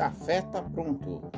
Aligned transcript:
café 0.00 0.40
tá 0.40 0.62
pronto. 0.62 1.30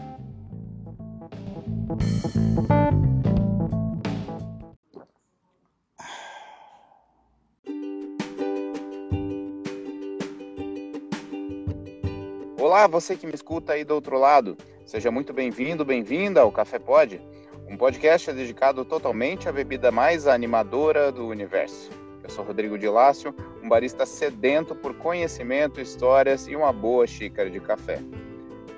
Olá, 12.56 12.86
você 12.86 13.16
que 13.16 13.26
me 13.26 13.34
escuta 13.34 13.72
aí 13.72 13.82
do 13.82 13.94
outro 13.94 14.16
lado. 14.16 14.56
Seja 14.86 15.10
muito 15.10 15.32
bem-vindo, 15.32 15.84
bem-vinda 15.84 16.42
ao 16.42 16.52
Café 16.52 16.78
Pod, 16.78 17.20
um 17.68 17.76
podcast 17.76 18.32
dedicado 18.32 18.84
totalmente 18.84 19.48
à 19.48 19.52
bebida 19.52 19.90
mais 19.90 20.28
animadora 20.28 21.10
do 21.10 21.26
universo. 21.26 21.90
Eu 22.22 22.30
sou 22.30 22.44
Rodrigo 22.44 22.78
de 22.78 22.88
Lácio, 22.88 23.34
um 23.60 23.68
barista 23.68 24.06
sedento 24.06 24.72
por 24.76 24.94
conhecimento, 24.94 25.80
histórias 25.80 26.46
e 26.46 26.54
uma 26.54 26.72
boa 26.72 27.08
xícara 27.08 27.50
de 27.50 27.58
café. 27.58 27.98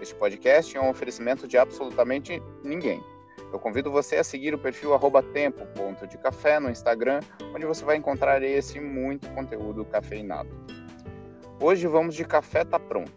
Este 0.04 0.14
podcast 0.16 0.76
é 0.76 0.80
um 0.82 0.90
oferecimento 0.90 1.48
de 1.48 1.56
absolutamente 1.56 2.42
ninguém. 2.62 3.02
Eu 3.50 3.58
convido 3.58 3.90
você 3.90 4.16
a 4.16 4.22
seguir 4.22 4.54
o 4.54 4.58
perfil 4.58 4.90
tempo.decafé 5.32 6.60
no 6.60 6.68
Instagram, 6.68 7.20
onde 7.54 7.64
você 7.64 7.82
vai 7.86 7.96
encontrar 7.96 8.42
esse 8.42 8.78
muito 8.78 9.30
conteúdo 9.30 9.82
cafeinado. 9.86 10.50
Hoje 11.58 11.86
vamos 11.86 12.14
de 12.14 12.22
Café 12.22 12.66
Tá 12.66 12.78
Pronto, 12.78 13.10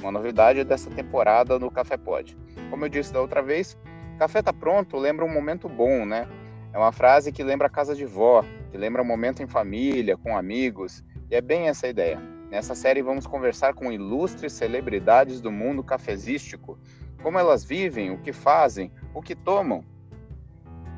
uma 0.00 0.10
novidade 0.10 0.64
dessa 0.64 0.90
temporada 0.90 1.60
no 1.60 1.70
Café 1.70 1.96
Pod. 1.96 2.36
Como 2.70 2.84
eu 2.86 2.88
disse 2.88 3.12
da 3.12 3.20
outra 3.20 3.40
vez, 3.40 3.78
Café 4.18 4.42
Tá 4.42 4.52
Pronto 4.52 4.96
lembra 4.96 5.24
um 5.24 5.32
momento 5.32 5.68
bom, 5.68 6.04
né? 6.04 6.28
É 6.72 6.76
uma 6.76 6.90
frase 6.90 7.30
que 7.30 7.44
lembra 7.44 7.68
a 7.68 7.70
casa 7.70 7.94
de 7.94 8.04
vó, 8.04 8.44
que 8.72 8.76
lembra 8.76 9.00
um 9.00 9.06
momento 9.06 9.44
em 9.44 9.46
família, 9.46 10.16
com 10.16 10.36
amigos, 10.36 11.04
e 11.30 11.36
é 11.36 11.40
bem 11.40 11.68
essa 11.68 11.86
ideia. 11.86 12.31
Nessa 12.52 12.74
série 12.74 13.00
vamos 13.00 13.26
conversar 13.26 13.72
com 13.72 13.90
ilustres 13.90 14.52
celebridades 14.52 15.40
do 15.40 15.50
mundo 15.50 15.82
cafezístico, 15.82 16.78
como 17.22 17.38
elas 17.38 17.64
vivem, 17.64 18.10
o 18.10 18.18
que 18.18 18.30
fazem, 18.30 18.92
o 19.14 19.22
que 19.22 19.34
tomam. 19.34 19.82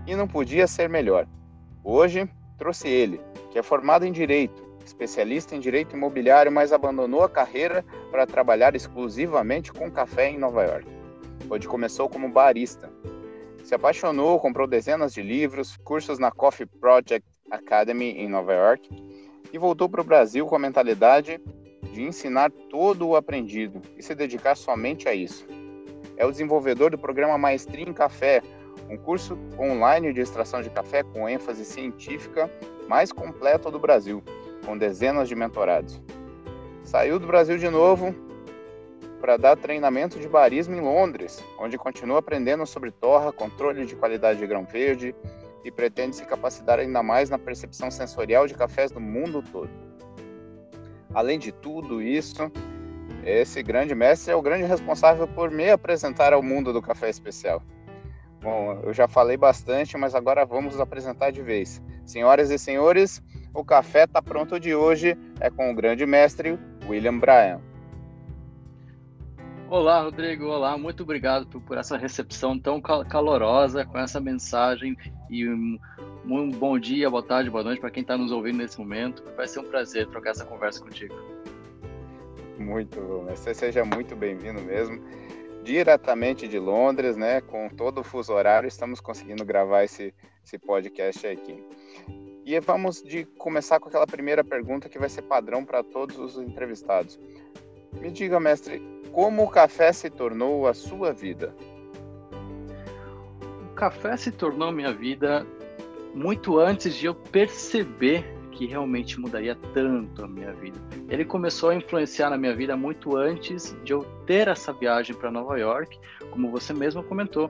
E 0.04 0.16
não 0.16 0.26
podia 0.26 0.66
ser 0.66 0.88
melhor. 0.88 1.28
Hoje 1.84 2.28
trouxe 2.58 2.88
ele, 2.88 3.20
que 3.52 3.58
é 3.60 3.62
formado 3.62 4.04
em 4.04 4.10
direito, 4.10 4.66
especialista 4.84 5.54
em 5.54 5.60
direito 5.60 5.94
imobiliário, 5.94 6.50
mas 6.50 6.72
abandonou 6.72 7.22
a 7.22 7.30
carreira 7.30 7.84
para 8.10 8.26
trabalhar 8.26 8.74
exclusivamente 8.74 9.72
com 9.72 9.88
café 9.88 10.30
em 10.30 10.38
Nova 10.40 10.64
York, 10.64 10.88
onde 11.48 11.68
começou 11.68 12.08
como 12.08 12.28
barista. 12.28 12.90
Se 13.62 13.76
apaixonou, 13.76 14.40
comprou 14.40 14.66
dezenas 14.66 15.14
de 15.14 15.22
livros, 15.22 15.76
cursos 15.76 16.18
na 16.18 16.32
Coffee 16.32 16.66
Project 16.66 17.24
Academy 17.48 18.10
em 18.10 18.28
Nova 18.28 18.52
York 18.52 18.90
e 19.54 19.58
voltou 19.58 19.88
para 19.88 20.00
o 20.00 20.04
Brasil 20.04 20.44
com 20.46 20.56
a 20.56 20.58
mentalidade 20.58 21.40
de 21.92 22.02
ensinar 22.02 22.50
todo 22.68 23.06
o 23.06 23.14
aprendido 23.14 23.80
e 23.96 24.02
se 24.02 24.12
dedicar 24.12 24.56
somente 24.56 25.08
a 25.08 25.14
isso. 25.14 25.46
É 26.16 26.26
o 26.26 26.30
desenvolvedor 26.32 26.90
do 26.90 26.98
programa 26.98 27.38
Maestria 27.38 27.88
em 27.88 27.92
Café, 27.92 28.42
um 28.90 28.96
curso 28.96 29.38
online 29.56 30.12
de 30.12 30.20
extração 30.20 30.60
de 30.60 30.70
café 30.70 31.04
com 31.04 31.28
ênfase 31.28 31.64
científica 31.64 32.50
mais 32.88 33.12
completo 33.12 33.70
do 33.70 33.78
Brasil, 33.78 34.24
com 34.66 34.76
dezenas 34.76 35.28
de 35.28 35.36
mentorados. 35.36 36.02
Saiu 36.82 37.20
do 37.20 37.26
Brasil 37.28 37.56
de 37.56 37.68
novo 37.68 38.12
para 39.20 39.36
dar 39.36 39.56
treinamento 39.56 40.18
de 40.18 40.28
barismo 40.28 40.74
em 40.74 40.80
Londres, 40.80 41.44
onde 41.60 41.78
continua 41.78 42.18
aprendendo 42.18 42.66
sobre 42.66 42.90
torra, 42.90 43.32
controle 43.32 43.86
de 43.86 43.94
qualidade 43.94 44.40
de 44.40 44.46
grão 44.48 44.64
verde, 44.64 45.14
e 45.64 45.70
pretende 45.70 46.16
se 46.16 46.24
capacitar 46.24 46.78
ainda 46.78 47.02
mais 47.02 47.30
na 47.30 47.38
percepção 47.38 47.90
sensorial 47.90 48.46
de 48.46 48.54
cafés 48.54 48.90
do 48.90 49.00
mundo 49.00 49.42
todo. 49.42 49.70
Além 51.14 51.38
de 51.38 51.50
tudo 51.52 52.02
isso, 52.02 52.50
esse 53.24 53.62
grande 53.62 53.94
mestre 53.94 54.32
é 54.32 54.36
o 54.36 54.42
grande 54.42 54.64
responsável 54.64 55.26
por 55.26 55.50
me 55.50 55.70
apresentar 55.70 56.32
ao 56.32 56.42
mundo 56.42 56.72
do 56.72 56.82
café 56.82 57.08
especial. 57.08 57.62
Bom, 58.42 58.78
eu 58.82 58.92
já 58.92 59.08
falei 59.08 59.38
bastante, 59.38 59.96
mas 59.96 60.14
agora 60.14 60.44
vamos 60.44 60.78
apresentar 60.78 61.30
de 61.30 61.40
vez. 61.40 61.80
Senhoras 62.04 62.50
e 62.50 62.58
senhores, 62.58 63.22
o 63.54 63.64
café 63.64 64.04
está 64.04 64.20
pronto 64.20 64.60
de 64.60 64.74
hoje 64.74 65.16
é 65.40 65.48
com 65.48 65.70
o 65.70 65.74
grande 65.74 66.04
mestre 66.04 66.58
William 66.86 67.18
Bryan. 67.18 67.60
Olá, 69.70 70.02
Rodrigo. 70.02 70.46
Olá, 70.46 70.76
muito 70.76 71.02
obrigado 71.02 71.46
por, 71.46 71.60
por 71.62 71.78
essa 71.78 71.96
recepção 71.96 72.58
tão 72.58 72.80
calorosa, 72.80 73.84
com 73.84 73.98
essa 73.98 74.20
mensagem 74.20 74.94
e 75.30 75.48
um, 75.48 75.78
um 76.26 76.50
bom 76.50 76.78
dia, 76.78 77.08
boa 77.08 77.22
tarde, 77.22 77.48
boa 77.48 77.64
noite 77.64 77.80
para 77.80 77.90
quem 77.90 78.02
está 78.02 78.16
nos 78.16 78.30
ouvindo 78.30 78.58
nesse 78.58 78.78
momento. 78.78 79.24
Vai 79.34 79.48
ser 79.48 79.60
um 79.60 79.64
prazer 79.64 80.06
trocar 80.08 80.30
essa 80.30 80.44
conversa 80.44 80.80
contigo. 80.80 81.14
Muito. 82.58 83.00
Você 83.30 83.54
seja 83.54 83.84
muito 83.84 84.14
bem-vindo 84.14 84.60
mesmo. 84.60 85.02
Diretamente 85.64 86.46
de 86.46 86.58
Londres, 86.58 87.16
né? 87.16 87.40
Com 87.40 87.70
todo 87.70 88.02
o 88.02 88.04
fuso 88.04 88.34
horário, 88.34 88.68
estamos 88.68 89.00
conseguindo 89.00 89.46
gravar 89.46 89.82
esse, 89.82 90.14
esse 90.44 90.58
podcast 90.58 91.26
aqui. 91.26 91.64
E 92.44 92.60
vamos 92.60 93.02
de 93.02 93.24
começar 93.24 93.80
com 93.80 93.88
aquela 93.88 94.06
primeira 94.06 94.44
pergunta 94.44 94.90
que 94.90 94.98
vai 94.98 95.08
ser 95.08 95.22
padrão 95.22 95.64
para 95.64 95.82
todos 95.82 96.18
os 96.18 96.36
entrevistados. 96.36 97.18
Me 97.94 98.10
diga, 98.10 98.38
mestre, 98.38 98.82
como 99.14 99.44
o 99.44 99.48
café 99.48 99.92
se 99.92 100.10
tornou 100.10 100.66
a 100.66 100.74
sua 100.74 101.12
vida? 101.12 101.54
O 103.70 103.74
café 103.76 104.16
se 104.16 104.32
tornou 104.32 104.72
minha 104.72 104.92
vida 104.92 105.46
muito 106.12 106.58
antes 106.58 106.96
de 106.96 107.06
eu 107.06 107.14
perceber 107.14 108.24
que 108.50 108.66
realmente 108.66 109.20
mudaria 109.20 109.56
tanto 109.72 110.24
a 110.24 110.28
minha 110.28 110.52
vida. 110.52 110.80
Ele 111.08 111.24
começou 111.24 111.70
a 111.70 111.76
influenciar 111.76 112.28
na 112.30 112.36
minha 112.36 112.56
vida 112.56 112.76
muito 112.76 113.16
antes 113.16 113.76
de 113.84 113.92
eu 113.92 114.02
ter 114.26 114.48
essa 114.48 114.72
viagem 114.72 115.14
para 115.14 115.30
Nova 115.30 115.56
York, 115.58 115.96
como 116.32 116.50
você 116.50 116.72
mesmo 116.72 117.00
comentou. 117.04 117.48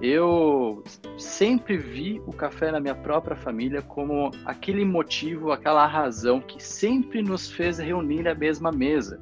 Eu 0.00 0.82
sempre 1.18 1.76
vi 1.76 2.20
o 2.26 2.32
café 2.32 2.72
na 2.72 2.80
minha 2.80 2.94
própria 2.94 3.36
família 3.36 3.82
como 3.82 4.30
aquele 4.46 4.86
motivo, 4.86 5.52
aquela 5.52 5.86
razão 5.86 6.40
que 6.40 6.62
sempre 6.62 7.22
nos 7.22 7.50
fez 7.50 7.78
reunir 7.78 8.26
à 8.26 8.34
mesma 8.34 8.72
mesa. 8.72 9.20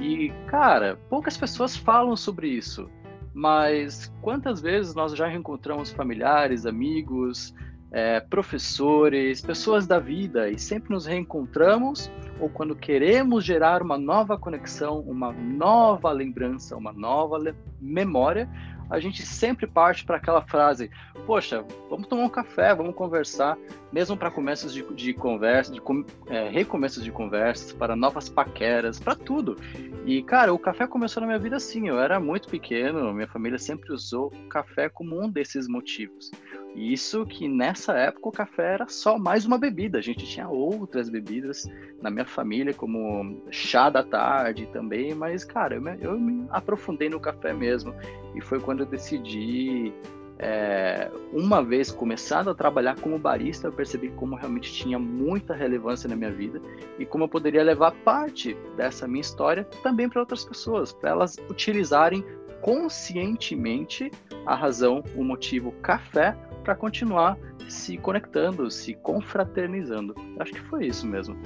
E, 0.00 0.32
cara, 0.46 0.98
poucas 1.08 1.36
pessoas 1.36 1.76
falam 1.76 2.16
sobre 2.16 2.48
isso, 2.48 2.88
mas 3.32 4.12
quantas 4.20 4.60
vezes 4.60 4.94
nós 4.94 5.16
já 5.16 5.26
reencontramos 5.26 5.90
familiares, 5.90 6.66
amigos, 6.66 7.54
é, 7.94 8.18
professores, 8.18 9.40
pessoas 9.40 9.86
da 9.86 10.00
vida 10.00 10.50
e 10.50 10.58
sempre 10.58 10.92
nos 10.92 11.06
reencontramos 11.06 12.10
ou 12.40 12.48
quando 12.48 12.74
queremos 12.74 13.44
gerar 13.44 13.82
uma 13.82 13.96
nova 13.96 14.36
conexão, 14.36 14.98
uma 15.00 15.32
nova 15.32 16.10
lembrança, 16.10 16.76
uma 16.76 16.92
nova 16.92 17.38
memória, 17.80 18.48
a 18.90 18.98
gente 18.98 19.24
sempre 19.24 19.66
parte 19.66 20.04
para 20.04 20.16
aquela 20.16 20.42
frase: 20.42 20.90
Poxa, 21.26 21.64
vamos 21.88 22.06
tomar 22.06 22.24
um 22.24 22.28
café, 22.28 22.74
vamos 22.74 22.94
conversar, 22.94 23.56
mesmo 23.94 24.16
para 24.16 24.28
começos 24.28 24.74
de, 24.74 24.82
de 24.92 25.14
conversa, 25.14 25.72
de 25.72 25.80
é, 26.26 26.48
recomeços 26.48 27.04
de 27.04 27.12
conversas, 27.12 27.72
para 27.72 27.94
novas 27.94 28.28
paqueras, 28.28 28.98
para 28.98 29.14
tudo. 29.14 29.56
E, 30.04 30.20
cara, 30.24 30.52
o 30.52 30.58
café 30.58 30.84
começou 30.84 31.20
na 31.20 31.28
minha 31.28 31.38
vida 31.38 31.54
assim. 31.54 31.86
Eu 31.86 32.00
era 32.00 32.18
muito 32.18 32.48
pequeno, 32.48 33.14
minha 33.14 33.28
família 33.28 33.56
sempre 33.56 33.92
usou 33.92 34.32
o 34.34 34.48
café 34.48 34.88
como 34.88 35.24
um 35.24 35.30
desses 35.30 35.68
motivos. 35.68 36.32
Isso 36.74 37.24
que 37.24 37.46
nessa 37.46 37.92
época 37.92 38.28
o 38.28 38.32
café 38.32 38.74
era 38.74 38.88
só 38.88 39.16
mais 39.16 39.46
uma 39.46 39.56
bebida. 39.56 39.98
A 39.98 40.02
gente 40.02 40.26
tinha 40.26 40.48
outras 40.48 41.08
bebidas 41.08 41.70
na 42.02 42.10
minha 42.10 42.26
família, 42.26 42.74
como 42.74 43.44
chá 43.52 43.88
da 43.88 44.02
tarde 44.02 44.66
também, 44.72 45.14
mas, 45.14 45.44
cara, 45.44 45.76
eu 45.76 45.80
me, 45.80 45.96
eu 46.00 46.18
me 46.18 46.48
aprofundei 46.50 47.08
no 47.08 47.20
café 47.20 47.52
mesmo. 47.52 47.94
E 48.34 48.40
foi 48.40 48.58
quando 48.58 48.80
eu 48.80 48.86
decidi, 48.86 49.92
é, 50.38 51.10
uma 51.32 51.62
vez 51.62 51.90
começado 51.90 52.50
a 52.50 52.54
trabalhar 52.54 52.98
como 53.00 53.18
barista, 53.18 53.68
eu 53.68 53.72
percebi 53.72 54.08
como 54.10 54.34
realmente 54.34 54.72
tinha 54.72 54.98
muita 54.98 55.54
relevância 55.54 56.08
na 56.08 56.16
minha 56.16 56.32
vida 56.32 56.60
e 56.98 57.06
como 57.06 57.24
eu 57.24 57.28
poderia 57.28 57.62
levar 57.62 57.92
parte 58.04 58.56
dessa 58.76 59.06
minha 59.06 59.20
história 59.20 59.64
também 59.82 60.08
para 60.08 60.20
outras 60.20 60.44
pessoas, 60.44 60.92
para 60.92 61.10
elas 61.10 61.36
utilizarem 61.48 62.24
conscientemente 62.60 64.10
a 64.46 64.54
razão, 64.54 65.04
o 65.14 65.22
motivo 65.22 65.72
café 65.82 66.36
para 66.64 66.74
continuar 66.74 67.38
se 67.68 67.96
conectando, 67.96 68.70
se 68.70 68.94
confraternizando. 68.94 70.14
Acho 70.38 70.52
que 70.52 70.60
foi 70.62 70.86
isso 70.86 71.06
mesmo. 71.06 71.36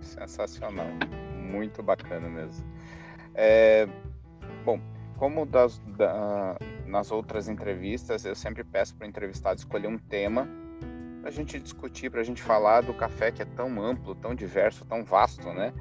Sensacional, 0.00 0.86
muito 1.36 1.82
bacana 1.82 2.28
mesmo. 2.28 2.64
É, 3.34 3.88
bom, 4.64 4.80
como 5.20 5.44
das, 5.44 5.78
da, 5.98 6.56
nas 6.86 7.12
outras 7.12 7.46
entrevistas, 7.46 8.24
eu 8.24 8.34
sempre 8.34 8.64
peço 8.64 8.96
para 8.96 9.04
o 9.04 9.08
entrevistado 9.08 9.58
escolher 9.58 9.86
um 9.86 9.98
tema 9.98 10.48
para 11.20 11.28
a 11.28 11.32
gente 11.32 11.60
discutir, 11.60 12.10
para 12.10 12.22
a 12.22 12.24
gente 12.24 12.40
falar 12.42 12.80
do 12.80 12.94
café 12.94 13.30
que 13.30 13.42
é 13.42 13.44
tão 13.44 13.82
amplo, 13.82 14.14
tão 14.14 14.34
diverso, 14.34 14.82
tão 14.86 15.04
vasto, 15.04 15.52
né? 15.52 15.74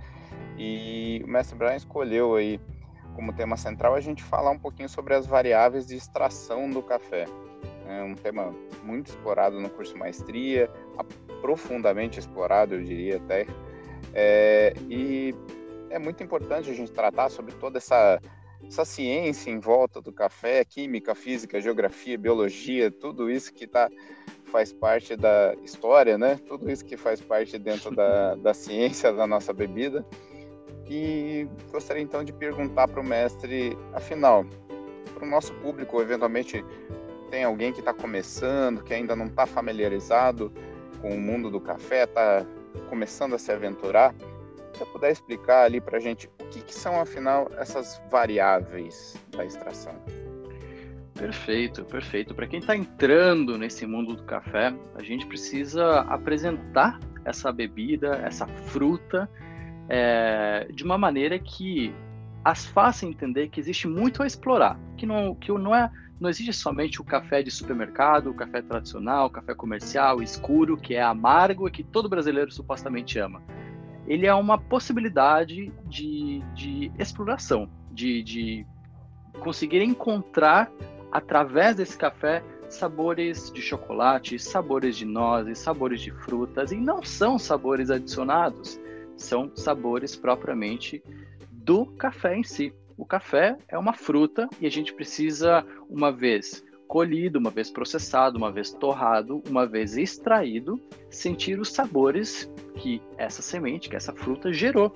E 0.57 1.21
o 1.24 1.27
mestre 1.30 1.57
Brian 1.57 1.77
escolheu 1.77 2.36
aí 2.36 2.59
como 3.15 3.31
tema 3.31 3.56
central 3.56 3.95
a 3.95 4.01
gente 4.01 4.21
falar 4.21 4.51
um 4.51 4.59
pouquinho 4.59 4.89
sobre 4.89 5.13
as 5.13 5.25
variáveis 5.25 5.88
de 5.88 5.95
extração 5.95 6.69
do 6.69 6.83
café. 6.83 7.24
É 7.88 8.03
um 8.03 8.15
tema 8.15 8.53
muito 8.83 9.07
explorado 9.07 9.57
no 9.62 9.69
curso 9.69 9.97
Maestria, 9.97 10.69
profundamente 11.39 12.19
explorado, 12.19 12.75
eu 12.75 12.83
diria 12.83 13.15
até. 13.15 13.47
É, 14.13 14.74
e 14.89 15.33
é 15.89 15.97
muito 15.97 16.21
importante 16.21 16.69
a 16.69 16.74
gente 16.74 16.91
tratar 16.91 17.30
sobre 17.30 17.53
toda 17.53 17.77
essa 17.77 18.19
essa 18.69 18.86
ciência 18.86 19.50
em 19.50 19.60
volta 19.60 20.00
do 20.00 20.13
café, 20.13 20.63
química, 20.63 21.16
física, 21.16 21.60
geografia, 21.60 22.16
biologia, 22.18 22.92
tudo 22.92 23.30
isso 23.30 23.51
que 23.51 23.66
tá, 23.66 23.89
faz 24.45 24.71
parte 24.71 25.16
da 25.16 25.56
história, 25.63 26.19
né? 26.19 26.39
Tudo 26.48 26.69
isso 26.69 26.86
que 26.86 26.95
faz 26.95 27.19
parte 27.19 27.57
dentro 27.57 27.95
da, 27.95 28.36
da 28.38 28.54
ciência 28.54 29.12
da 29.12 29.25
nossa 29.25 29.51
bebida. 29.51 30.06
E 30.88 31.48
gostaria 31.71 32.01
então 32.01 32.24
de 32.24 32.31
perguntar 32.31 32.88
para 32.88 33.01
o 33.01 33.04
mestre, 33.04 33.75
afinal, 33.92 34.45
para 35.15 35.25
o 35.25 35.30
nosso 35.30 35.51
público, 35.56 36.00
eventualmente 36.00 36.63
tem 37.31 37.44
alguém 37.44 37.74
que 37.74 37.80
está 37.80 37.94
começando, 37.94 38.83
que 38.83 38.94
ainda 38.94 39.15
não 39.15 39.25
está 39.25 39.48
familiarizado 39.48 40.54
com 41.01 41.10
o 41.10 41.19
mundo 41.19 41.50
do 41.50 41.60
café, 41.60 42.04
está 42.04 42.45
começando 42.88 43.33
a 43.33 43.39
se 43.39 43.51
aventurar, 43.51 44.13
se 44.74 44.80
você 44.80 44.86
puder 44.86 45.12
explicar 45.12 45.63
ali 45.65 45.81
para 45.81 45.98
a 45.98 46.00
gente 46.00 46.30
que, 46.51 46.62
que 46.62 46.74
são, 46.74 47.00
afinal, 47.00 47.50
essas 47.57 48.01
variáveis 48.10 49.16
da 49.36 49.46
extração. 49.46 49.94
Perfeito, 51.13 51.84
perfeito. 51.84 52.34
Para 52.34 52.48
quem 52.48 52.60
está 52.60 52.75
entrando 52.75 53.57
nesse 53.57 53.86
mundo 53.86 54.16
do 54.16 54.24
café, 54.24 54.74
a 54.96 55.04
gente 55.04 55.25
precisa 55.25 56.01
apresentar 56.01 57.00
essa 57.25 57.51
bebida, 57.51 58.16
essa 58.24 58.48
fruta, 58.48 59.30
é, 59.90 60.68
de 60.74 60.84
uma 60.84 60.98
maneira 60.98 61.38
que 61.38 61.94
as 62.44 62.66
faça 62.66 63.06
entender 63.06 63.50
que 63.50 63.60
existe 63.60 63.88
muito 63.88 64.24
a 64.24 64.28
explorar, 64.28 64.80
que 64.96 65.06
não, 65.06 65.36
que 65.36 65.51
não 65.51 65.75
é 65.75 65.92
não 66.19 66.30
existe 66.30 66.51
somente 66.51 67.00
o 67.00 67.04
café 67.04 67.42
de 67.42 67.50
supermercado, 67.50 68.30
o 68.30 68.34
café 68.34 68.62
tradicional, 68.62 69.28
o 69.28 69.30
café 69.30 69.56
comercial, 69.56 70.22
escuro, 70.22 70.75
que 70.75 70.94
é 70.94 71.01
amargo 71.01 71.68
e 71.68 71.72
que 71.72 71.81
todo 71.81 72.10
brasileiro 72.10 72.51
supostamente 72.51 73.18
ama. 73.18 73.42
Ele 74.09 74.25
é 74.25 74.33
uma 74.33 74.57
possibilidade 74.57 75.71
de, 75.85 76.41
de 76.56 76.91
exploração, 76.97 77.69
de, 77.91 78.23
de 78.23 78.67
conseguir 79.39 79.83
encontrar 79.83 80.71
através 81.11 81.75
desse 81.75 81.95
café 81.95 82.44
sabores 82.67 83.51
de 83.51 83.61
chocolate, 83.61 84.39
sabores 84.39 84.97
de 84.97 85.06
nozes, 85.06 85.59
sabores 85.59 86.01
de 86.01 86.11
frutas, 86.11 86.71
e 86.71 86.75
não 86.75 87.03
são 87.03 87.38
sabores 87.38 87.91
adicionados, 87.91 88.79
são 89.15 89.51
sabores 89.56 90.15
propriamente 90.15 91.03
do 91.51 91.85
café 91.85 92.35
em 92.35 92.44
si. 92.44 92.73
O 92.97 93.05
café 93.05 93.57
é 93.67 93.77
uma 93.77 93.94
fruta 93.94 94.50
e 94.59 94.65
a 94.65 94.71
gente 94.71 94.94
precisa, 94.94 95.63
uma 95.88 96.12
vez 96.12 96.63
colhido, 96.89 97.38
uma 97.38 97.51
vez 97.51 97.69
processado, 97.69 98.36
uma 98.36 98.51
vez 98.51 98.74
torrado, 98.74 99.44
uma 99.47 99.63
vez 99.68 99.95
extraído, 99.95 100.81
sentir 101.07 101.59
os 101.59 101.71
sabores 101.71 102.51
que 102.74 103.00
essa 103.15 103.44
semente, 103.44 103.88
que 103.88 103.95
essa 103.95 104.12
fruta 104.12 104.51
gerou. 104.51 104.91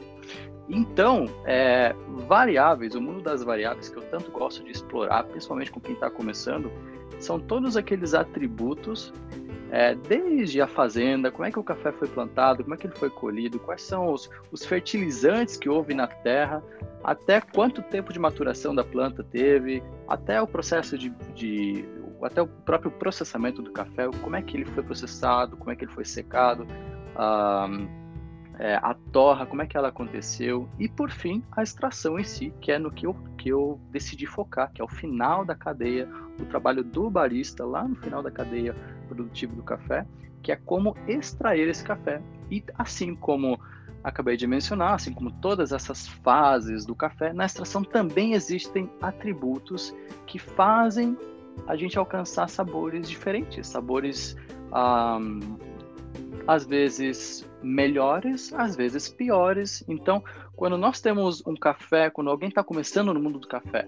Então, 0.67 1.25
é, 1.45 1.95
variáveis, 2.27 2.95
o 2.95 3.01
mundo 3.01 3.21
das 3.21 3.43
variáveis 3.43 3.89
que 3.89 3.97
eu 3.97 4.03
tanto 4.09 4.31
gosto 4.31 4.63
de 4.63 4.71
explorar, 4.71 5.23
principalmente 5.25 5.71
com 5.71 5.79
quem 5.79 5.93
está 5.93 6.09
começando, 6.09 6.71
são 7.19 7.39
todos 7.39 7.77
aqueles 7.77 8.15
atributos, 8.15 9.13
é, 9.73 9.95
desde 9.95 10.61
a 10.61 10.67
fazenda, 10.67 11.31
como 11.31 11.45
é 11.45 11.51
que 11.51 11.57
o 11.57 11.63
café 11.63 11.91
foi 11.91 12.07
plantado, 12.07 12.61
como 12.61 12.75
é 12.75 12.77
que 12.77 12.85
ele 12.85 12.93
foi 12.95 13.09
colhido, 13.09 13.57
quais 13.57 13.81
são 13.81 14.13
os, 14.13 14.29
os 14.51 14.63
fertilizantes 14.63 15.57
que 15.57 15.67
houve 15.67 15.95
na 15.95 16.05
terra, 16.05 16.63
até 17.03 17.41
quanto 17.41 17.81
tempo 17.81 18.13
de 18.13 18.19
maturação 18.19 18.75
da 18.75 18.83
planta 18.83 19.23
teve, 19.23 19.81
até 20.07 20.39
o 20.39 20.45
processo 20.45 20.95
de, 20.95 21.09
de 21.33 21.83
até 22.21 22.39
o 22.39 22.47
próprio 22.47 22.91
processamento 22.91 23.63
do 23.63 23.71
café, 23.71 24.07
como 24.21 24.35
é 24.35 24.43
que 24.43 24.55
ele 24.55 24.65
foi 24.65 24.83
processado, 24.83 25.57
como 25.57 25.71
é 25.71 25.75
que 25.75 25.85
ele 25.85 25.91
foi 25.91 26.05
secado. 26.05 26.67
Um, 27.17 28.03
é, 28.59 28.75
a 28.75 28.95
torra, 29.11 29.47
como 29.47 29.63
é 29.63 29.65
que 29.65 29.75
ela 29.75 29.87
aconteceu, 29.87 30.69
e 30.77 30.87
por 30.87 31.09
fim 31.09 31.43
a 31.51 31.63
extração 31.63 32.19
em 32.19 32.23
si, 32.23 32.53
que 32.61 32.71
é 32.71 32.77
no 32.77 32.91
que 32.91 33.07
eu, 33.07 33.15
que 33.39 33.49
eu 33.49 33.81
decidi 33.89 34.27
focar, 34.27 34.71
que 34.71 34.79
é 34.79 34.85
o 34.85 34.87
final 34.87 35.43
da 35.43 35.55
cadeia, 35.55 36.07
o 36.39 36.45
trabalho 36.45 36.83
do 36.83 37.09
barista 37.09 37.65
lá 37.65 37.87
no 37.87 37.95
final 37.95 38.21
da 38.21 38.29
cadeia 38.29 38.75
produtiva 39.03 39.53
do 39.55 39.63
café, 39.63 40.05
que 40.41 40.51
é 40.51 40.55
como 40.55 40.95
extrair 41.07 41.67
esse 41.67 41.83
café. 41.83 42.21
E 42.51 42.63
assim 42.77 43.15
como 43.15 43.59
acabei 44.03 44.35
de 44.35 44.45
mencionar, 44.45 44.95
assim 44.95 45.13
como 45.13 45.31
todas 45.31 45.71
essas 45.71 46.07
fases 46.07 46.85
do 46.85 46.93
café, 46.93 47.31
na 47.31 47.45
extração 47.45 47.83
também 47.83 48.33
existem 48.33 48.89
atributos 49.01 49.95
que 50.27 50.37
fazem 50.37 51.17
a 51.67 51.75
gente 51.75 51.97
alcançar 51.97 52.49
sabores 52.49 53.09
diferentes, 53.09 53.67
sabores 53.67 54.35
um, 54.71 55.57
às 56.47 56.65
vezes 56.65 57.47
melhores, 57.61 58.51
às 58.53 58.75
vezes 58.75 59.07
piores. 59.07 59.83
Então, 59.87 60.21
quando 60.55 60.77
nós 60.77 60.99
temos 60.99 61.45
um 61.45 61.55
café, 61.55 62.09
quando 62.09 62.29
alguém 62.29 62.49
está 62.49 62.63
começando 62.63 63.13
no 63.13 63.19
mundo 63.19 63.39
do 63.39 63.47
café, 63.47 63.87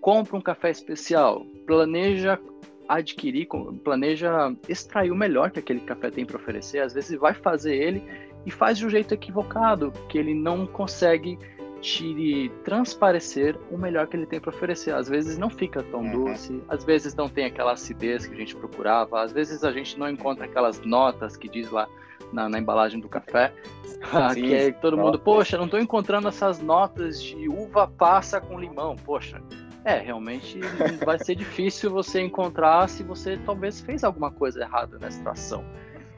compra 0.00 0.36
um 0.36 0.40
café 0.40 0.70
especial, 0.70 1.44
planeja 1.66 2.38
adquirir, 2.88 3.48
planeja 3.82 4.54
extrair 4.68 5.10
o 5.10 5.16
melhor 5.16 5.50
que 5.50 5.58
aquele 5.58 5.80
café 5.80 6.10
tem 6.10 6.24
para 6.24 6.36
oferecer, 6.36 6.80
às 6.80 6.92
vezes 6.92 7.18
vai 7.18 7.34
fazer 7.34 7.74
ele 7.74 8.02
e 8.46 8.50
faz 8.50 8.78
de 8.78 8.86
um 8.86 8.90
jeito 8.90 9.14
equivocado, 9.14 9.92
que 10.08 10.18
ele 10.18 10.34
não 10.34 10.66
consegue 10.66 11.38
te 11.80 12.50
transparecer 12.64 13.58
o 13.70 13.76
melhor 13.76 14.06
que 14.06 14.16
ele 14.16 14.24
tem 14.24 14.40
para 14.40 14.48
oferecer. 14.48 14.94
Às 14.94 15.06
vezes 15.06 15.36
não 15.36 15.50
fica 15.50 15.82
tão 15.82 16.00
uhum. 16.00 16.24
doce, 16.24 16.62
às 16.66 16.82
vezes 16.82 17.14
não 17.14 17.28
tem 17.28 17.44
aquela 17.44 17.72
acidez 17.72 18.26
que 18.26 18.34
a 18.34 18.36
gente 18.38 18.56
procurava, 18.56 19.22
às 19.22 19.32
vezes 19.32 19.62
a 19.62 19.70
gente 19.70 19.98
não 19.98 20.08
encontra 20.08 20.46
aquelas 20.46 20.80
notas 20.80 21.36
que 21.36 21.46
diz 21.46 21.70
lá 21.70 21.86
na, 22.32 22.48
na 22.48 22.58
embalagem 22.58 23.00
do 23.00 23.08
café, 23.08 23.52
Sim, 24.32 24.42
que 24.42 24.54
é 24.54 24.72
todo 24.72 24.96
mundo, 24.96 25.18
poxa, 25.18 25.58
não 25.58 25.66
estou 25.66 25.78
encontrando 25.78 26.26
essas 26.28 26.60
notas 26.60 27.22
de 27.22 27.48
uva 27.48 27.86
passa 27.86 28.40
com 28.40 28.58
limão, 28.58 28.96
poxa. 28.96 29.40
É, 29.84 29.98
realmente 29.98 30.58
vai 31.04 31.18
ser 31.18 31.34
difícil 31.34 31.90
você 31.90 32.22
encontrar 32.22 32.88
se 32.88 33.02
você 33.02 33.36
talvez 33.44 33.80
fez 33.80 34.02
alguma 34.02 34.30
coisa 34.30 34.62
errada 34.62 34.98
na 34.98 35.08
extração. 35.08 35.64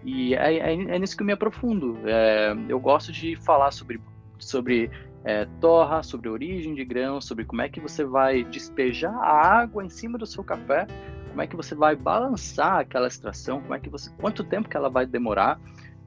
E 0.04 0.34
é, 0.34 0.58
é, 0.58 0.72
é 0.72 0.98
nisso 1.00 1.16
que 1.16 1.22
eu 1.22 1.26
me 1.26 1.32
aprofundo. 1.32 1.98
É, 2.04 2.56
eu 2.68 2.78
gosto 2.78 3.10
de 3.10 3.34
falar 3.34 3.72
sobre, 3.72 4.00
sobre 4.38 4.88
é, 5.24 5.46
torra, 5.60 6.04
sobre 6.04 6.28
origem 6.28 6.76
de 6.76 6.84
grãos, 6.84 7.24
sobre 7.24 7.44
como 7.44 7.60
é 7.60 7.68
que 7.68 7.80
você 7.80 8.04
vai 8.04 8.44
despejar 8.44 9.12
a 9.12 9.58
água 9.60 9.84
em 9.84 9.90
cima 9.90 10.16
do 10.16 10.24
seu 10.24 10.44
café, 10.44 10.86
como 11.30 11.42
é 11.42 11.46
que 11.48 11.56
você 11.56 11.74
vai 11.74 11.96
balançar 11.96 12.78
aquela 12.78 13.08
extração, 13.08 13.60
como 13.60 13.74
é 13.74 13.80
que 13.80 13.90
você, 13.90 14.08
quanto 14.20 14.44
tempo 14.44 14.68
que 14.68 14.76
ela 14.76 14.88
vai 14.88 15.04
demorar, 15.04 15.60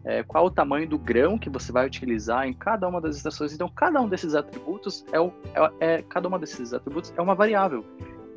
é, 0.06 0.24
qual 0.24 0.46
o 0.46 0.52
tamanho 0.52 0.88
do 0.88 0.98
grão 0.98 1.38
que 1.38 1.50
você 1.50 1.72
vai 1.72 1.86
utilizar 1.86 2.48
em 2.48 2.54
cada 2.54 2.88
uma 2.88 3.02
das 3.02 3.18
extrações. 3.18 3.54
Então, 3.54 3.70
cada 3.70 4.00
um 4.02 4.08
desses 4.08 4.36
atributos 4.36 5.06
é, 5.12 5.20
o, 5.20 5.32
é, 5.80 5.98
é 5.98 6.02
cada 6.02 6.28
uma 6.28 6.40
desses 6.40 6.74
atributos 6.74 7.14
é 7.18 7.22
uma 7.22 7.36
variável. 7.36 7.84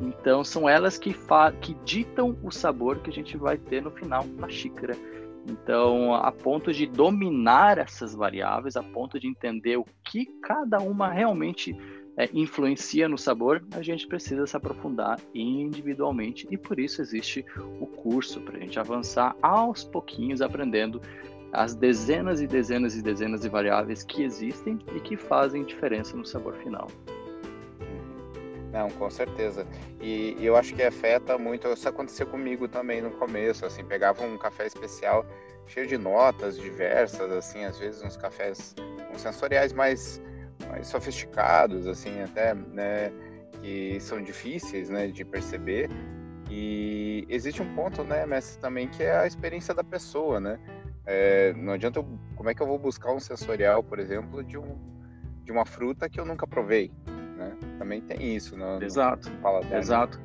Então, 0.00 0.42
são 0.42 0.68
elas 0.68 0.98
que, 0.98 1.14
que 1.60 1.74
ditam 1.84 2.36
o 2.42 2.50
sabor 2.50 2.98
que 3.00 3.10
a 3.10 3.12
gente 3.12 3.36
vai 3.36 3.56
ter 3.56 3.82
no 3.82 3.90
final 3.90 4.24
na 4.36 4.48
xícara. 4.48 4.96
Então, 5.46 6.14
a 6.14 6.30
ponto 6.30 6.72
de 6.72 6.86
dominar 6.86 7.78
essas 7.78 8.14
variáveis, 8.14 8.76
a 8.76 8.82
ponto 8.82 9.18
de 9.18 9.26
entender 9.26 9.76
o 9.76 9.84
que 10.04 10.26
cada 10.40 10.78
uma 10.78 11.08
realmente 11.08 11.76
é, 12.16 12.28
influencia 12.32 13.08
no 13.08 13.18
sabor, 13.18 13.64
a 13.72 13.82
gente 13.82 14.06
precisa 14.06 14.46
se 14.46 14.56
aprofundar 14.56 15.18
individualmente 15.34 16.46
e 16.50 16.56
por 16.56 16.78
isso 16.78 17.00
existe 17.00 17.44
o 17.80 17.86
curso 17.86 18.40
para 18.40 18.56
a 18.56 18.60
gente 18.60 18.78
avançar 18.78 19.34
aos 19.42 19.82
pouquinhos, 19.82 20.42
aprendendo 20.42 21.00
as 21.52 21.74
dezenas 21.74 22.40
e 22.40 22.46
dezenas 22.46 22.96
e 22.96 23.02
dezenas 23.02 23.42
de 23.42 23.48
variáveis 23.48 24.02
que 24.02 24.22
existem 24.22 24.78
e 24.94 25.00
que 25.00 25.16
fazem 25.16 25.64
diferença 25.64 26.16
no 26.16 26.24
sabor 26.24 26.54
final. 26.54 26.88
Não, 28.72 28.88
com 28.90 29.10
certeza. 29.10 29.66
E, 30.00 30.34
eu 30.40 30.56
acho 30.56 30.74
que 30.74 30.82
afeta 30.82 31.36
muito. 31.36 31.68
Isso 31.68 31.86
aconteceu 31.86 32.26
comigo 32.26 32.66
também 32.66 33.02
no 33.02 33.10
começo. 33.10 33.66
Assim, 33.66 33.84
pegava 33.84 34.24
um 34.24 34.38
café 34.38 34.66
especial 34.66 35.26
cheio 35.66 35.86
de 35.86 35.98
notas 35.98 36.56
diversas, 36.58 37.30
assim, 37.30 37.64
às 37.64 37.78
vezes 37.78 38.02
uns 38.02 38.16
cafés 38.16 38.74
com 39.10 39.18
sensoriais 39.18 39.72
mais, 39.72 40.20
mais 40.68 40.86
sofisticados, 40.86 41.86
assim, 41.86 42.20
até, 42.22 42.54
né, 42.54 43.12
que 43.60 44.00
são 44.00 44.20
difíceis, 44.22 44.88
né, 44.88 45.06
de 45.08 45.24
perceber. 45.24 45.88
E 46.50 47.26
existe 47.28 47.62
um 47.62 47.74
ponto, 47.74 48.02
né, 48.02 48.26
mestre, 48.26 48.60
também 48.60 48.88
que 48.88 49.02
é 49.02 49.16
a 49.16 49.26
experiência 49.26 49.72
da 49.74 49.84
pessoa, 49.84 50.40
né? 50.40 50.58
É, 51.04 51.52
não 51.54 51.72
adianta 51.72 51.98
eu, 51.98 52.06
como 52.36 52.48
é 52.48 52.54
que 52.54 52.62
eu 52.62 52.66
vou 52.66 52.78
buscar 52.78 53.12
um 53.12 53.20
sensorial, 53.20 53.82
por 53.82 53.98
exemplo, 53.98 54.42
de 54.42 54.56
um 54.56 54.92
de 55.44 55.50
uma 55.50 55.66
fruta 55.66 56.08
que 56.08 56.20
eu 56.20 56.24
nunca 56.24 56.46
provei, 56.46 56.92
né? 57.36 57.56
Também 57.78 58.00
tem 58.00 58.34
isso, 58.34 58.56
no, 58.56 58.82
Exato. 58.82 59.28
No 59.30 59.76
exato. 59.76 60.20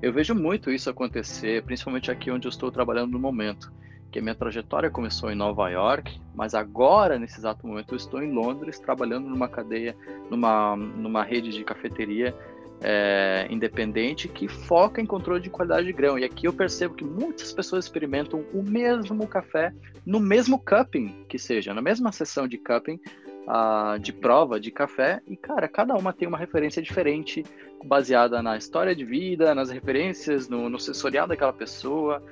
Eu 0.00 0.12
vejo 0.12 0.34
muito 0.34 0.70
isso 0.70 0.90
acontecer, 0.90 1.62
principalmente 1.64 2.10
aqui 2.10 2.30
onde 2.30 2.46
eu 2.46 2.50
estou 2.50 2.70
trabalhando 2.70 3.12
no 3.12 3.18
momento, 3.18 3.72
que 4.10 4.18
a 4.18 4.22
minha 4.22 4.34
trajetória 4.34 4.90
começou 4.90 5.30
em 5.30 5.34
Nova 5.34 5.70
York, 5.70 6.20
mas 6.34 6.54
agora, 6.54 7.18
nesse 7.18 7.38
exato 7.38 7.66
momento, 7.66 7.94
eu 7.94 7.96
estou 7.96 8.22
em 8.22 8.30
Londres, 8.30 8.78
trabalhando 8.78 9.28
numa 9.28 9.48
cadeia, 9.48 9.96
numa, 10.28 10.76
numa 10.76 11.22
rede 11.22 11.50
de 11.50 11.64
cafeteria 11.64 12.36
é, 12.82 13.46
independente 13.48 14.28
que 14.28 14.48
foca 14.48 15.00
em 15.00 15.06
controle 15.06 15.40
de 15.40 15.50
qualidade 15.50 15.86
de 15.86 15.92
grão. 15.92 16.18
E 16.18 16.24
aqui 16.24 16.46
eu 16.46 16.52
percebo 16.52 16.94
que 16.94 17.04
muitas 17.04 17.52
pessoas 17.52 17.84
experimentam 17.84 18.44
o 18.52 18.62
mesmo 18.62 19.26
café 19.26 19.72
no 20.04 20.18
mesmo 20.18 20.58
cupping, 20.58 21.24
que 21.28 21.38
seja, 21.38 21.72
na 21.72 21.80
mesma 21.80 22.10
sessão 22.10 22.48
de 22.48 22.58
cupping, 22.58 22.98
uh, 23.46 23.98
de 23.98 24.12
prova 24.12 24.58
de 24.58 24.70
café 24.70 25.20
e, 25.28 25.36
cara, 25.36 25.68
cada 25.68 25.94
uma 25.94 26.12
tem 26.12 26.26
uma 26.26 26.38
referência 26.38 26.82
diferente, 26.82 27.44
baseada 27.84 28.42
na 28.42 28.56
história 28.56 28.94
de 28.94 29.04
vida, 29.04 29.54
nas 29.54 29.70
referências, 29.70 30.48
no, 30.48 30.68
no 30.68 30.78
sensorial 30.78 31.26
daquela 31.26 31.52
pessoa. 31.52 32.22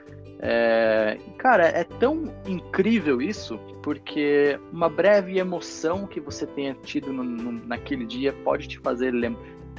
É, 0.43 1.19
cara, 1.37 1.67
é 1.67 1.85
tão 1.85 2.33
incrível 2.47 3.21
isso, 3.21 3.59
porque 3.83 4.59
uma 4.73 4.89
breve 4.89 5.39
emoção 5.39 6.07
que 6.07 6.19
você 6.19 6.47
tenha 6.47 6.75
tido 6.83 7.13
no, 7.13 7.23
no, 7.23 7.53
naquele 7.67 8.07
dia 8.07 8.33
pode 8.45 8.67
te 8.67 8.79
fazer 8.79 9.13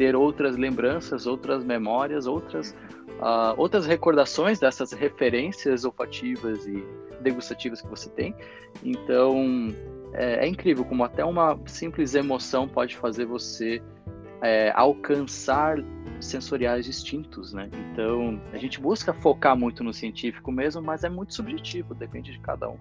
ter 0.01 0.15
outras 0.15 0.57
lembranças, 0.57 1.27
outras 1.27 1.63
memórias, 1.63 2.25
outras, 2.25 2.71
uh, 3.19 3.53
outras 3.55 3.85
recordações 3.85 4.59
dessas 4.59 4.91
referências 4.91 5.85
olfativas 5.85 6.65
e 6.65 6.83
degustativas 7.21 7.83
que 7.83 7.87
você 7.87 8.09
tem. 8.09 8.33
Então, 8.83 9.67
é, 10.11 10.43
é 10.43 10.47
incrível 10.47 10.83
como 10.85 11.03
até 11.03 11.23
uma 11.23 11.55
simples 11.67 12.15
emoção 12.15 12.67
pode 12.67 12.97
fazer 12.97 13.25
você 13.25 13.79
é, 14.41 14.71
alcançar 14.73 15.77
sensoriais 16.19 16.83
distintos, 16.83 17.53
né? 17.53 17.69
Então, 17.91 18.41
a 18.51 18.57
gente 18.57 18.81
busca 18.81 19.13
focar 19.13 19.55
muito 19.55 19.83
no 19.83 19.93
científico 19.93 20.51
mesmo, 20.51 20.81
mas 20.81 21.03
é 21.03 21.09
muito 21.09 21.35
subjetivo, 21.35 21.93
depende 21.93 22.31
de 22.31 22.39
cada 22.39 22.67
um. 22.67 22.77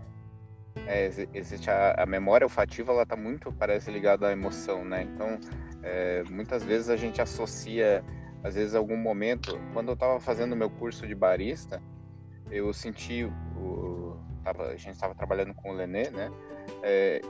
É, 0.87 1.11
existe 1.35 1.69
a, 1.69 2.03
a, 2.03 2.07
memória 2.07 2.47
olfativa, 2.47 2.93
ela 2.93 3.05
tá 3.05 3.15
muito, 3.15 3.53
parece, 3.53 3.91
ligada 3.91 4.29
à 4.29 4.33
emoção, 4.33 4.87
né? 4.87 5.03
Então, 5.03 5.39
é, 5.83 6.23
muitas 6.31 6.63
vezes 6.63 6.89
a 6.89 6.97
gente 6.97 7.21
associa, 7.21 8.05
às 8.43 8.55
vezes, 8.55 8.75
algum 8.75 8.97
momento, 8.97 9.59
quando 9.73 9.89
eu 9.89 9.95
estava 9.95 10.21
fazendo 10.21 10.57
meu 10.57 10.71
curso 10.71 11.07
de 11.07 11.15
barista, 11.15 11.83
eu 12.51 12.73
senti, 12.73 13.25
o, 13.57 14.17
tava, 14.45 14.69
a 14.69 14.77
gente 14.77 14.95
estava 14.95 15.15
trabalhando 15.15 15.55
com 15.55 15.71
o 15.71 15.75
Lenê, 15.75 16.11
né? 16.11 16.31
É, 16.83 17.21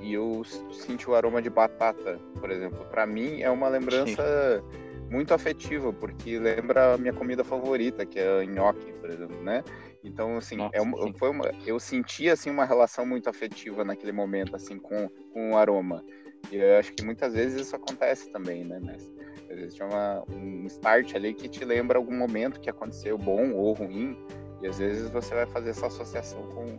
e 0.00 0.12
eu 0.12 0.42
senti 0.72 1.08
o 1.08 1.14
aroma 1.14 1.42
de 1.42 1.50
batata, 1.50 2.18
por 2.38 2.50
exemplo. 2.50 2.84
Para 2.86 3.06
mim 3.06 3.40
é 3.42 3.50
uma 3.50 3.68
lembrança 3.68 4.62
muito 5.10 5.34
afetiva, 5.34 5.92
porque 5.92 6.38
lembra 6.38 6.94
a 6.94 6.98
minha 6.98 7.12
comida 7.12 7.42
favorita, 7.42 8.06
que 8.06 8.18
é 8.18 8.46
nhoque, 8.46 8.92
por 8.94 9.10
exemplo, 9.10 9.42
né? 9.42 9.62
Então, 10.02 10.36
assim, 10.38 10.56
Nossa, 10.56 10.76
é 10.76 10.80
uma, 10.80 11.12
foi 11.14 11.28
uma, 11.28 11.50
eu 11.66 11.78
senti 11.78 12.30
assim 12.30 12.48
uma 12.48 12.64
relação 12.64 13.04
muito 13.04 13.28
afetiva 13.28 13.84
naquele 13.84 14.12
momento, 14.12 14.56
assim, 14.56 14.78
com, 14.78 15.08
com 15.32 15.52
o 15.52 15.56
aroma. 15.56 16.02
E 16.50 16.56
eu 16.56 16.78
acho 16.78 16.92
que 16.92 17.04
muitas 17.04 17.32
vezes 17.32 17.66
isso 17.66 17.76
acontece 17.76 18.30
também, 18.30 18.64
né? 18.64 18.80
Mas 18.82 19.10
existe 19.50 19.82
uma, 19.82 20.24
um 20.30 20.66
start 20.66 21.14
ali 21.14 21.34
que 21.34 21.48
te 21.48 21.64
lembra 21.64 21.98
algum 21.98 22.16
momento 22.16 22.60
que 22.60 22.70
aconteceu 22.70 23.18
bom 23.18 23.52
ou 23.52 23.72
ruim, 23.72 24.16
e 24.62 24.66
às 24.66 24.78
vezes 24.78 25.10
você 25.10 25.34
vai 25.34 25.46
fazer 25.46 25.70
essa 25.70 25.86
associação 25.86 26.42
com, 26.48 26.78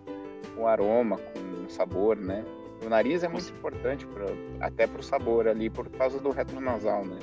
o 0.62 0.68
aroma, 0.68 1.18
com 1.18 1.66
o 1.66 1.70
sabor, 1.70 2.16
né? 2.16 2.44
O 2.86 2.90
nariz 2.90 3.24
é 3.24 3.28
muito 3.28 3.52
importante 3.52 4.06
pra, 4.08 4.26
até 4.60 4.88
para 4.88 5.00
o 5.00 5.04
sabor 5.04 5.48
ali, 5.48 5.70
por 5.70 5.90
causa 5.90 6.20
do 6.20 6.30
retronasal, 6.30 7.06
né? 7.06 7.20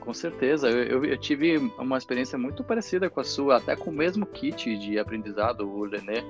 Com 0.00 0.14
certeza, 0.14 0.70
eu, 0.70 0.84
eu, 0.84 1.04
eu, 1.04 1.18
tive 1.18 1.58
uma 1.78 1.98
experiência 1.98 2.38
muito 2.38 2.62
parecida 2.62 3.10
com 3.10 3.18
a 3.18 3.24
sua, 3.24 3.56
até 3.56 3.74
com 3.74 3.90
o 3.90 3.92
mesmo 3.92 4.24
kit 4.24 4.76
de 4.78 4.98
aprendizado, 4.98 5.68
o 5.68 5.84
Lenê. 5.84 6.22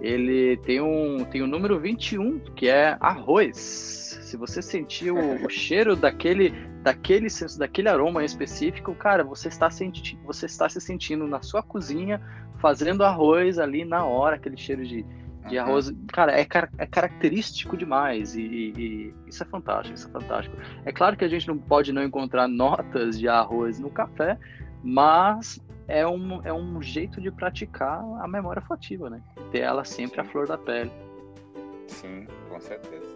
Ele 0.00 0.56
tem 0.58 0.80
um, 0.80 1.24
tem 1.24 1.42
o 1.42 1.46
número 1.46 1.78
21, 1.80 2.40
que 2.54 2.68
é 2.68 2.96
arroz. 3.00 3.56
Se 3.56 4.36
você 4.36 4.60
sentir 4.60 5.10
o, 5.10 5.44
o 5.44 5.48
cheiro 5.50 5.96
daquele, 5.96 6.50
daquele 6.82 7.30
senso, 7.30 7.58
daquele 7.58 7.88
aroma 7.88 8.24
específico, 8.24 8.94
cara, 8.94 9.24
você 9.24 9.48
está, 9.48 9.70
senti 9.70 10.18
você 10.24 10.46
está 10.46 10.68
se 10.68 10.80
sentindo 10.80 11.26
na 11.26 11.42
sua 11.42 11.62
cozinha 11.62 12.20
fazendo 12.58 13.04
arroz 13.04 13.58
ali 13.58 13.84
na 13.84 14.04
hora, 14.04 14.36
aquele 14.36 14.56
cheiro 14.56 14.84
de, 14.84 15.04
de 15.48 15.58
arroz, 15.58 15.92
cara, 16.08 16.32
é, 16.32 16.44
car 16.44 16.70
é 16.78 16.86
característico 16.86 17.76
demais 17.76 18.34
e, 18.34 18.40
e, 18.42 19.14
isso 19.26 19.42
é 19.42 19.46
fantástico, 19.46 19.96
isso 19.96 20.08
é 20.08 20.10
fantástico. 20.10 20.56
É 20.84 20.92
claro 20.92 21.16
que 21.16 21.24
a 21.24 21.28
gente 21.28 21.46
não 21.46 21.58
pode 21.58 21.92
não 21.92 22.02
encontrar 22.02 22.48
notas 22.48 23.18
de 23.18 23.28
arroz 23.28 23.78
no 23.78 23.90
café, 23.90 24.38
mas 24.82 25.60
é 25.88 26.06
um, 26.06 26.42
é 26.42 26.52
um 26.52 26.82
jeito 26.82 27.20
de 27.20 27.30
praticar 27.30 28.00
a 28.20 28.28
memória 28.28 28.60
olfativa, 28.60 29.08
né? 29.08 29.22
Ter 29.50 29.60
ela 29.60 29.84
sempre 29.84 30.20
à 30.20 30.24
flor 30.24 30.46
da 30.46 30.58
pele. 30.58 30.90
Sim, 31.88 32.26
com 32.48 32.60
certeza. 32.60 33.06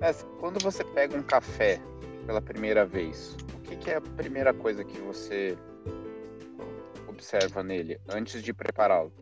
Mas 0.00 0.26
quando 0.38 0.60
você 0.60 0.84
pega 0.84 1.16
um 1.16 1.22
café 1.22 1.80
pela 2.26 2.40
primeira 2.40 2.84
vez, 2.84 3.36
o 3.54 3.60
que, 3.60 3.76
que 3.76 3.90
é 3.90 3.96
a 3.96 4.00
primeira 4.00 4.52
coisa 4.52 4.84
que 4.84 4.98
você 5.00 5.56
observa 7.08 7.62
nele 7.62 8.00
antes 8.08 8.42
de 8.42 8.52
prepará-lo? 8.52 9.12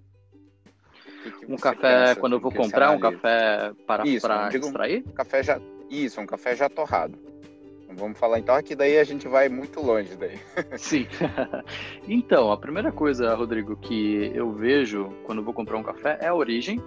um 1.49 1.56
café, 1.56 2.14
quando 2.14 2.35
eu 2.35 2.40
vou 2.40 2.52
comprar, 2.52 2.90
um 2.92 3.00
café 3.00 3.73
para, 3.87 4.06
isso, 4.06 4.26
para 4.26 4.49
extrair? 4.49 5.04
Um 5.06 5.12
café 5.12 5.42
já, 5.42 5.61
isso, 5.90 6.20
um 6.20 6.26
café 6.26 6.54
já 6.56 6.68
torrado. 6.68 7.18
Vamos 7.97 8.18
falar 8.18 8.38
então 8.38 8.61
que 8.62 8.75
daí 8.75 8.99
a 8.99 9.04
gente 9.04 9.26
vai 9.26 9.49
muito 9.49 9.80
longe 9.80 10.16
daí. 10.16 10.38
Sim. 10.78 11.06
então, 12.06 12.52
a 12.52 12.56
primeira 12.56 12.92
coisa, 12.92 13.35
Rodrigo, 13.35 13.76
que 13.76 14.30
eu 14.35 14.52
vejo 14.52 15.12
quando 15.25 15.42
vou 15.42 15.52
comprar 15.52 15.76
um 15.76 15.82
café 15.82 16.18
é 16.20 16.28
a 16.28 16.35
origem. 16.35 16.78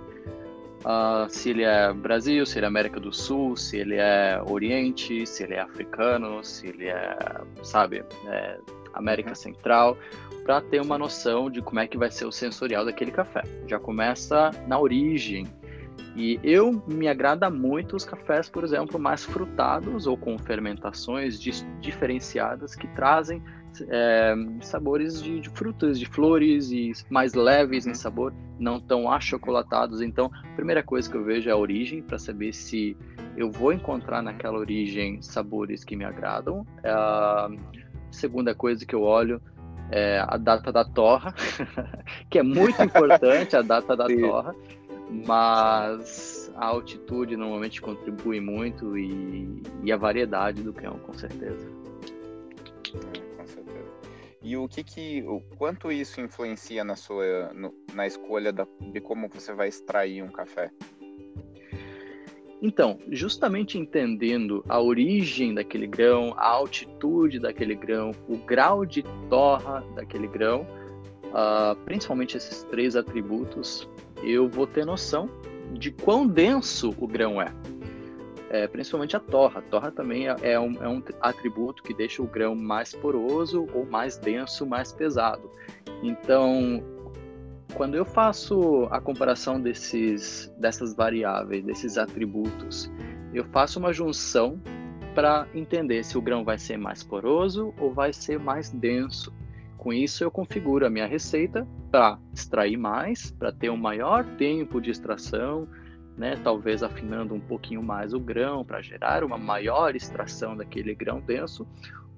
Uh, 0.83 1.29
se 1.29 1.51
ele 1.51 1.63
é 1.63 1.93
Brasil, 1.93 2.45
se 2.45 2.60
ele 2.60 2.65
é 2.65 2.67
América 2.67 3.00
do 3.00 3.13
Sul, 3.13 3.55
se 3.55 3.77
ele 3.77 3.95
é 3.95 4.41
Oriente, 4.45 5.25
se 5.25 5.43
ele 5.43 5.53
é 5.53 5.62
africano, 5.62 6.43
se 6.43 6.67
ele 6.67 6.88
é, 6.88 7.17
sabe, 7.63 8.03
é 8.27 8.57
América 8.93 9.29
uhum. 9.29 9.36
Central 9.36 9.98
para 10.43 10.60
ter 10.60 10.81
uma 10.81 10.98
noção 10.98 11.50
de 11.50 11.62
como 11.62 11.79
é 11.79 11.88
que 11.88 11.98
vai 11.98 12.12
ser 12.12 12.25
o 12.25 12.31
sensorial 12.31 12.83
daquele 12.83 13.12
café. 13.12 13.43
Já 13.65 13.79
começa 13.79 14.51
na 14.67 14.77
origem. 14.77 15.48
E 16.16 16.40
eu 16.44 16.84
me 16.88 17.08
agrada 17.08 17.50
muito 17.50 17.96
os 17.96 18.06
cafés, 18.06 18.48
por 18.48 18.64
exemplo, 18.64 19.00
mais 19.00 19.24
frutados 19.24 20.06
ou 20.06 20.16
com 20.16 20.38
fermentações 20.38 21.40
diferenciadas 21.40 22.76
que 22.76 22.88
trazem 22.90 23.42
é, 23.90 24.36
sabores 24.62 25.22
de, 25.22 25.40
de, 25.40 25.50
frutas, 25.50 26.00
de 26.00 26.06
flores 26.06 26.72
e 26.72 26.92
mais 27.10 27.34
leves 27.34 27.88
em 27.88 27.96
sabor, 27.96 28.32
não 28.60 28.80
tão 28.80 29.10
achocolatados. 29.12 30.02
Então, 30.02 30.30
a 30.34 30.56
primeira 30.56 30.84
coisa 30.84 31.10
que 31.10 31.18
eu 31.18 31.24
vejo 31.24 31.50
é 31.50 31.54
a 31.54 31.58
origem 31.58 32.04
para 32.04 32.20
saber 32.20 32.54
se 32.54 32.96
eu 33.36 33.52
vou 33.52 33.74
encontrar 33.74 34.22
naquela 34.22 34.60
origem 34.60 35.20
sabores 35.22 35.84
que 35.84 35.96
me 35.96 36.06
agradam. 36.06 36.66
É, 36.84 36.92
a 36.92 37.50
segunda 38.12 38.54
coisa 38.54 38.86
que 38.86 38.94
eu 38.94 39.02
olho 39.02 39.42
é, 39.92 40.24
a 40.28 40.38
data 40.38 40.72
da 40.72 40.86
torra, 40.86 41.34
que 42.30 42.40
é 42.40 42.44
muito 42.44 42.82
importante 42.84 43.56
a 43.56 43.62
data 43.62 43.96
da 43.96 44.08
Sim. 44.08 44.22
torra, 44.22 44.56
mas 45.10 46.51
a 46.55 46.65
altitude 46.65 47.36
normalmente 47.36 47.81
contribui 47.81 48.39
muito 48.39 48.98
e, 48.98 49.62
e 49.83 49.91
a 49.91 49.98
variedade 49.98 50.63
do 50.63 50.74
grão, 50.74 50.98
com 51.00 51.13
certeza. 51.13 51.67
É, 52.93 53.38
com 53.38 53.45
certeza. 53.45 53.91
E 54.41 54.57
o 54.57 54.67
que 54.67 54.83
que, 54.83 55.24
o 55.24 55.41
quanto 55.57 55.91
isso 55.91 56.19
influencia 56.19 56.83
na 56.83 56.95
sua, 56.95 57.53
no, 57.53 57.74
na 57.93 58.07
escolha 58.07 58.51
da, 58.51 58.67
de 58.79 59.00
como 59.00 59.27
você 59.29 59.53
vai 59.53 59.67
extrair 59.67 60.24
um 60.24 60.29
café? 60.29 60.72
Então, 62.65 62.98
justamente 63.12 63.77
entendendo 63.77 64.63
a 64.69 64.79
origem 64.79 65.53
daquele 65.53 65.86
grão, 65.86 66.33
a 66.38 66.48
altitude 66.48 67.38
daquele 67.38 67.75
grão, 67.75 68.12
o 68.25 68.38
grau 68.38 68.86
de 68.86 69.03
torra 69.29 69.83
daquele 69.95 70.27
grão, 70.27 70.65
uh, 71.25 71.75
principalmente 71.83 72.38
esses 72.38 72.63
três 72.63 72.95
atributos, 72.95 73.89
eu 74.24 74.48
vou 74.50 74.65
ter 74.68 74.86
noção 74.86 75.30
de 75.74 75.92
quão 75.92 76.27
denso 76.27 76.94
o 77.00 77.08
grão 77.08 77.42
é. 77.42 77.53
é 78.50 78.68
principalmente 78.68 79.15
a 79.15 79.20
torra. 79.20 79.60
A 79.60 79.63
torra 79.63 79.92
também 79.92 80.27
é, 80.27 80.36
é, 80.42 80.60
um, 80.60 80.84
é 80.84 80.88
um 80.88 81.01
atributo 81.22 81.84
que 81.84 81.94
deixa 81.94 82.22
o 82.22 82.27
grão 82.27 82.56
mais 82.56 82.94
poroso 82.94 83.68
ou 83.74 83.86
mais 83.86 84.18
denso, 84.18 84.65
mais 84.65 84.92
pesado. 84.92 85.50
Então, 86.01 86.84
quando 87.74 87.96
eu 87.96 88.06
faço 88.06 88.88
a 88.92 89.01
comparação 89.01 89.60
desses, 89.60 90.53
dessas 90.58 90.94
variáveis, 90.96 91.63
desses 91.63 91.98
atributos, 91.98 92.92
eu 93.34 93.44
faço 93.46 93.80
uma 93.80 93.92
junção 93.92 94.62
para 95.15 95.48
entender 95.53 96.03
se 96.03 96.18
o 96.18 96.22
grão 96.22 96.44
vai 96.44 96.58
ser 96.58 96.77
mais 96.77 97.03
poroso 97.03 97.74
ou 97.80 97.92
vai 97.92 98.13
ser 98.13 98.39
mais 98.39 98.70
denso. 98.70 99.34
Com 99.84 99.92
isso, 99.92 100.24
eu 100.24 100.32
configuro 100.32 100.88
a 100.88 100.90
minha 100.90 101.06
receita 101.06 101.68
para 101.92 102.18
extrair 102.34 102.78
mais, 102.78 103.32
para 103.32 103.52
ter 103.52 103.70
um 103.70 103.75
maior 103.75 104.24
tempo 104.38 104.80
de 104.80 104.90
extração, 104.90 105.68
né? 106.18 106.40
talvez 106.42 106.82
afinando 106.82 107.34
um 107.34 107.40
pouquinho 107.42 107.84
mais 107.84 108.13
o 108.13 108.20
grão 108.20 108.63
para 108.63 108.82
gerar 108.82 109.25
uma 109.25 109.38
maior 109.38 109.94
extração 109.94 110.56
daquele 110.56 110.96
grão 110.96 111.20
denso, 111.20 111.68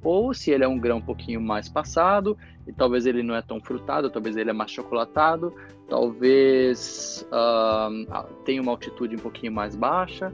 ou 0.04 0.32
se 0.32 0.52
ele 0.52 0.64
é 0.64 0.68
um 0.68 0.78
grão 0.78 0.98
um 0.98 1.02
pouquinho 1.02 1.42
mais 1.42 1.68
passado, 1.68 2.38
e 2.68 2.72
talvez 2.72 3.08
ele 3.08 3.24
não 3.24 3.34
é 3.34 3.42
tão 3.42 3.60
frutado, 3.60 4.12
talvez 4.12 4.38
ele 4.38 4.52
é 4.52 4.54
mais 4.54 4.70
chocolatado, 4.70 5.52
talvez 5.90 7.28
uh, 7.32 8.34
tenha 8.44 8.62
uma 8.62 8.74
altitude 8.74 9.16
um 9.16 9.20
pouquinho 9.20 9.52
mais 9.52 9.76
baixa. 9.76 10.32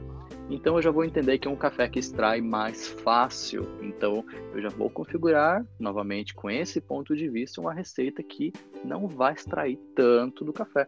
Então 0.52 0.76
eu 0.76 0.82
já 0.82 0.90
vou 0.90 1.04
entender 1.04 1.38
que 1.38 1.48
é 1.48 1.50
um 1.50 1.56
café 1.56 1.88
que 1.88 1.98
extrai 1.98 2.40
mais 2.42 2.86
fácil. 2.86 3.66
Então 3.80 4.24
eu 4.54 4.60
já 4.60 4.68
vou 4.68 4.90
configurar 4.90 5.64
novamente 5.78 6.34
com 6.34 6.50
esse 6.50 6.80
ponto 6.80 7.16
de 7.16 7.28
vista 7.28 7.60
uma 7.60 7.72
receita 7.72 8.22
que 8.22 8.52
não 8.84 9.08
vai 9.08 9.32
extrair 9.32 9.78
tanto 9.94 10.44
do 10.44 10.52
café. 10.52 10.86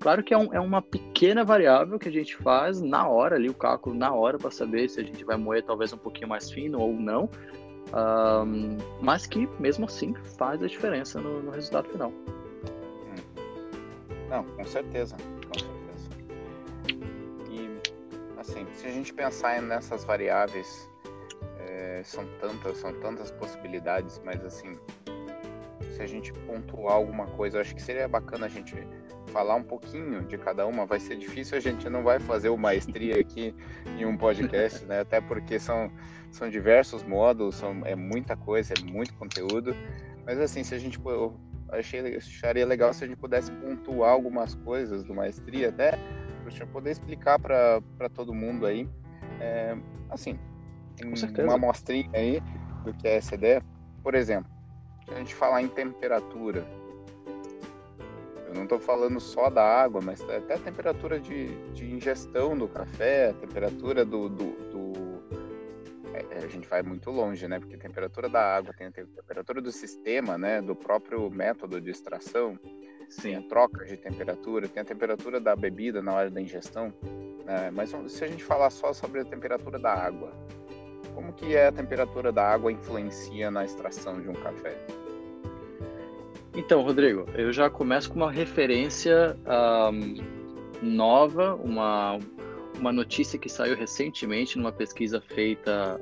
Claro 0.00 0.22
que 0.22 0.34
é, 0.34 0.38
um, 0.38 0.52
é 0.52 0.60
uma 0.60 0.82
pequena 0.82 1.44
variável 1.44 1.98
que 1.98 2.08
a 2.08 2.12
gente 2.12 2.36
faz 2.36 2.82
na 2.82 3.08
hora 3.08 3.36
ali, 3.36 3.48
o 3.48 3.54
cálculo 3.54 3.96
na 3.96 4.12
hora, 4.12 4.36
para 4.36 4.50
saber 4.50 4.90
se 4.90 5.00
a 5.00 5.04
gente 5.04 5.24
vai 5.24 5.36
moer 5.36 5.62
talvez 5.62 5.92
um 5.92 5.98
pouquinho 5.98 6.28
mais 6.28 6.50
fino 6.50 6.78
ou 6.80 6.92
não. 6.92 7.30
Um, 7.94 8.76
mas 9.00 9.26
que 9.26 9.48
mesmo 9.60 9.86
assim 9.86 10.14
faz 10.36 10.62
a 10.62 10.66
diferença 10.66 11.20
no, 11.20 11.42
no 11.42 11.50
resultado 11.50 11.88
final. 11.88 12.12
Não, 14.28 14.44
com 14.44 14.64
certeza. 14.64 15.16
Assim, 18.48 18.66
se 18.74 18.86
a 18.86 18.90
gente 18.90 19.12
pensar 19.12 19.60
nessas 19.60 20.04
variáveis, 20.04 20.88
é, 21.58 22.02
são 22.04 22.24
tantas, 22.40 22.76
são 22.78 22.92
tantas 23.00 23.30
possibilidades, 23.32 24.20
mas 24.24 24.44
assim, 24.44 24.78
se 25.94 26.02
a 26.02 26.06
gente 26.06 26.32
pontuar 26.32 26.94
alguma 26.94 27.26
coisa, 27.26 27.60
acho 27.60 27.74
que 27.74 27.82
seria 27.82 28.06
bacana 28.06 28.46
a 28.46 28.48
gente 28.48 28.74
falar 29.28 29.56
um 29.56 29.62
pouquinho 29.62 30.22
de 30.22 30.38
cada 30.38 30.66
uma. 30.66 30.86
Vai 30.86 31.00
ser 31.00 31.16
difícil, 31.16 31.56
a 31.56 31.60
gente 31.60 31.88
não 31.88 32.02
vai 32.02 32.20
fazer 32.20 32.48
o 32.48 32.56
maestria 32.56 33.20
aqui 33.20 33.54
em 33.98 34.04
um 34.04 34.16
podcast, 34.16 34.84
né? 34.84 35.00
Até 35.00 35.20
porque 35.20 35.58
são, 35.58 35.90
são 36.30 36.48
diversos 36.48 37.02
módulos, 37.02 37.56
são, 37.56 37.82
é 37.84 37.94
muita 37.94 38.36
coisa, 38.36 38.74
é 38.78 38.82
muito 38.84 39.14
conteúdo. 39.14 39.74
Mas 40.24 40.38
assim, 40.38 40.62
se 40.62 40.74
a 40.74 40.78
gente 40.78 40.98
eu 41.04 41.38
achei, 41.70 42.16
acharia 42.16 42.66
legal 42.66 42.92
se 42.92 43.04
a 43.04 43.06
gente 43.06 43.18
pudesse 43.18 43.50
pontuar 43.52 44.10
algumas 44.10 44.54
coisas 44.54 45.02
do 45.04 45.14
maestria, 45.14 45.68
até 45.70 45.98
para 46.54 46.66
poder 46.66 46.90
explicar 46.90 47.38
para 47.38 48.08
todo 48.14 48.34
mundo 48.34 48.66
aí. 48.66 48.88
É, 49.40 49.76
assim, 50.10 50.38
uma 51.42 51.54
amostrinha 51.54 52.10
aí 52.14 52.40
do 52.84 52.94
que 52.94 53.06
é 53.06 53.16
essa 53.16 53.34
ideia. 53.34 53.62
Por 54.02 54.14
exemplo, 54.14 54.50
se 55.04 55.14
a 55.14 55.18
gente 55.18 55.34
falar 55.34 55.62
em 55.62 55.68
temperatura, 55.68 56.66
eu 58.48 58.54
não 58.54 58.64
estou 58.64 58.78
falando 58.78 59.20
só 59.20 59.50
da 59.50 59.62
água, 59.62 60.00
mas 60.00 60.20
até 60.22 60.54
a 60.54 60.58
temperatura 60.58 61.20
de, 61.20 61.48
de 61.72 61.84
ingestão 61.92 62.56
do 62.56 62.68
café, 62.68 63.30
a 63.30 63.34
temperatura 63.34 64.04
do. 64.04 64.28
do, 64.28 64.44
do 64.70 64.96
é, 66.14 66.24
é, 66.30 66.44
a 66.44 66.48
gente 66.48 66.66
vai 66.68 66.82
muito 66.82 67.10
longe, 67.10 67.46
né? 67.46 67.58
Porque 67.58 67.74
a 67.74 67.78
temperatura 67.78 68.28
da 68.28 68.56
água 68.56 68.72
tem 68.72 68.86
a 68.86 68.92
temperatura 68.92 69.60
do 69.60 69.70
sistema, 69.70 70.38
né? 70.38 70.62
Do 70.62 70.74
próprio 70.74 71.28
método 71.30 71.80
de 71.80 71.90
extração. 71.90 72.58
Sim. 73.08 73.22
Tem 73.22 73.36
a 73.36 73.42
troca 73.42 73.84
de 73.84 73.96
temperatura, 73.96 74.68
tem 74.68 74.82
a 74.82 74.84
temperatura 74.84 75.40
da 75.40 75.54
bebida 75.54 76.02
na 76.02 76.12
hora 76.12 76.30
da 76.30 76.40
ingestão. 76.40 76.92
Né? 77.44 77.70
Mas 77.72 77.94
se 78.08 78.24
a 78.24 78.28
gente 78.28 78.42
falar 78.42 78.70
só 78.70 78.92
sobre 78.92 79.20
a 79.20 79.24
temperatura 79.24 79.78
da 79.78 79.92
água, 79.92 80.32
como 81.14 81.32
que 81.32 81.56
é 81.56 81.68
a 81.68 81.72
temperatura 81.72 82.32
da 82.32 82.46
água 82.46 82.70
influencia 82.70 83.50
na 83.50 83.64
extração 83.64 84.20
de 84.20 84.28
um 84.28 84.34
café? 84.34 84.76
Então, 86.54 86.82
Rodrigo, 86.82 87.26
eu 87.34 87.52
já 87.52 87.68
começo 87.68 88.10
com 88.10 88.16
uma 88.16 88.32
referência 88.32 89.36
um, 89.92 90.16
nova, 90.82 91.54
uma, 91.54 92.18
uma 92.78 92.92
notícia 92.92 93.38
que 93.38 93.48
saiu 93.48 93.76
recentemente 93.76 94.58
numa 94.58 94.72
pesquisa 94.72 95.20
feita 95.20 96.00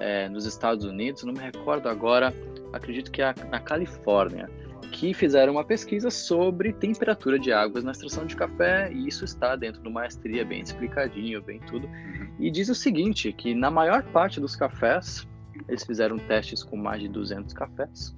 é, 0.00 0.28
nos 0.28 0.44
Estados 0.44 0.84
Unidos, 0.84 1.22
não 1.24 1.32
me 1.32 1.38
recordo 1.38 1.88
agora, 1.88 2.34
acredito 2.72 3.10
que 3.10 3.22
é 3.22 3.32
na 3.48 3.60
Califórnia 3.60 4.50
que 4.92 5.12
fizeram 5.12 5.52
uma 5.52 5.64
pesquisa 5.64 6.10
sobre 6.10 6.72
temperatura 6.72 7.38
de 7.38 7.52
águas 7.52 7.84
na 7.84 7.92
extração 7.92 8.26
de 8.26 8.36
café, 8.36 8.90
e 8.92 9.06
isso 9.06 9.24
está 9.24 9.56
dentro 9.56 9.82
do 9.82 9.90
Maestria, 9.90 10.44
bem 10.44 10.60
explicadinho, 10.60 11.42
bem 11.42 11.60
tudo. 11.60 11.86
Uhum. 11.86 12.28
E 12.38 12.50
diz 12.50 12.68
o 12.68 12.74
seguinte, 12.74 13.32
que 13.32 13.54
na 13.54 13.70
maior 13.70 14.02
parte 14.04 14.40
dos 14.40 14.56
cafés, 14.56 15.26
eles 15.68 15.84
fizeram 15.84 16.18
testes 16.18 16.62
com 16.62 16.76
mais 16.76 17.00
de 17.00 17.08
200 17.08 17.52
cafés, 17.52 18.16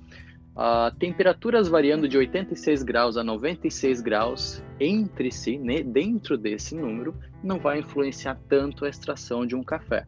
uh, 0.54 0.94
temperaturas 0.98 1.68
variando 1.68 2.08
de 2.08 2.16
86 2.16 2.82
graus 2.82 3.16
a 3.16 3.24
96 3.24 4.00
graus 4.00 4.62
entre 4.78 5.30
si, 5.30 5.58
né, 5.58 5.82
dentro 5.82 6.36
desse 6.36 6.74
número, 6.74 7.14
não 7.42 7.58
vai 7.58 7.78
influenciar 7.78 8.38
tanto 8.48 8.84
a 8.84 8.88
extração 8.88 9.46
de 9.46 9.54
um 9.54 9.62
café. 9.62 10.06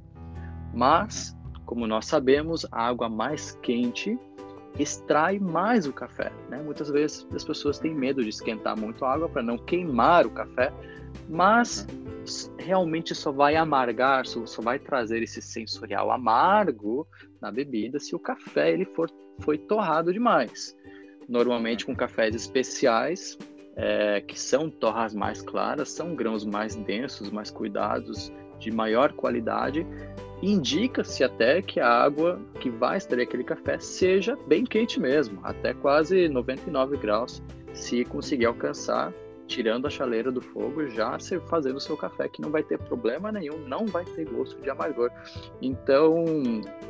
Mas, 0.72 1.36
como 1.64 1.86
nós 1.86 2.06
sabemos, 2.06 2.66
a 2.70 2.86
água 2.86 3.08
mais 3.08 3.52
quente 3.62 4.18
extrai 4.78 5.38
mais 5.38 5.86
o 5.86 5.92
café. 5.92 6.32
Né? 6.48 6.62
Muitas 6.62 6.90
vezes 6.90 7.26
as 7.34 7.44
pessoas 7.44 7.78
têm 7.78 7.94
medo 7.94 8.22
de 8.22 8.30
esquentar 8.30 8.78
muito 8.78 9.04
a 9.04 9.12
água 9.12 9.28
para 9.28 9.42
não 9.42 9.58
queimar 9.58 10.26
o 10.26 10.30
café, 10.30 10.72
mas 11.28 11.86
realmente 12.58 13.14
só 13.14 13.32
vai 13.32 13.56
amargar, 13.56 14.26
só, 14.26 14.44
só 14.46 14.62
vai 14.62 14.78
trazer 14.78 15.22
esse 15.22 15.40
sensorial 15.40 16.10
amargo 16.10 17.06
na 17.40 17.50
bebida 17.50 17.98
se 17.98 18.14
o 18.14 18.18
café 18.18 18.72
ele 18.72 18.84
for 18.84 19.10
foi 19.40 19.56
torrado 19.56 20.12
demais. 20.12 20.76
Normalmente 21.28 21.86
com 21.86 21.96
cafés 21.96 22.34
especiais, 22.34 23.38
é, 23.76 24.20
que 24.20 24.38
são 24.38 24.68
torras 24.68 25.14
mais 25.14 25.40
claras, 25.40 25.90
são 25.90 26.14
grãos 26.14 26.44
mais 26.44 26.76
densos, 26.76 27.30
mais 27.30 27.50
cuidados, 27.50 28.32
de 28.58 28.70
maior 28.70 29.12
qualidade, 29.14 29.86
indica-se 30.42 31.22
até 31.22 31.60
que 31.60 31.80
a 31.80 31.88
água 31.88 32.40
que 32.60 32.70
vai 32.70 32.96
extrair 32.96 33.22
aquele 33.22 33.44
café 33.44 33.78
seja 33.78 34.36
bem 34.46 34.64
quente 34.64 34.98
mesmo, 34.98 35.40
até 35.42 35.74
quase 35.74 36.28
99 36.28 36.96
graus, 36.96 37.42
se 37.72 38.04
conseguir 38.04 38.46
alcançar, 38.46 39.12
tirando 39.46 39.86
a 39.86 39.90
chaleira 39.90 40.30
do 40.30 40.40
fogo, 40.40 40.86
já 40.88 41.18
fazendo 41.48 41.76
o 41.76 41.80
seu 41.80 41.96
café, 41.96 42.28
que 42.28 42.40
não 42.40 42.50
vai 42.50 42.62
ter 42.62 42.78
problema 42.78 43.32
nenhum, 43.32 43.58
não 43.66 43.84
vai 43.84 44.04
ter 44.04 44.24
gosto 44.24 44.60
de 44.62 44.70
amargor. 44.70 45.10
Então, 45.60 46.24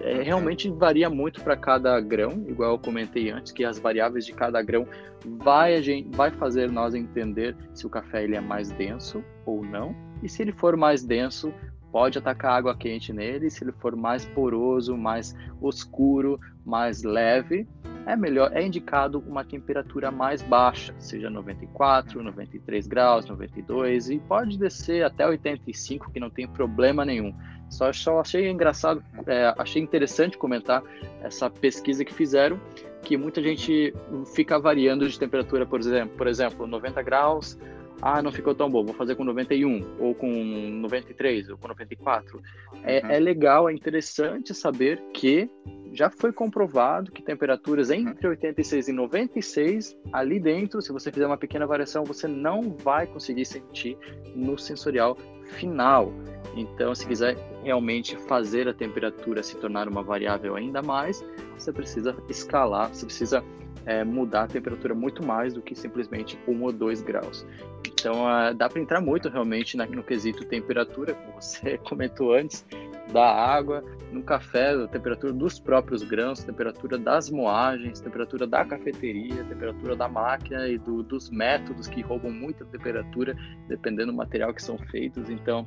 é, 0.03 0.23
realmente 0.23 0.69
varia 0.69 1.09
muito 1.09 1.43
para 1.43 1.57
cada 1.57 1.99
grão, 2.01 2.45
igual 2.47 2.73
eu 2.73 2.79
comentei 2.79 3.31
antes, 3.31 3.51
que 3.51 3.65
as 3.65 3.79
variáveis 3.79 4.27
de 4.27 4.33
cada 4.33 4.61
grão 4.63 4.87
vai, 5.25 5.83
gente, 5.83 6.15
vai 6.15 6.31
fazer 6.31 6.71
nós 6.71 6.95
entender 6.95 7.57
se 7.73 7.87
o 7.87 7.91
café 7.91 8.25
ele 8.25 8.37
é 8.37 8.41
mais 8.41 8.71
denso 8.71 9.25
ou 9.47 9.65
não, 9.65 9.97
e 10.23 10.29
se 10.29 10.43
ele 10.43 10.53
for 10.53 10.77
mais 10.77 11.03
denso, 11.03 11.53
pode 11.93 12.19
atacar 12.19 12.53
água 12.53 12.77
quente 12.77 13.13
nele. 13.13 13.51
Se 13.51 13.65
ele 13.65 13.73
for 13.73 13.97
mais 13.97 14.25
poroso, 14.25 14.97
mais 14.97 15.35
escuro, 15.63 16.39
mais 16.65 17.03
leve, 17.03 17.67
é 18.07 18.17
melhor, 18.17 18.51
é 18.55 18.65
indicado 18.65 19.23
uma 19.27 19.45
temperatura 19.45 20.11
mais 20.11 20.43
baixa, 20.43 20.95
seja 20.99 21.29
94, 21.29 22.23
93 22.23 22.87
graus, 22.87 23.27
92 23.27 24.11
e 24.11 24.19
pode 24.19 24.59
descer 24.59 25.05
até 25.05 25.27
85, 25.27 26.11
que 26.11 26.19
não 26.19 26.31
tem 26.31 26.49
problema 26.49 27.05
nenhum. 27.05 27.35
Só, 27.69 27.93
só 27.93 28.21
achei 28.21 28.49
engraçado, 28.51 29.03
é, 29.27 29.55
achei 29.57 29.81
interessante 29.81 30.37
comentar 30.37 30.83
essa 31.23 31.49
pesquisa 31.49 32.05
que 32.05 32.13
fizeram, 32.13 32.59
que 33.03 33.17
muita 33.17 33.41
gente 33.43 33.95
fica 34.35 34.59
variando 34.59 35.09
de 35.09 35.19
temperatura, 35.19 35.65
por 35.65 35.79
exemplo, 35.79 36.17
por 36.17 36.27
exemplo, 36.27 36.67
90 36.67 37.03
graus 37.03 37.59
ah, 38.03 38.23
não 38.23 38.33
ficou 38.33 38.55
tão 38.55 38.71
bom, 38.71 38.85
vou 38.85 38.95
fazer 38.95 39.15
com 39.15 39.25
91, 39.25 39.97
ou 39.99 40.15
com 40.15 40.27
93, 40.27 41.51
ou 41.51 41.59
com 41.59 41.69
94. 41.69 42.43
É, 42.83 43.01
uhum. 43.01 43.11
é 43.11 43.19
legal, 43.19 43.69
é 43.69 43.73
interessante 43.73 44.55
saber 44.55 45.03
que 45.13 45.51
já 45.93 46.09
foi 46.09 46.33
comprovado 46.33 47.11
que 47.11 47.23
temperaturas 47.23 47.91
entre 47.91 48.27
86 48.27 48.89
e 48.89 48.93
96, 48.93 49.97
ali 50.13 50.39
dentro, 50.39 50.81
se 50.81 50.93
você 50.93 51.11
fizer 51.11 51.27
uma 51.27 51.37
pequena 51.37 51.67
variação, 51.67 52.05
você 52.05 52.29
não 52.29 52.77
vai 52.77 53.07
conseguir 53.07 53.45
sentir 53.45 53.99
no 54.35 54.57
sensorial 54.57 55.17
final. 55.57 56.13
Então, 56.57 56.95
se 56.95 57.07
quiser 57.07 57.37
realmente 57.63 58.17
fazer 58.17 58.69
a 58.69 58.75
temperatura 58.75 59.43
se 59.43 59.57
tornar 59.57 59.89
uma 59.89 60.03
variável 60.03 60.57
ainda 60.57 60.83
mais, 60.83 61.25
você 61.59 61.73
precisa 61.73 62.17
escalar, 62.29 62.89
você 62.89 63.05
precisa 63.05 63.45
é, 63.91 64.05
mudar 64.05 64.45
a 64.45 64.47
temperatura 64.47 64.95
muito 64.95 65.27
mais 65.27 65.53
do 65.53 65.61
que 65.61 65.75
simplesmente 65.75 66.39
1 66.47 66.63
ou 66.63 66.71
2 66.71 67.03
graus. 67.03 67.45
Então, 67.85 68.25
uh, 68.25 68.55
dá 68.55 68.69
para 68.69 68.81
entrar 68.81 69.01
muito 69.01 69.29
realmente 69.29 69.77
na, 69.77 69.85
no 69.85 70.05
quesito 70.05 70.45
temperatura, 70.45 71.13
como 71.13 71.41
você 71.43 71.77
comentou 71.83 72.33
antes, 72.33 72.65
da 73.13 73.29
água, 73.29 73.83
no 74.13 74.23
café, 74.23 74.71
a 74.71 74.87
temperatura 74.87 75.33
dos 75.33 75.59
próprios 75.59 76.05
grãos, 76.05 76.45
temperatura 76.45 76.97
das 76.97 77.29
moagens, 77.31 77.99
temperatura 77.99 78.47
da 78.47 78.65
cafeteria, 78.65 79.43
temperatura 79.43 79.97
da 79.97 80.09
máquina 80.09 80.69
e 80.69 80.79
do, 80.79 81.03
dos 81.03 81.29
métodos 81.29 81.89
que 81.89 82.01
roubam 82.01 82.31
muita 82.31 82.65
temperatura, 82.67 83.37
dependendo 83.67 84.13
do 84.13 84.17
material 84.17 84.55
que 84.55 84.63
são 84.63 84.79
feitos. 84.79 85.29
Então, 85.29 85.67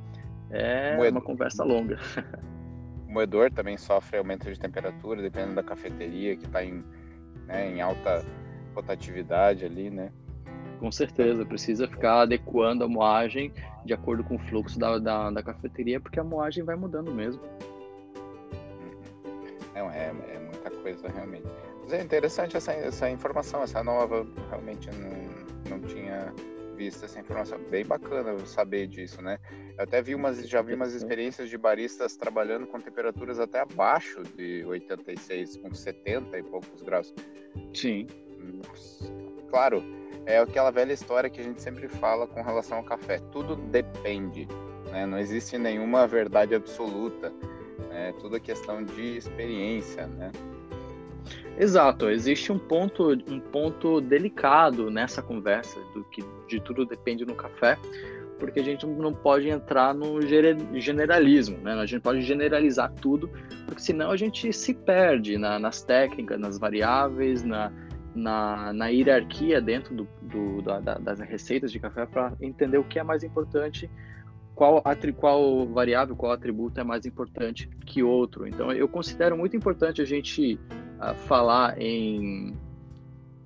é 0.49 0.95
Moedor. 0.95 1.11
uma 1.11 1.21
conversa 1.21 1.63
longa. 1.65 1.99
O 3.05 3.13
moedor 3.13 3.51
também 3.51 3.77
sofre 3.77 4.17
aumento 4.17 4.51
de 4.51 4.59
temperatura, 4.59 5.21
dependendo 5.21 5.53
da 5.53 5.61
cafeteria, 5.61 6.35
que 6.35 6.47
está 6.47 6.65
em, 6.65 6.83
né, 7.45 7.69
em 7.69 7.81
alta 7.81 8.25
rotatividade 8.75 9.65
ali, 9.65 9.89
né? 9.89 10.11
Com 10.79 10.91
certeza, 10.91 11.45
precisa 11.45 11.87
ficar 11.87 12.21
adequando 12.21 12.83
a 12.83 12.87
moagem 12.87 13.53
de 13.85 13.93
acordo 13.93 14.23
com 14.23 14.35
o 14.35 14.39
fluxo 14.39 14.77
da, 14.79 14.97
da, 14.97 15.29
da 15.29 15.43
cafeteria, 15.43 15.99
porque 15.99 16.19
a 16.19 16.23
moagem 16.23 16.63
vai 16.63 16.75
mudando 16.75 17.13
mesmo. 17.13 17.41
Não, 19.73 19.89
é, 19.89 20.07
é 20.07 20.39
muita 20.39 20.69
coisa 20.69 21.07
realmente. 21.07 21.47
Mas 21.83 21.93
é 21.93 22.01
interessante 22.01 22.55
essa, 22.55 22.73
essa 22.73 23.09
informação, 23.09 23.63
essa 23.63 23.83
nova, 23.83 24.25
realmente 24.49 24.89
não, 24.91 25.77
não 25.77 25.87
tinha 25.87 26.33
visto 26.75 27.05
essa 27.05 27.19
informação. 27.19 27.59
Bem 27.69 27.85
bacana 27.85 28.37
saber 28.45 28.87
disso, 28.87 29.21
né? 29.21 29.37
Eu 29.77 29.83
até 29.83 30.01
vi 30.01 30.13
umas, 30.13 30.47
já 30.47 30.61
vi 30.61 30.73
umas 30.73 30.93
experiências 30.93 31.49
de 31.49 31.57
baristas 31.57 32.15
trabalhando 32.15 32.67
com 32.67 32.79
temperaturas 32.79 33.39
até 33.39 33.59
abaixo 33.59 34.21
de 34.35 34.63
86, 34.65 35.57
com 35.57 35.73
70 35.73 36.37
e 36.37 36.43
poucos 36.43 36.81
graus. 36.81 37.13
Sim. 37.73 38.07
Claro, 39.49 39.83
é 40.25 40.37
aquela 40.37 40.71
velha 40.71 40.93
história 40.93 41.29
que 41.29 41.41
a 41.41 41.43
gente 41.43 41.61
sempre 41.61 41.87
fala 41.87 42.27
com 42.27 42.41
relação 42.41 42.77
ao 42.77 42.83
café. 42.83 43.19
Tudo 43.31 43.55
depende, 43.55 44.47
né? 44.91 45.05
Não 45.05 45.17
existe 45.17 45.57
nenhuma 45.57 46.07
verdade 46.07 46.53
absoluta. 46.53 47.33
É 47.91 48.11
tudo 48.13 48.39
questão 48.39 48.83
de 48.83 49.17
experiência, 49.17 50.07
né? 50.07 50.31
Exato, 51.57 52.09
existe 52.09 52.51
um 52.51 52.57
ponto, 52.59 53.11
um 53.27 53.39
ponto 53.39 54.01
delicado 54.01 54.89
nessa 54.89 55.21
conversa 55.21 55.79
do 55.93 56.03
que 56.05 56.23
de 56.47 56.59
tudo 56.59 56.85
depende 56.85 57.25
no 57.25 57.35
café, 57.35 57.77
porque 58.39 58.59
a 58.59 58.63
gente 58.63 58.85
não 58.85 59.13
pode 59.13 59.49
entrar 59.49 59.93
no 59.93 60.19
generalismo, 60.21 61.57
né? 61.57 61.73
A 61.73 61.85
gente 61.85 62.01
pode 62.01 62.21
generalizar 62.21 62.91
tudo, 62.91 63.29
porque 63.65 63.81
senão 63.81 64.11
a 64.11 64.17
gente 64.17 64.51
se 64.51 64.73
perde 64.73 65.37
na, 65.37 65.59
nas 65.59 65.83
técnicas, 65.83 66.39
nas 66.39 66.57
variáveis, 66.57 67.43
na, 67.43 67.71
na, 68.15 68.73
na 68.73 68.87
hierarquia 68.87 69.61
dentro 69.61 69.95
do, 69.95 70.07
do 70.21 70.61
da, 70.61 70.79
das 70.79 71.19
receitas 71.19 71.71
de 71.71 71.79
café 71.79 72.05
para 72.05 72.33
entender 72.41 72.77
o 72.77 72.83
que 72.83 72.99
é 72.99 73.03
mais 73.03 73.23
importante, 73.23 73.89
qual, 74.55 74.83
qual 75.17 75.67
variável, 75.67 76.15
qual 76.15 76.31
atributo 76.31 76.79
é 76.79 76.83
mais 76.83 77.05
importante 77.05 77.67
que 77.85 78.03
outro. 78.03 78.47
Então, 78.47 78.71
eu 78.71 78.87
considero 78.87 79.37
muito 79.37 79.55
importante 79.55 80.01
a 80.01 80.05
gente 80.05 80.59
uh, 80.99 81.15
falar 81.15 81.79
em 81.81 82.55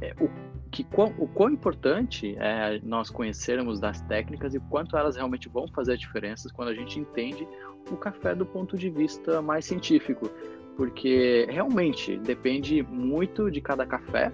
é, 0.02 0.14
o 0.20 0.30
que 0.78 0.84
quão, 0.84 1.12
o 1.18 1.28
quão 1.28 1.50
importante 1.50 2.36
é 2.38 2.80
nós 2.84 3.10
conhecermos 3.10 3.80
das 3.80 4.00
técnicas 4.02 4.54
e 4.54 4.60
quanto 4.60 4.96
elas 4.96 5.16
realmente 5.16 5.50
vão 5.50 5.68
fazer 5.70 5.98
diferenças 5.98 6.52
quando 6.52 6.68
a 6.68 6.74
gente 6.76 7.00
entende 7.00 7.48
o 7.90 7.98
café 7.98 8.36
do 8.36 8.46
ponto 8.46 8.78
de 8.78 8.88
vista 8.88 9.42
mais 9.42 9.66
científico, 9.66 10.30
porque 10.76 11.48
realmente 11.50 12.16
depende 12.20 12.84
muito 12.84 13.50
de 13.50 13.60
cada 13.60 13.88
café, 13.88 14.32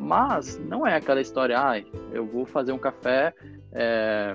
mas 0.00 0.58
não 0.58 0.84
é 0.84 0.96
aquela 0.96 1.20
história, 1.20 1.56
ah, 1.56 1.80
eu 2.10 2.26
vou 2.26 2.44
fazer 2.44 2.72
um 2.72 2.78
café 2.78 3.32
é, 3.70 4.34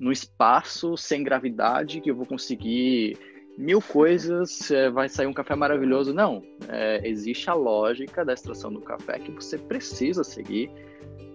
no 0.00 0.10
espaço 0.10 0.96
sem 0.96 1.22
gravidade 1.22 2.00
que 2.00 2.10
eu 2.10 2.16
vou 2.16 2.26
conseguir 2.26 3.16
mil 3.60 3.80
coisas, 3.82 4.70
é, 4.70 4.90
vai 4.90 5.08
sair 5.08 5.26
um 5.26 5.32
café 5.32 5.54
maravilhoso. 5.54 6.14
Não, 6.14 6.42
é, 6.68 7.06
existe 7.06 7.50
a 7.50 7.54
lógica 7.54 8.24
da 8.24 8.32
extração 8.32 8.72
do 8.72 8.80
café 8.80 9.18
que 9.18 9.30
você 9.30 9.58
precisa 9.58 10.24
seguir. 10.24 10.70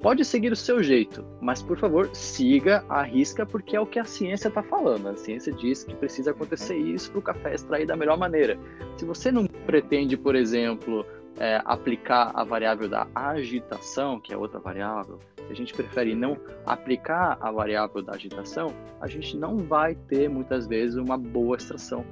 Pode 0.02 0.26
seguir 0.26 0.52
o 0.52 0.56
seu 0.56 0.84
jeito, 0.84 1.26
mas 1.42 1.62
por 1.62 1.78
favor, 1.78 2.10
siga 2.14 2.84
a 2.90 3.02
risca, 3.02 3.46
porque 3.46 3.76
é 3.76 3.80
o 3.80 3.88
que 3.88 3.98
a 3.98 4.06
ciência 4.06 4.50
está 4.50 4.62
falando. 4.62 5.08
A 5.08 5.16
ciência 5.16 5.52
diz 5.54 5.84
que 5.84 5.96
precisa 5.96 6.32
acontecer 6.32 6.78
isso 6.78 7.12
para 7.12 7.20
o 7.20 7.22
café 7.22 7.56
extrair 7.56 7.88
da 7.88 7.96
melhor 7.96 8.18
maneira. 8.18 8.58
Se 8.98 9.06
você 9.06 9.32
não 9.32 9.48
pretende, 9.48 10.18
por 10.18 10.36
exemplo, 10.36 11.06
é, 11.38 11.62
aplicar 11.66 12.32
a 12.34 12.44
variável 12.44 12.88
da 12.88 13.08
agitação, 13.14 14.20
que 14.20 14.34
é 14.34 14.38
outra 14.38 14.60
variável, 14.60 15.20
se 15.46 15.52
a 15.52 15.56
gente 15.56 15.74
prefere 15.74 16.16
não 16.16 16.38
aplicar 16.66 17.38
a 17.40 17.52
variável 17.52 18.02
da 18.02 18.14
agitação, 18.14 18.74
a 19.00 19.08
gente 19.08 19.38
não 19.38 19.58
vai 19.58 19.96
ter 19.96 20.30
muitas 20.30 20.66
vezes 20.66 20.96
uma 20.96 21.18
boa 21.18 21.56
extração. 21.56 22.06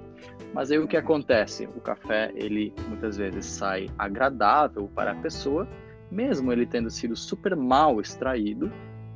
Mas 0.54 0.72
aí 0.72 0.78
o 0.78 0.88
que 0.88 0.98
acontece? 0.98 1.68
O 1.76 1.82
café, 1.82 2.32
ele 2.36 2.74
muitas 2.88 3.18
vezes 3.18 3.46
sai 3.46 3.90
agradável 3.98 4.90
para 4.94 5.12
a 5.12 5.16
pessoa, 5.16 5.68
mesmo 6.12 6.52
ele 6.52 6.66
tendo 6.66 6.92
sido 6.92 7.16
super 7.16 7.56
mal 7.56 8.00
extraído, 8.00 8.72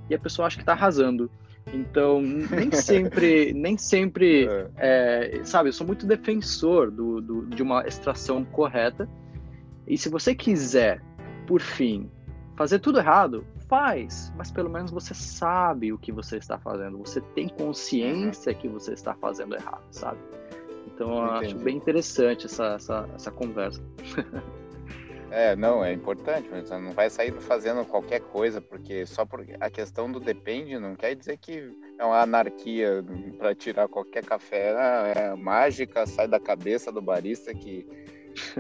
e 0.10 0.16
a 0.16 0.20
pessoa 0.20 0.48
acha 0.48 0.56
que 0.56 0.64
está 0.64 0.74
arrasando. 0.74 1.30
Então, 1.72 2.22
nem 2.22 2.72
sempre, 2.74 3.54
nem 3.54 3.78
sempre, 3.78 4.48
é. 4.78 5.38
É, 5.38 5.44
sabe, 5.44 5.70
eu 5.70 5.74
sou 5.74 5.86
muito 5.86 6.08
defensor 6.08 6.90
do, 6.90 7.22
do, 7.22 7.46
de 7.46 7.62
uma 7.62 7.86
extração 7.86 8.44
correta, 8.44 9.08
e 9.88 9.98
se 9.98 10.10
você 10.10 10.36
quiser, 10.36 11.02
por 11.48 11.62
fim, 11.62 12.12
fazer 12.56 12.80
tudo 12.80 13.00
errado, 13.00 13.46
faz, 13.68 14.34
mas 14.36 14.52
pelo 14.52 14.70
menos 14.70 14.92
você 14.92 15.14
sabe 15.14 15.94
o 15.94 15.98
que 15.98 16.12
você 16.12 16.38
está 16.38 16.58
fazendo, 16.58 16.98
você 16.98 17.22
tem 17.22 17.48
consciência 17.48 18.54
que 18.54 18.68
você 18.68 18.94
está 18.94 19.14
fazendo 19.16 19.56
errado, 19.56 19.84
sabe? 19.92 20.20
Então 20.88 21.10
eu 21.10 21.36
Entendi. 21.36 21.46
acho 21.46 21.58
bem 21.64 21.78
interessante 21.78 22.46
essa, 22.46 22.74
essa, 22.74 23.10
essa 23.14 23.32
conversa. 23.32 23.82
É, 25.30 25.58
não, 25.58 25.84
é 25.84 25.92
importante, 25.92 26.48
mas 26.50 26.70
não 26.70 26.94
vai 26.94 27.10
sair 27.10 27.34
fazendo 27.34 27.84
qualquer 27.86 28.22
coisa, 28.22 28.62
porque 28.62 29.06
só 29.06 29.26
porque 29.26 29.56
a 29.60 29.70
questão 29.70 30.10
do 30.10 30.22
depende 30.22 30.80
não 30.80 30.96
quer 30.96 31.16
dizer 31.16 31.38
que 31.38 31.70
é 32.00 32.06
uma 32.06 32.22
anarquia 32.22 33.04
para 33.38 33.54
tirar 33.54 33.90
qualquer 33.90 34.24
café, 34.24 34.74
é 35.14 35.36
mágica, 35.36 36.06
sai 36.06 36.30
da 36.30 36.40
cabeça 36.40 36.94
do 36.94 37.02
barista 37.02 37.54
que, 37.54 37.86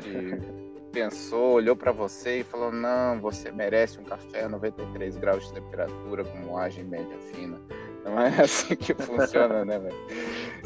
que 0.01 0.66
pensou, 0.97 1.53
olhou 1.53 1.75
para 1.75 1.91
você 1.91 2.39
e 2.39 2.43
falou: 2.43 2.71
não, 2.71 3.19
você 3.19 3.51
merece 3.51 3.99
um 3.99 4.03
café 4.03 4.45
a 4.45 4.49
93 4.49 5.15
graus 5.17 5.45
de 5.47 5.53
temperatura 5.53 6.23
com 6.23 6.37
moagem 6.39 6.83
média 6.83 7.17
fina. 7.31 7.61
Não 8.03 8.19
é 8.19 8.29
assim 8.41 8.75
que 8.75 8.95
funciona, 8.95 9.63
né, 9.63 9.77
velho? 9.77 9.95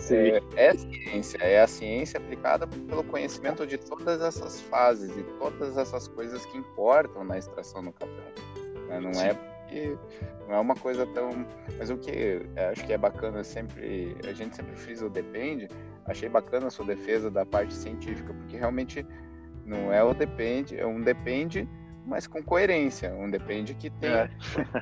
É, 0.10 0.67
é 0.67 0.74
ciência, 0.78 1.38
é 1.39 1.62
a 1.62 1.67
ciência 1.67 2.17
aplicada 2.17 2.65
pelo 2.65 3.04
conhecimento 3.04 3.67
de 3.67 3.78
todas 3.78 4.22
essas 4.22 4.62
fases 4.62 5.15
e 5.17 5.24
todas 5.38 5.78
essas 5.78 6.08
coisas 6.08 6.46
que 6.46 6.58
importam 6.58 7.26
na 7.26 7.38
extração 7.38 7.84
do 7.84 7.91
café. 7.91 8.34
Né? 8.88 9.00
Não 9.02 9.13
Sim. 9.13 9.28
é 9.28 9.34
porque 9.34 9.98
não 10.48 10.56
é 10.56 10.60
uma 10.60 10.76
coisa 10.76 11.06
tão. 11.08 11.46
Mas 11.78 11.89
o 11.89 11.98
que 11.98 12.41
acho 12.72 12.86
que 12.86 12.94
é 12.94 12.98
bacana 12.98 13.44
sempre, 13.44 14.15
a 14.26 14.32
gente 14.32 14.56
sempre 14.56 14.76
frisa 14.78 15.06
o 15.06 15.10
depende. 15.10 15.67
Achei 16.06 16.30
bacana 16.30 16.67
a 16.67 16.72
sua 16.72 16.86
defesa 16.86 17.30
da 17.30 17.46
parte 17.46 17.74
científica, 17.74 18.34
porque 18.34 18.58
realmente 18.58 19.06
não 19.65 19.91
é 19.91 20.04
o 20.04 20.13
depende, 20.13 20.80
é 20.80 20.86
um 20.86 21.02
depende, 21.02 21.67
mas 22.06 22.28
com 22.28 22.41
coerência. 22.43 23.13
Um 23.13 23.30
depende 23.30 23.74
que 23.74 23.89
tem 23.89 24.10
é. 24.10 24.30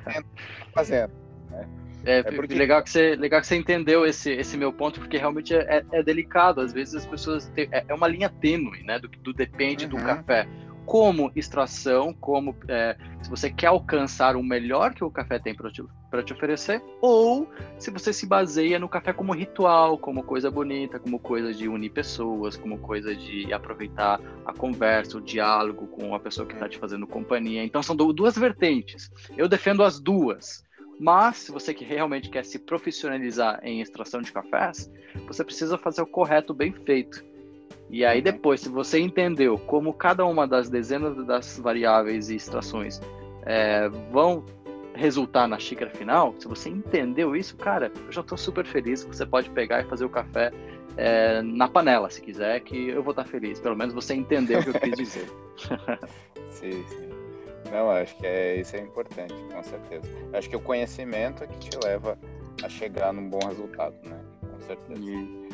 fazendo. 0.73 1.11
Né? 1.49 1.67
É, 2.05 2.19
é 2.19 2.23
porque... 2.23 2.55
legal, 2.55 2.81
que 2.81 2.89
você, 2.89 3.15
legal 3.15 3.41
que 3.41 3.47
você 3.47 3.55
entendeu 3.55 4.05
esse, 4.05 4.31
esse 4.31 4.57
meu 4.57 4.71
ponto, 4.71 4.99
porque 4.99 5.17
realmente 5.17 5.53
é, 5.53 5.83
é 5.91 6.03
delicado. 6.03 6.61
Às 6.61 6.71
vezes 6.71 6.95
as 6.95 7.05
pessoas. 7.05 7.47
Têm, 7.49 7.67
é, 7.71 7.83
é 7.87 7.93
uma 7.93 8.07
linha 8.07 8.29
tênue, 8.29 8.83
né? 8.83 8.99
Do, 8.99 9.07
do 9.07 9.33
depende 9.33 9.85
uhum. 9.85 9.91
do 9.91 9.97
café 9.97 10.47
como 10.85 11.31
extração, 11.35 12.11
como 12.13 12.55
é, 12.67 12.97
se 13.21 13.29
você 13.29 13.51
quer 13.51 13.67
alcançar 13.67 14.35
o 14.35 14.41
melhor 14.41 14.95
que 14.95 15.03
o 15.03 15.11
café 15.11 15.37
tem 15.37 15.53
para 16.09 16.23
te, 16.23 16.33
oferecer, 16.33 16.81
ou 17.01 17.47
se 17.77 17.91
você 17.91 18.11
se 18.11 18.25
baseia 18.25 18.79
no 18.79 18.89
café 18.89 19.13
como 19.13 19.33
ritual, 19.33 19.97
como 19.97 20.23
coisa 20.23 20.49
bonita, 20.49 20.99
como 20.99 21.19
coisa 21.19 21.53
de 21.53 21.67
unir 21.67 21.91
pessoas, 21.91 22.57
como 22.57 22.79
coisa 22.79 23.15
de 23.15 23.51
aproveitar 23.53 24.19
a 24.45 24.53
conversa, 24.53 25.17
o 25.17 25.21
diálogo 25.21 25.87
com 25.87 26.15
a 26.15 26.19
pessoa 26.19 26.47
que 26.47 26.53
está 26.53 26.67
te 26.67 26.77
fazendo 26.77 27.05
companhia. 27.05 27.63
Então 27.63 27.83
são 27.83 27.95
duas 27.95 28.37
vertentes. 28.37 29.09
Eu 29.37 29.47
defendo 29.47 29.83
as 29.83 29.99
duas. 29.99 30.63
Mas, 30.99 31.37
se 31.37 31.51
você 31.51 31.73
que 31.73 31.85
realmente 31.85 32.29
quer 32.29 32.43
se 32.43 32.59
profissionalizar 32.59 33.61
em 33.63 33.79
extração 33.79 34.21
de 34.21 34.33
cafés, 34.33 34.91
você 35.27 35.45
precisa 35.45 35.77
fazer 35.77 36.01
o 36.01 36.07
correto 36.07 36.53
bem 36.53 36.73
feito. 36.73 37.23
E 37.89 38.03
aí 38.03 38.21
depois, 38.21 38.61
se 38.61 38.69
você 38.69 38.99
entendeu 38.99 39.57
como 39.57 39.93
cada 39.93 40.25
uma 40.25 40.45
das 40.45 40.69
dezenas 40.69 41.25
das 41.25 41.57
variáveis 41.57 42.29
e 42.29 42.35
extrações 42.35 42.99
é, 43.45 43.89
vão 44.11 44.45
resultar 44.99 45.47
na 45.47 45.57
xícara 45.57 45.89
final, 45.89 46.35
se 46.37 46.47
você 46.47 46.69
entendeu 46.69 47.35
isso, 47.35 47.55
cara, 47.55 47.91
eu 48.05 48.11
já 48.11 48.21
estou 48.21 48.37
super 48.37 48.65
feliz. 48.65 49.03
Você 49.05 49.25
pode 49.25 49.49
pegar 49.49 49.81
e 49.81 49.85
fazer 49.85 50.03
o 50.03 50.09
café 50.09 50.51
é, 50.97 51.41
na 51.41 51.67
panela, 51.67 52.09
se 52.09 52.21
quiser, 52.21 52.59
que 52.59 52.89
eu 52.89 53.01
vou 53.01 53.11
estar 53.11 53.23
feliz. 53.23 53.59
Pelo 53.59 53.75
menos 53.75 53.93
você 53.93 54.13
entendeu 54.13 54.59
o 54.59 54.63
que 54.63 54.69
eu 54.69 54.73
quis 54.73 54.97
dizer. 54.97 55.29
sim, 56.51 56.83
sim. 56.87 57.09
Não, 57.71 57.89
acho 57.91 58.15
que 58.17 58.25
é, 58.25 58.59
isso 58.59 58.75
é 58.75 58.79
importante, 58.79 59.33
com 59.53 59.63
certeza. 59.63 60.07
Acho 60.33 60.49
que 60.49 60.55
o 60.55 60.59
conhecimento 60.59 61.43
é 61.43 61.47
que 61.47 61.69
te 61.69 61.77
leva 61.85 62.17
a 62.61 62.69
chegar 62.69 63.13
num 63.13 63.29
bom 63.29 63.39
resultado, 63.47 63.95
né? 64.03 64.19
Com 64.51 64.59
certeza. 64.59 64.99
E... 65.01 65.49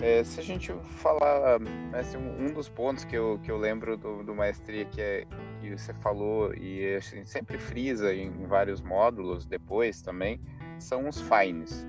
É, 0.00 0.22
se 0.22 0.38
a 0.38 0.42
gente 0.42 0.72
falar, 0.98 1.58
né, 1.58 2.00
assim, 2.00 2.18
um 2.18 2.52
dos 2.52 2.68
pontos 2.68 3.04
que 3.04 3.16
eu, 3.16 3.40
que 3.42 3.50
eu 3.50 3.56
lembro 3.56 3.96
do, 3.96 4.22
do 4.22 4.34
maestria 4.34 4.84
que, 4.84 5.00
é, 5.00 5.26
que 5.58 5.70
você 5.70 5.94
falou 5.94 6.54
e 6.54 6.96
assim, 6.96 7.24
sempre 7.24 7.58
frisa 7.58 8.14
em, 8.14 8.26
em, 8.26 8.46
vários 8.46 8.82
módulos 8.82 9.46
depois 9.46 10.02
também, 10.02 10.38
são 10.78 11.08
os 11.08 11.18
fines. 11.22 11.86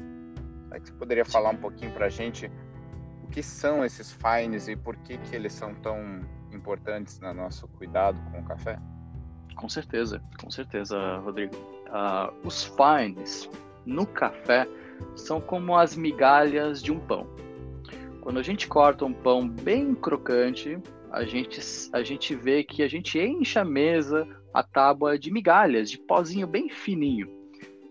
Será 0.68 0.80
que 0.80 0.88
você 0.88 0.94
poderia 0.94 1.26
falar 1.26 1.50
um 1.50 1.58
pouquinho 1.58 1.92
para 1.92 2.06
a 2.06 2.10
gente 2.10 2.50
o 3.24 3.28
que 3.28 3.44
são 3.44 3.84
esses 3.84 4.14
fines 4.14 4.70
e 4.70 4.76
por 4.76 4.96
que, 4.98 5.18
que 5.18 5.36
eles 5.36 5.52
são 5.52 5.76
tão 5.76 6.22
importantes 6.54 7.20
no 7.20 7.34
nosso 7.34 7.68
cuidado 7.68 8.22
com 8.32 8.40
o 8.40 8.44
café? 8.44 8.80
Com 9.58 9.68
certeza, 9.68 10.22
com 10.42 10.50
certeza, 10.50 11.18
Rodrigo. 11.18 11.56
Uh, 11.88 12.48
os 12.48 12.64
fines 12.64 13.50
no 13.86 14.06
café 14.06 14.66
são 15.14 15.42
como 15.42 15.76
as 15.76 15.98
migalhas 15.98 16.82
de 16.82 16.92
um 16.92 17.00
pão 17.00 17.28
quando 18.28 18.40
a 18.40 18.44
gente 18.44 18.68
corta 18.68 19.06
um 19.06 19.14
pão 19.14 19.48
bem 19.48 19.96
crocante, 19.96 20.78
a 21.10 21.24
gente, 21.24 21.62
a 21.94 22.04
gente 22.04 22.36
vê 22.36 22.62
que 22.62 22.84
a 22.84 22.88
gente 22.90 23.18
enche 23.18 23.58
a 23.58 23.64
mesa, 23.64 24.28
a 24.54 24.62
tábua 24.62 25.18
de 25.18 25.32
migalhas, 25.32 25.90
de 25.90 25.98
pozinho 25.98 26.46
bem 26.46 26.68
fininho, 26.68 27.30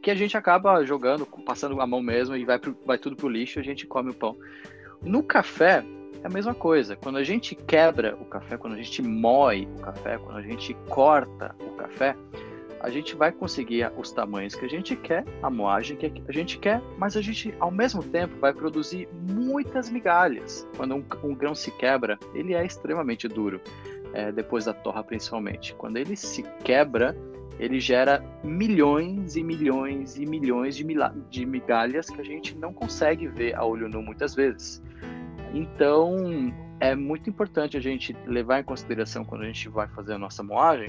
que 0.03 0.11
a 0.11 0.15
gente 0.15 0.37
acaba 0.37 0.85
jogando, 0.85 1.25
passando 1.47 1.81
a 1.81 1.87
mão 1.87 2.03
mesmo 2.03 2.37
e 2.37 2.45
vai, 2.45 2.59
pro, 2.59 2.77
vai 2.85 2.99
tudo 2.99 3.17
pro 3.17 3.31
lixo, 3.31 3.59
a 3.59 3.63
gente 3.63 3.87
come 3.87 4.11
o 4.11 4.15
pão. 4.15 4.37
No 5.01 5.23
café, 5.23 5.83
é 6.23 6.27
a 6.27 6.31
mesma 6.31 6.53
coisa. 6.53 6.97
Quando 6.97 7.17
a 7.17 7.25
gente 7.25 7.55
quebra 7.55 8.15
o 8.21 8.27
café, 8.27 8.59
quando 8.59 8.75
a 8.75 8.83
gente 8.83 9.01
moe 9.01 9.67
o 9.79 9.81
café, 9.81 10.19
quando 10.19 10.37
a 10.37 10.43
gente 10.43 10.75
corta 10.91 11.57
o 11.61 11.77
café, 11.77 12.15
a 12.87 12.91
gente 12.91 13.17
vai 13.17 13.33
conseguir 13.33 13.91
os 13.97 14.13
tamanhos 14.13 14.55
que 14.55 14.65
a 14.65 14.69
gente 14.69 14.95
quer, 14.95 15.25
a 15.43 15.51
moagem 15.51 15.97
que 15.97 16.23
a 16.29 16.33
gente 16.33 16.57
quer, 16.57 16.81
mas 16.97 17.17
a 17.17 17.21
gente, 17.21 17.53
ao 17.59 17.69
mesmo 17.69 18.01
tempo, 18.01 18.39
vai 18.39 18.53
produzir 18.53 19.09
muitas 19.29 19.91
migalhas. 19.91 20.65
Quando 20.77 20.95
um, 20.95 21.05
um 21.25 21.35
grão 21.35 21.53
se 21.53 21.73
quebra, 21.73 22.17
ele 22.33 22.55
é 22.55 22.65
extremamente 22.65 23.27
duro, 23.27 23.61
é, 24.15 24.31
depois 24.31 24.67
da 24.67 24.73
torra 24.73 25.03
principalmente. 25.03 25.75
Quando 25.75 25.97
ele 25.97 26.15
se 26.15 26.45
quebra, 26.63 27.17
ele 27.59 27.81
gera 27.81 28.25
milhões 28.45 29.35
e 29.35 29.43
milhões 29.43 30.17
e 30.17 30.25
milhões 30.25 30.77
de, 30.77 30.87
de 31.29 31.45
migalhas 31.45 32.09
que 32.09 32.21
a 32.21 32.25
gente 32.25 32.57
não 32.57 32.73
consegue 32.73 33.27
ver 33.27 33.57
a 33.57 33.65
olho 33.65 33.89
nu 33.89 34.01
muitas 34.01 34.33
vezes. 34.33 34.81
Então, 35.53 36.55
é 36.79 36.95
muito 36.95 37.29
importante 37.29 37.77
a 37.77 37.81
gente 37.81 38.17
levar 38.27 38.61
em 38.61 38.65
consideração 38.65 39.25
quando 39.25 39.43
a 39.43 39.47
gente 39.47 39.69
vai 39.69 39.89
fazer 39.89 40.13
a 40.13 40.19
nossa 40.19 40.45
moagem 40.45 40.89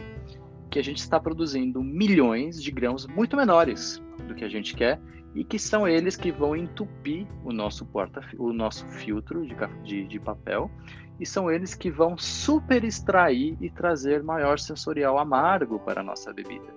que 0.77 0.81
a 0.81 0.83
gente 0.83 0.99
está 0.99 1.19
produzindo 1.19 1.81
milhões 1.81 2.61
de 2.61 2.69
grãos 2.69 3.07
muito 3.07 3.35
menores 3.35 3.99
do 4.27 4.35
que 4.35 4.45
a 4.45 4.47
gente 4.47 4.75
quer 4.75 5.01
e 5.33 5.43
que 5.43 5.57
são 5.57 5.87
eles 5.87 6.15
que 6.15 6.31
vão 6.31 6.55
entupir 6.55 7.25
o 7.43 7.51
nosso 7.51 7.83
porta 7.83 8.21
o 8.37 8.53
nosso 8.53 8.85
filtro 8.85 9.43
de, 9.43 9.55
de, 9.83 10.07
de 10.07 10.19
papel 10.19 10.69
e 11.19 11.25
são 11.25 11.49
eles 11.49 11.73
que 11.73 11.89
vão 11.89 12.15
super 12.15 12.83
extrair 12.83 13.57
e 13.59 13.71
trazer 13.71 14.21
maior 14.21 14.59
sensorial 14.59 15.17
amargo 15.17 15.79
para 15.79 16.01
a 16.01 16.03
nossa 16.03 16.31
bebida. 16.31 16.71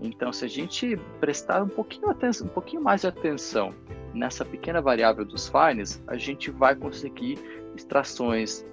Então, 0.00 0.32
se 0.32 0.44
a 0.44 0.48
gente 0.48 0.98
prestar 1.20 1.62
um 1.62 1.68
pouquinho, 1.68 2.10
atenção, 2.10 2.48
um 2.48 2.50
pouquinho 2.50 2.82
mais 2.82 3.02
de 3.02 3.06
atenção 3.06 3.72
nessa 4.12 4.44
pequena 4.44 4.82
variável 4.82 5.24
dos 5.24 5.48
fines, 5.48 6.02
a 6.08 6.16
gente 6.16 6.50
vai 6.50 6.74
conseguir 6.74 7.38
extrações 7.76 8.66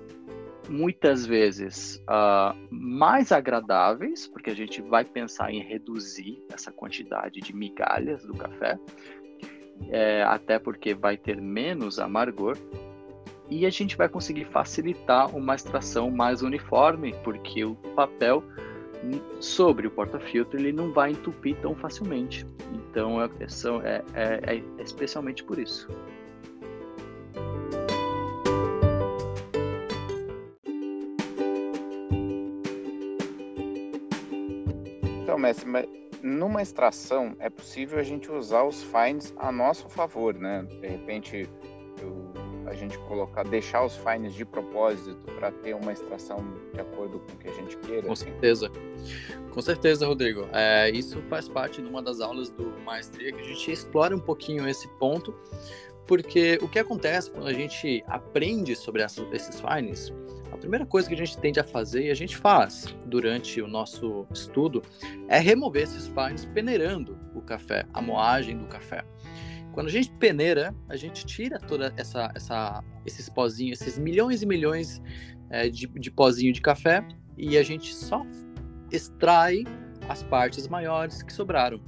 muitas 0.70 1.26
vezes 1.26 2.04
uh, 2.10 2.58
mais 2.70 3.32
agradáveis, 3.32 4.28
porque 4.28 4.50
a 4.50 4.56
gente 4.56 4.82
vai 4.82 5.04
pensar 5.04 5.52
em 5.52 5.62
reduzir 5.62 6.44
essa 6.52 6.72
quantidade 6.72 7.40
de 7.42 7.56
migalhas 7.56 8.24
do 8.24 8.34
café, 8.34 8.80
é, 9.90 10.24
até 10.24 10.60
porque 10.60 10.94
vai 10.94 11.18
ter 11.18 11.42
menos 11.42 12.00
amargor, 12.00 12.58
e 13.50 13.66
a 13.66 13.70
gente 13.70 13.98
vai 13.98 14.08
conseguir 14.08 14.46
facilitar 14.46 15.36
uma 15.36 15.56
extração 15.56 16.10
mais 16.10 16.42
uniforme, 16.42 17.14
porque 17.24 17.64
o 17.66 17.76
papel 17.96 18.44
sobre 19.40 19.88
o 19.88 19.92
porta-filtro 19.92 20.58
ele 20.58 20.72
não 20.72 20.92
vai 20.92 21.12
entupir 21.12 21.58
tão 21.62 21.76
facilmente. 21.76 22.46
Então 22.74 23.22
é, 23.22 23.30
é, 23.84 24.04
é, 24.14 24.56
é 24.56 24.64
especialmente 24.82 25.44
por 25.44 25.60
isso. 25.60 25.88
Mestre, 35.44 35.68
mas 35.68 35.86
numa 36.22 36.62
extração 36.62 37.36
é 37.40 37.50
possível 37.50 38.00
a 38.00 38.04
gente 38.04 38.32
usar 38.32 38.64
os 38.64 38.82
fines 38.82 39.34
a 39.38 39.52
nosso 39.52 39.90
favor, 39.90 40.34
né? 40.34 40.66
De 40.80 40.88
repente, 40.88 41.50
eu, 42.02 42.34
a 42.66 42.74
gente 42.74 42.98
colocar, 43.00 43.44
deixar 43.44 43.84
os 43.84 43.98
fines 43.98 44.34
de 44.34 44.46
propósito 44.46 45.26
para 45.34 45.52
ter 45.52 45.76
uma 45.76 45.92
extração 45.92 46.38
de 46.74 46.80
acordo 46.80 47.20
com 47.20 47.34
o 47.34 47.38
que 47.38 47.50
a 47.50 47.54
gente 47.54 47.76
queira. 47.78 48.08
Com 48.08 48.14
assim. 48.14 48.26
certeza. 48.26 48.72
Com 49.52 49.62
certeza, 49.62 50.08
Rodrigo. 50.08 50.48
É, 50.54 50.90
isso 50.90 51.22
faz 51.30 51.50
parte 51.50 51.82
de 51.82 51.88
uma 51.88 52.02
das 52.02 52.22
aulas 52.22 52.50
do 52.50 52.72
Maestria 52.86 53.34
que 53.34 53.42
a 53.42 53.44
gente 53.44 53.72
explora 53.72 54.16
um 54.16 54.20
pouquinho 54.20 54.68
esse 54.68 54.88
ponto, 54.98 55.36
porque 56.08 56.60
o 56.62 56.68
que 56.68 56.80
acontece 56.80 57.32
quando 57.32 57.48
a 57.48 57.54
gente 57.54 58.04
aprende 58.08 58.76
sobre 58.76 59.04
esses 59.04 59.60
fines 59.60 60.12
a 60.54 60.58
primeira 60.58 60.86
coisa 60.86 61.08
que 61.08 61.16
a 61.16 61.18
gente 61.18 61.38
tende 61.40 61.60
a 61.60 61.64
fazer, 61.64 62.06
e 62.06 62.12
a 62.12 62.14
gente 62.14 62.38
faz 62.38 62.96
durante 63.08 63.60
o 63.60 63.68
nosso 63.68 64.28
estudo, 64.32 64.84
é 65.28 65.40
remover 65.40 65.84
esses 65.84 66.08
fines 66.08 66.46
peneirando 66.46 67.18
o 67.34 67.42
café, 67.42 67.86
a 67.92 68.02
moagem 68.02 68.58
do 68.58 68.68
café. 68.68 69.04
Quando 69.72 69.88
a 69.88 69.90
gente 69.90 70.12
peneira, 70.12 70.74
a 70.88 70.96
gente 70.96 71.26
tira 71.26 71.60
toda 71.60 71.92
essa, 71.98 72.32
essa 72.36 72.84
esses 73.04 73.28
pozinhos, 73.28 73.82
esses 73.82 73.98
milhões 73.98 74.44
e 74.44 74.46
milhões 74.46 75.02
é, 75.50 75.68
de, 75.68 75.88
de 75.88 76.12
pozinho 76.12 76.54
de 76.54 76.62
café, 76.62 77.04
e 77.36 77.58
a 77.58 77.64
gente 77.64 77.94
só 77.94 78.24
extrai 78.92 79.64
as 80.08 80.22
partes 80.22 80.68
maiores 80.68 81.24
que 81.24 81.34
sobraram. 81.34 81.82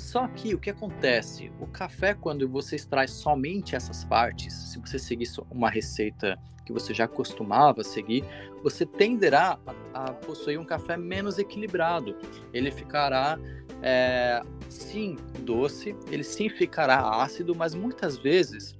Só 0.00 0.26
que 0.26 0.54
o 0.54 0.58
que 0.58 0.70
acontece? 0.70 1.52
O 1.60 1.66
café, 1.66 2.14
quando 2.14 2.48
você 2.48 2.74
extrai 2.74 3.06
somente 3.06 3.76
essas 3.76 4.02
partes, 4.02 4.54
se 4.54 4.78
você 4.78 4.98
seguir 4.98 5.28
uma 5.50 5.68
receita 5.68 6.38
que 6.64 6.72
você 6.72 6.94
já 6.94 7.06
costumava 7.06 7.84
seguir, 7.84 8.24
você 8.62 8.86
tenderá 8.86 9.58
a, 9.92 10.04
a 10.04 10.12
possuir 10.14 10.58
um 10.58 10.64
café 10.64 10.96
menos 10.96 11.38
equilibrado. 11.38 12.16
Ele 12.52 12.70
ficará, 12.70 13.38
é, 13.82 14.42
sim, 14.70 15.16
doce, 15.40 15.94
ele 16.10 16.24
sim 16.24 16.48
ficará 16.48 17.22
ácido, 17.22 17.54
mas 17.54 17.74
muitas 17.74 18.16
vezes 18.16 18.76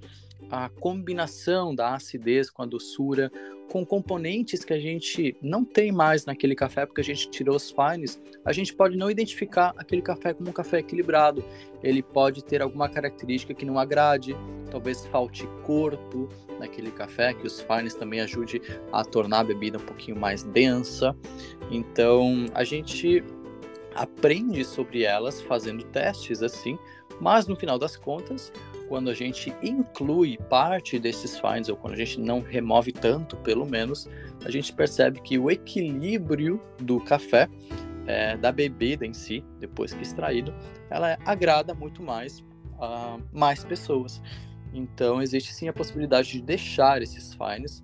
a 0.51 0.67
combinação 0.67 1.73
da 1.73 1.95
acidez 1.95 2.49
com 2.49 2.61
a 2.61 2.65
doçura, 2.65 3.31
com 3.71 3.85
componentes 3.85 4.65
que 4.65 4.73
a 4.73 4.79
gente 4.79 5.37
não 5.41 5.63
tem 5.63 5.93
mais 5.93 6.25
naquele 6.25 6.53
café 6.53 6.85
porque 6.85 6.99
a 6.99 7.03
gente 7.03 7.29
tirou 7.29 7.55
os 7.55 7.71
fines, 7.71 8.21
a 8.43 8.51
gente 8.51 8.73
pode 8.73 8.97
não 8.97 9.09
identificar 9.09 9.73
aquele 9.77 10.01
café 10.01 10.33
como 10.33 10.49
um 10.49 10.53
café 10.53 10.79
equilibrado. 10.79 11.41
Ele 11.81 12.03
pode 12.03 12.43
ter 12.43 12.61
alguma 12.61 12.89
característica 12.89 13.53
que 13.53 13.65
não 13.65 13.79
agrade, 13.79 14.35
talvez 14.69 15.05
falte 15.05 15.47
corpo 15.63 16.27
naquele 16.59 16.91
café, 16.91 17.33
que 17.33 17.47
os 17.47 17.61
fines 17.61 17.95
também 17.95 18.19
ajude 18.19 18.61
a 18.91 19.05
tornar 19.05 19.39
a 19.39 19.43
bebida 19.45 19.77
um 19.77 19.85
pouquinho 19.85 20.19
mais 20.19 20.43
densa. 20.43 21.15
Então, 21.71 22.45
a 22.53 22.65
gente 22.65 23.23
aprende 23.95 24.65
sobre 24.65 25.03
elas 25.03 25.41
fazendo 25.41 25.83
testes 25.85 26.43
assim, 26.43 26.77
mas 27.21 27.47
no 27.47 27.55
final 27.55 27.79
das 27.79 27.95
contas, 27.95 28.51
quando 28.91 29.09
a 29.09 29.13
gente 29.13 29.55
inclui 29.63 30.37
parte 30.49 30.99
desses 30.99 31.39
fines, 31.39 31.69
ou 31.69 31.77
quando 31.77 31.93
a 31.93 31.95
gente 31.95 32.19
não 32.19 32.41
remove 32.41 32.91
tanto, 32.91 33.37
pelo 33.37 33.65
menos, 33.65 34.05
a 34.43 34.51
gente 34.51 34.73
percebe 34.73 35.21
que 35.21 35.39
o 35.39 35.49
equilíbrio 35.49 36.59
do 36.77 36.99
café, 36.99 37.47
é, 38.05 38.35
da 38.35 38.51
bebida 38.51 39.05
em 39.05 39.13
si, 39.13 39.45
depois 39.61 39.93
que 39.93 40.01
extraído, 40.01 40.53
ela 40.89 41.17
agrada 41.23 41.73
muito 41.73 42.03
mais 42.03 42.43
a 42.77 43.17
mais 43.31 43.63
pessoas. 43.63 44.21
Então, 44.73 45.21
existe 45.21 45.53
sim 45.53 45.69
a 45.69 45.73
possibilidade 45.73 46.33
de 46.33 46.41
deixar 46.41 47.01
esses 47.01 47.33
fines. 47.33 47.81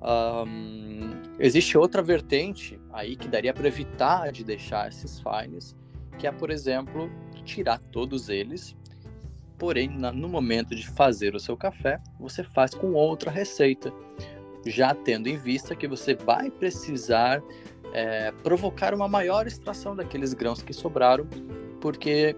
Um, 0.00 1.12
existe 1.38 1.78
outra 1.78 2.02
vertente 2.02 2.76
aí 2.92 3.14
que 3.14 3.28
daria 3.28 3.54
para 3.54 3.68
evitar 3.68 4.32
de 4.32 4.42
deixar 4.42 4.88
esses 4.88 5.20
fines, 5.20 5.76
que 6.18 6.26
é, 6.26 6.32
por 6.32 6.50
exemplo, 6.50 7.08
tirar 7.44 7.78
todos 7.78 8.28
eles 8.28 8.76
Porém, 9.60 9.90
no 9.90 10.26
momento 10.26 10.74
de 10.74 10.88
fazer 10.88 11.34
o 11.34 11.38
seu 11.38 11.54
café, 11.54 12.00
você 12.18 12.42
faz 12.42 12.74
com 12.74 12.94
outra 12.94 13.30
receita, 13.30 13.92
já 14.64 14.94
tendo 14.94 15.28
em 15.28 15.36
vista 15.36 15.76
que 15.76 15.86
você 15.86 16.14
vai 16.14 16.50
precisar 16.50 17.42
é, 17.92 18.32
provocar 18.42 18.94
uma 18.94 19.06
maior 19.06 19.46
extração 19.46 19.94
daqueles 19.94 20.32
grãos 20.32 20.62
que 20.62 20.72
sobraram, 20.72 21.28
porque 21.78 22.34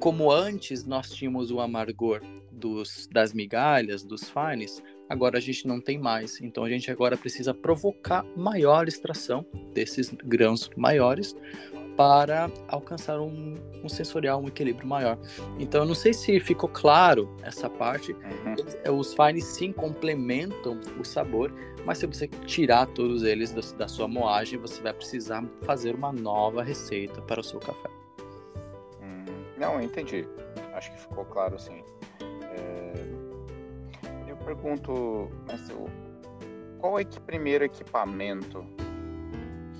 como 0.00 0.32
antes 0.32 0.86
nós 0.86 1.10
tínhamos 1.10 1.50
o 1.50 1.60
amargor 1.60 2.22
dos, 2.50 3.06
das 3.12 3.34
migalhas, 3.34 4.02
dos 4.02 4.30
fines, 4.30 4.82
agora 5.10 5.36
a 5.36 5.40
gente 5.42 5.66
não 5.66 5.78
tem 5.78 5.98
mais. 5.98 6.40
Então 6.40 6.64
a 6.64 6.70
gente 6.70 6.90
agora 6.90 7.18
precisa 7.18 7.52
provocar 7.52 8.24
maior 8.34 8.88
extração 8.88 9.44
desses 9.74 10.10
grãos 10.24 10.70
maiores 10.74 11.36
para 11.96 12.50
alcançar 12.68 13.20
um, 13.20 13.56
um, 13.82 13.88
sensorial, 13.88 14.40
um 14.42 14.48
equilíbrio 14.48 14.86
maior. 14.86 15.18
Então, 15.58 15.82
eu 15.82 15.86
não 15.86 15.94
sei 15.94 16.12
se 16.12 16.38
ficou 16.40 16.68
claro 16.68 17.28
essa 17.42 17.68
parte. 17.68 18.12
Uhum. 18.12 18.56
Eh, 18.84 18.90
os 18.90 19.14
fines 19.14 19.44
sim 19.44 19.72
complementam 19.72 20.80
o 20.98 21.04
sabor, 21.04 21.52
mas 21.84 21.98
se 21.98 22.06
você 22.06 22.28
tirar 22.46 22.86
todos 22.86 23.22
eles 23.22 23.52
da, 23.52 23.60
da, 23.76 23.88
sua 23.88 24.08
moagem, 24.08 24.58
você 24.58 24.80
vai 24.80 24.92
precisar 24.92 25.44
fazer 25.62 25.94
uma 25.94 26.12
nova 26.12 26.62
receita 26.62 27.20
para 27.22 27.40
o 27.40 27.44
seu 27.44 27.60
café. 27.60 27.88
Hum, 29.02 29.24
não, 29.58 29.80
entendi. 29.82 30.26
Acho 30.74 30.92
que 30.92 31.00
ficou 31.00 31.24
claro 31.24 31.58
sim. 31.58 31.82
É... 32.42 32.92
Eu 34.28 34.36
pergunto, 34.38 35.30
mas 35.46 35.70
qual 36.78 36.98
é 36.98 37.02
o 37.02 37.20
primeiro 37.20 37.64
equipamento 37.64 38.66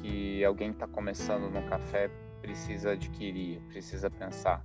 que 0.03 0.45
alguém 0.45 0.71
que 0.71 0.77
está 0.77 0.87
começando 0.87 1.49
no 1.49 1.62
café 1.62 2.11
precisa 2.41 2.93
adquirir, 2.93 3.61
precisa 3.69 4.11
pensar? 4.11 4.65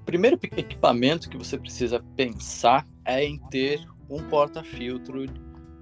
O 0.00 0.04
primeiro 0.04 0.38
equipamento 0.56 1.28
que 1.28 1.36
você 1.36 1.58
precisa 1.58 2.02
pensar 2.16 2.86
é 3.04 3.24
em 3.24 3.38
ter 3.50 3.84
um 4.08 4.22
porta-filtro 4.28 5.26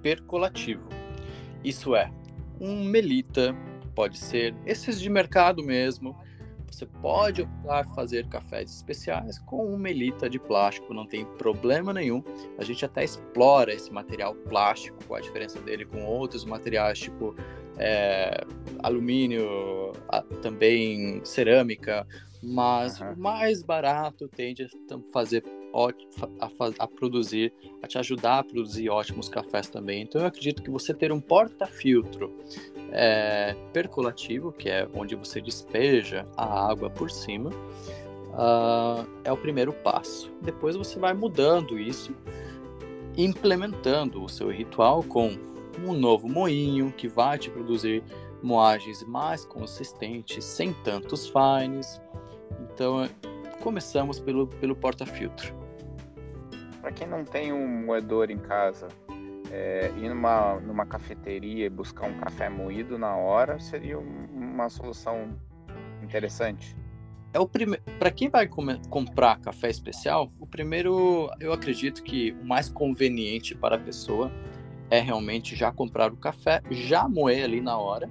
percolativo. 0.02 0.88
Isso 1.62 1.94
é, 1.94 2.10
um 2.60 2.84
melita, 2.84 3.54
pode 3.94 4.18
ser 4.18 4.54
esses 4.64 5.00
de 5.00 5.10
mercado 5.10 5.62
mesmo, 5.62 6.16
você 6.70 6.86
pode 6.86 7.42
optar 7.42 7.84
fazer 7.94 8.28
cafés 8.28 8.70
especiais 8.70 9.38
com 9.40 9.72
um 9.72 9.78
melita 9.78 10.28
de 10.28 10.38
plástico, 10.38 10.92
não 10.92 11.06
tem 11.06 11.24
problema 11.24 11.92
nenhum. 11.92 12.22
A 12.58 12.64
gente 12.64 12.84
até 12.84 13.02
explora 13.02 13.72
esse 13.72 13.90
material 13.90 14.34
plástico, 14.34 15.14
a 15.14 15.20
diferença 15.20 15.58
dele 15.60 15.84
com 15.84 16.04
outros 16.04 16.44
materiais, 16.44 16.98
tipo 16.98 17.34
é, 17.78 18.44
alumínio, 18.82 19.92
também 20.42 21.20
cerâmica, 21.24 22.06
mas 22.42 23.00
uhum. 23.00 23.12
o 23.12 23.18
mais 23.18 23.62
barato 23.62 24.28
tende 24.28 24.64
a 24.64 24.98
fazer 25.12 25.44
a, 26.40 26.48
a, 26.78 26.88
produzir, 26.88 27.52
a 27.82 27.86
te 27.86 27.98
ajudar 27.98 28.38
a 28.38 28.44
produzir 28.44 28.88
ótimos 28.88 29.28
cafés 29.28 29.68
também. 29.68 30.02
Então 30.02 30.20
eu 30.20 30.26
acredito 30.26 30.62
que 30.62 30.70
você 30.70 30.94
ter 30.94 31.12
um 31.12 31.20
porta-filtro 31.20 32.34
é, 32.92 33.54
percolativo, 33.72 34.52
que 34.52 34.68
é 34.68 34.88
onde 34.94 35.14
você 35.14 35.40
despeja 35.40 36.26
a 36.36 36.70
água 36.70 36.88
por 36.88 37.10
cima, 37.10 37.50
uh, 37.50 39.06
é 39.24 39.32
o 39.32 39.36
primeiro 39.36 39.72
passo. 39.72 40.32
Depois 40.42 40.76
você 40.76 40.98
vai 40.98 41.12
mudando 41.12 41.78
isso, 41.78 42.14
implementando 43.16 44.22
o 44.22 44.28
seu 44.28 44.48
ritual 44.48 45.02
com 45.02 45.47
um 45.86 45.92
novo 45.92 46.28
moinho 46.28 46.92
que 46.92 47.08
vai 47.08 47.38
te 47.38 47.50
produzir 47.50 48.02
moagens 48.42 49.02
mais 49.04 49.44
consistentes, 49.44 50.44
sem 50.44 50.72
tantos 50.72 51.28
fines. 51.28 52.00
Então, 52.60 53.08
começamos 53.60 54.20
pelo, 54.20 54.46
pelo 54.46 54.76
porta-filtro. 54.76 55.54
Para 56.80 56.92
quem 56.92 57.06
não 57.06 57.24
tem 57.24 57.52
um 57.52 57.66
moedor 57.84 58.30
em 58.30 58.38
casa, 58.38 58.88
é, 59.50 59.90
ir 59.96 60.08
numa, 60.08 60.60
numa 60.60 60.86
cafeteria 60.86 61.66
e 61.66 61.70
buscar 61.70 62.08
um 62.08 62.18
café 62.18 62.48
moído 62.48 62.98
na 62.98 63.16
hora 63.16 63.58
seria 63.58 63.98
uma 63.98 64.68
solução 64.68 65.28
interessante. 66.02 66.76
É 67.32 67.38
o 67.38 67.46
primeiro. 67.46 67.82
Para 67.98 68.10
quem 68.10 68.28
vai 68.28 68.48
comprar 68.48 69.38
café 69.40 69.68
especial, 69.68 70.32
o 70.40 70.46
primeiro, 70.46 71.30
eu 71.40 71.52
acredito 71.52 72.02
que 72.02 72.32
o 72.40 72.44
mais 72.44 72.68
conveniente 72.68 73.54
para 73.54 73.76
a 73.76 73.78
pessoa 73.78 74.30
é 74.90 75.00
realmente 75.00 75.54
já 75.54 75.72
comprar 75.72 76.12
o 76.12 76.16
café, 76.16 76.62
já 76.70 77.08
moer 77.08 77.44
ali 77.44 77.60
na 77.60 77.78
hora 77.78 78.10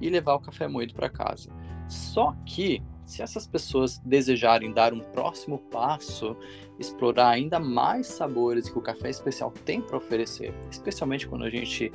e 0.00 0.10
levar 0.10 0.34
o 0.34 0.40
café 0.40 0.68
moído 0.68 0.94
para 0.94 1.08
casa. 1.08 1.50
Só 1.88 2.34
que 2.44 2.82
se 3.04 3.22
essas 3.22 3.46
pessoas 3.46 3.98
desejarem 3.98 4.72
dar 4.72 4.92
um 4.92 4.98
próximo 4.98 5.58
passo, 5.70 6.36
explorar 6.78 7.28
ainda 7.28 7.60
mais 7.60 8.08
sabores 8.08 8.68
que 8.68 8.76
o 8.76 8.82
café 8.82 9.08
especial 9.10 9.52
tem 9.64 9.80
para 9.80 9.96
oferecer, 9.96 10.52
especialmente 10.70 11.28
quando 11.28 11.44
a 11.44 11.50
gente 11.50 11.92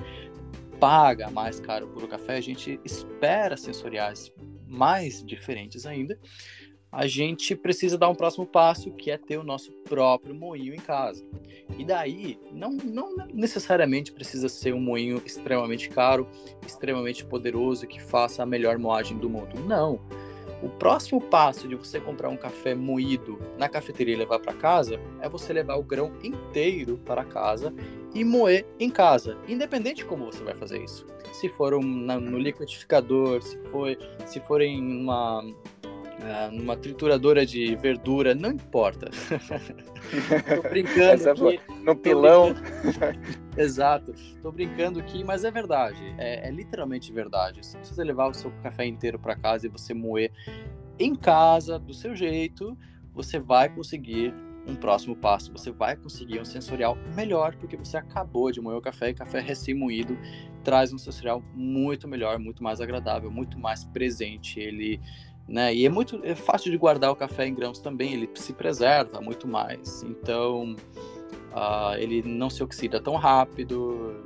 paga 0.80 1.30
mais 1.30 1.60
caro 1.60 1.88
por 1.88 2.04
o 2.04 2.08
café, 2.08 2.38
a 2.38 2.42
gente 2.42 2.80
espera 2.86 3.58
sensoriais 3.58 4.32
mais 4.66 5.24
diferentes 5.24 5.86
ainda. 5.86 6.18
A 6.92 7.08
gente 7.08 7.56
precisa 7.56 7.98
dar 7.98 8.10
um 8.10 8.16
próximo 8.16 8.46
passo, 8.46 8.92
que 8.92 9.10
é 9.10 9.18
ter 9.18 9.38
o 9.38 9.44
nosso 9.44 9.72
próprio 9.88 10.36
moinho 10.36 10.74
em 10.74 10.80
casa. 10.80 11.26
E 11.78 11.86
daí, 11.86 12.38
não, 12.52 12.72
não 12.72 13.16
necessariamente 13.34 14.12
precisa 14.12 14.50
ser 14.50 14.74
um 14.74 14.82
moinho 14.82 15.22
extremamente 15.26 15.90
caro, 15.90 16.28
extremamente 16.68 17.24
poderoso, 17.24 17.88
que 17.88 18.02
faça 18.02 18.44
a 18.44 18.46
melhor 18.46 18.78
moagem 18.78 19.18
do 19.18 19.30
mundo. 19.30 19.60
Não 19.66 20.02
o 20.62 20.70
próximo 20.70 21.20
passo 21.20 21.68
de 21.68 21.76
você 21.76 22.00
comprar 22.00 22.30
um 22.30 22.38
café 22.38 22.76
moído 22.76 23.40
na 23.58 23.68
cafeteria 23.68 24.14
e 24.14 24.18
levar 24.18 24.40
para 24.40 24.54
casa 24.54 25.00
é 25.20 25.28
você 25.28 25.52
levar 25.52 25.76
o 25.76 25.84
grão 25.84 26.14
inteiro 26.24 27.00
para 27.04 27.26
casa 27.26 27.74
e 28.14 28.24
moer 28.24 28.66
em 28.80 28.90
casa, 28.90 29.38
independente 29.48 29.98
de 29.98 30.06
como 30.06 30.26
você 30.26 30.44
vai 30.44 30.54
fazer 30.54 30.84
isso. 30.84 31.06
Se 31.34 31.50
for 31.50 31.74
um, 31.74 31.82
no 31.82 32.38
liquidificador, 32.38 33.42
se 33.42 33.58
for, 33.72 33.98
se 34.26 34.40
for 34.42 34.62
em 34.62 35.02
uma 35.02 35.44
numa 36.52 36.76
trituradora 36.78 37.46
de 37.46 37.76
verdura, 37.76 38.36
não 38.36 38.52
importa. 38.52 39.10
tô 40.56 40.70
brincando 40.70 41.30
aqui. 41.30 41.60
No 41.84 41.96
pilão. 41.96 42.56
Exato. 43.58 44.14
Tô 44.42 44.52
brincando 44.52 45.00
aqui, 45.00 45.24
mas 45.24 45.44
é 45.44 45.52
verdade. 45.52 46.02
É, 46.18 46.48
é 46.48 46.52
literalmente 46.52 47.12
verdade. 47.12 47.66
Se 47.66 47.78
você 47.78 48.04
levar 48.04 48.30
o 48.30 48.34
seu 48.34 48.52
café 48.64 48.86
inteiro 48.86 49.20
para 49.20 49.36
casa 49.36 49.66
e 49.66 49.70
você 49.70 49.94
moer 49.94 50.32
em 51.00 51.16
casa, 51.16 51.80
do 51.80 51.94
seu 51.94 52.16
jeito, 52.16 52.78
você 53.14 53.40
vai 53.40 53.70
conseguir 53.70 54.34
um 54.68 54.76
próximo 54.76 55.16
passo. 55.16 55.52
Você 55.52 55.72
vai 55.72 55.96
conseguir 55.96 56.40
um 56.40 56.46
sensorial 56.46 56.98
melhor, 57.16 57.56
porque 57.56 57.76
você 57.76 57.98
acabou 57.98 58.52
de 58.52 58.62
moer 58.62 58.78
o 58.78 58.82
café 58.82 59.10
e 59.10 59.14
café 59.14 59.40
recém-moído 59.40 60.18
traz 60.64 60.94
um 60.94 60.98
sensorial 60.98 61.44
muito 61.54 62.08
melhor, 62.08 62.38
muito 62.38 62.64
mais 62.64 62.80
agradável, 62.80 63.32
muito 63.32 63.60
mais 63.60 63.84
presente. 63.84 64.60
Ele 64.60 65.02
né? 65.48 65.74
E 65.74 65.86
é 65.86 65.90
muito 65.90 66.20
é 66.24 66.36
fácil 66.36 66.72
de 66.72 66.78
guardar 66.78 67.12
o 67.12 67.16
café 67.16 67.46
em 67.48 67.54
grãos 67.54 67.80
também, 67.80 68.14
ele 68.14 68.30
se 68.36 68.54
preserva 68.54 69.22
muito 69.22 69.48
mais. 69.48 70.04
Então, 70.04 70.76
uh, 71.52 71.96
ele 71.98 72.22
não 72.24 72.50
se 72.50 72.64
oxida 72.64 73.02
tão 73.02 73.16
rápido. 73.16 74.24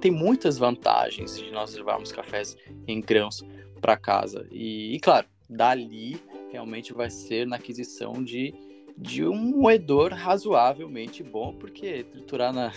Tem 0.00 0.10
muitas 0.10 0.58
vantagens 0.58 1.38
de 1.38 1.50
nós 1.50 1.74
levarmos 1.74 2.12
cafés 2.12 2.56
em 2.86 3.00
grãos 3.00 3.44
para 3.80 3.96
casa. 3.96 4.46
E, 4.50 4.94
e, 4.94 5.00
claro, 5.00 5.26
dali 5.48 6.20
realmente 6.50 6.92
vai 6.92 7.10
ser 7.10 7.46
na 7.46 7.56
aquisição 7.56 8.22
de, 8.22 8.54
de 8.96 9.26
um 9.26 9.36
moedor 9.36 10.12
razoavelmente 10.12 11.22
bom, 11.22 11.54
porque 11.54 12.04
triturar 12.04 12.52
na, 12.52 12.72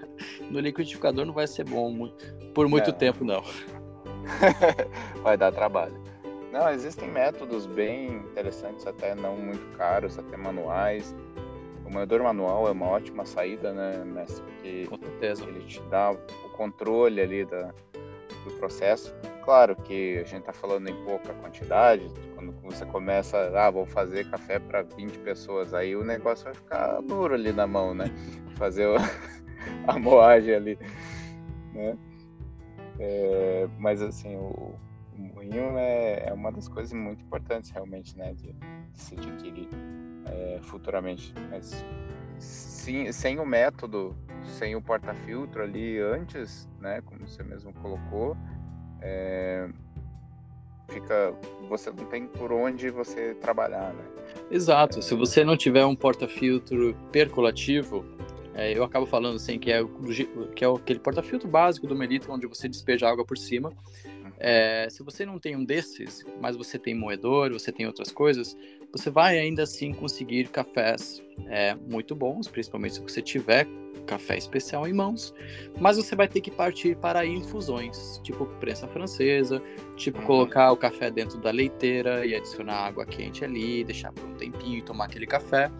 no 0.50 0.58
liquidificador 0.58 1.24
não 1.24 1.34
vai 1.34 1.46
ser 1.46 1.64
bom 1.64 2.10
por 2.54 2.68
muito 2.68 2.92
tempo, 2.92 3.24
não. 3.24 3.42
vai 5.22 5.36
dar 5.36 5.52
trabalho. 5.52 6.07
Não, 6.52 6.70
existem 6.70 7.10
métodos 7.10 7.66
bem 7.66 8.16
interessantes, 8.16 8.86
até 8.86 9.14
não 9.14 9.36
muito 9.36 9.76
caros, 9.76 10.18
até 10.18 10.36
manuais. 10.36 11.14
O 11.84 11.90
moedor 11.90 12.22
manual 12.22 12.68
é 12.68 12.70
uma 12.70 12.86
ótima 12.86 13.26
saída, 13.26 13.72
né, 13.72 14.02
mestre? 14.04 14.42
Porque 14.42 14.86
Com 14.88 14.98
certeza. 14.98 15.44
ele 15.44 15.60
te 15.64 15.80
dá 15.84 16.12
o 16.12 16.48
controle 16.56 17.20
ali 17.20 17.44
da, 17.44 17.72
do 18.44 18.50
processo. 18.58 19.14
Claro 19.44 19.76
que 19.76 20.18
a 20.18 20.24
gente 20.24 20.40
está 20.40 20.52
falando 20.52 20.88
em 20.88 21.04
pouca 21.04 21.32
quantidade, 21.34 22.10
quando 22.34 22.52
você 22.62 22.84
começa, 22.86 23.50
ah, 23.54 23.70
vou 23.70 23.86
fazer 23.86 24.30
café 24.30 24.58
para 24.58 24.82
20 24.82 25.18
pessoas, 25.20 25.72
aí 25.72 25.96
o 25.96 26.04
negócio 26.04 26.44
vai 26.44 26.54
ficar 26.54 27.00
duro 27.02 27.34
ali 27.34 27.52
na 27.52 27.66
mão, 27.66 27.94
né? 27.94 28.06
Fazer 28.58 28.86
o, 28.86 28.96
a 29.86 29.98
moagem 29.98 30.54
ali, 30.54 30.78
né? 31.72 31.96
É, 32.98 33.68
mas 33.78 34.02
assim, 34.02 34.34
o, 34.34 34.74
o 35.18 35.34
moinho 35.34 35.76
é, 35.76 36.28
é 36.28 36.32
uma 36.32 36.52
das 36.52 36.68
coisas 36.68 36.92
muito 36.92 37.22
importantes 37.24 37.70
realmente, 37.70 38.16
né, 38.16 38.32
de, 38.34 38.52
de 38.52 38.98
se 38.98 39.14
adquirir 39.14 39.68
é, 40.26 40.60
futuramente. 40.62 41.34
Mas 41.50 41.84
sim, 42.38 43.10
sem 43.12 43.38
o 43.40 43.46
método, 43.46 44.16
sem 44.44 44.76
o 44.76 44.82
porta-filtro 44.82 45.62
ali 45.62 45.98
antes, 45.98 46.68
né, 46.80 47.00
como 47.02 47.26
você 47.26 47.42
mesmo 47.42 47.72
colocou, 47.74 48.36
é, 49.00 49.68
fica, 50.88 51.34
você 51.68 51.90
não 51.90 52.06
tem 52.06 52.26
por 52.26 52.52
onde 52.52 52.90
você 52.90 53.34
trabalhar, 53.34 53.92
né? 53.92 54.04
Exato. 54.50 55.00
É... 55.00 55.02
Se 55.02 55.14
você 55.14 55.44
não 55.44 55.56
tiver 55.56 55.84
um 55.84 55.96
porta-filtro 55.96 56.94
percolativo, 57.12 58.04
é, 58.54 58.76
eu 58.76 58.82
acabo 58.82 59.06
falando 59.06 59.36
assim 59.36 59.58
que 59.58 59.70
é, 59.70 59.80
que 60.54 60.64
é 60.64 60.68
aquele 60.68 60.98
porta-filtro 60.98 61.48
básico 61.48 61.86
do 61.86 61.94
Melito, 61.94 62.32
onde 62.32 62.46
você 62.46 62.68
despeja 62.68 63.08
água 63.08 63.24
por 63.24 63.38
cima. 63.38 63.72
É, 64.40 64.88
se 64.90 65.02
você 65.02 65.26
não 65.26 65.38
tem 65.38 65.56
um 65.56 65.64
desses, 65.64 66.24
mas 66.40 66.56
você 66.56 66.78
tem 66.78 66.94
moedor, 66.94 67.52
você 67.52 67.72
tem 67.72 67.86
outras 67.86 68.12
coisas, 68.12 68.56
você 68.92 69.10
vai 69.10 69.38
ainda 69.38 69.64
assim 69.64 69.92
conseguir 69.92 70.48
cafés 70.48 71.22
é, 71.46 71.74
muito 71.74 72.14
bons, 72.14 72.48
principalmente 72.48 72.94
se 72.94 73.00
você 73.00 73.20
tiver 73.20 73.66
café 74.06 74.38
especial 74.38 74.88
em 74.88 74.92
mãos, 74.94 75.34
mas 75.78 75.98
você 75.98 76.16
vai 76.16 76.26
ter 76.26 76.40
que 76.40 76.50
partir 76.50 76.96
para 76.96 77.26
infusões, 77.26 78.18
tipo 78.24 78.46
prensa 78.58 78.88
francesa, 78.88 79.62
tipo 79.96 80.18
uhum. 80.20 80.26
colocar 80.26 80.72
o 80.72 80.76
café 80.76 81.10
dentro 81.10 81.38
da 81.38 81.50
leiteira 81.50 82.24
e 82.24 82.34
adicionar 82.34 82.86
água 82.86 83.04
quente 83.04 83.44
ali, 83.44 83.84
deixar 83.84 84.10
por 84.12 84.24
um 84.24 84.34
tempinho 84.34 84.78
e 84.78 84.82
tomar 84.82 85.04
aquele 85.04 85.26
café, 85.26 85.70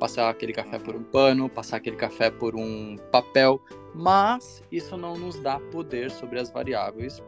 passar 0.00 0.30
aquele 0.30 0.54
café 0.54 0.78
por 0.78 0.96
um 0.96 1.02
pano, 1.02 1.50
passar 1.50 1.76
aquele 1.76 1.96
café 1.96 2.30
por 2.30 2.56
um 2.56 2.96
papel, 3.12 3.60
mas 3.94 4.62
isso 4.72 4.96
não 4.96 5.14
nos 5.14 5.38
dá 5.38 5.60
poder 5.60 6.10
sobre 6.10 6.40
as 6.40 6.50
variáveis 6.50 7.22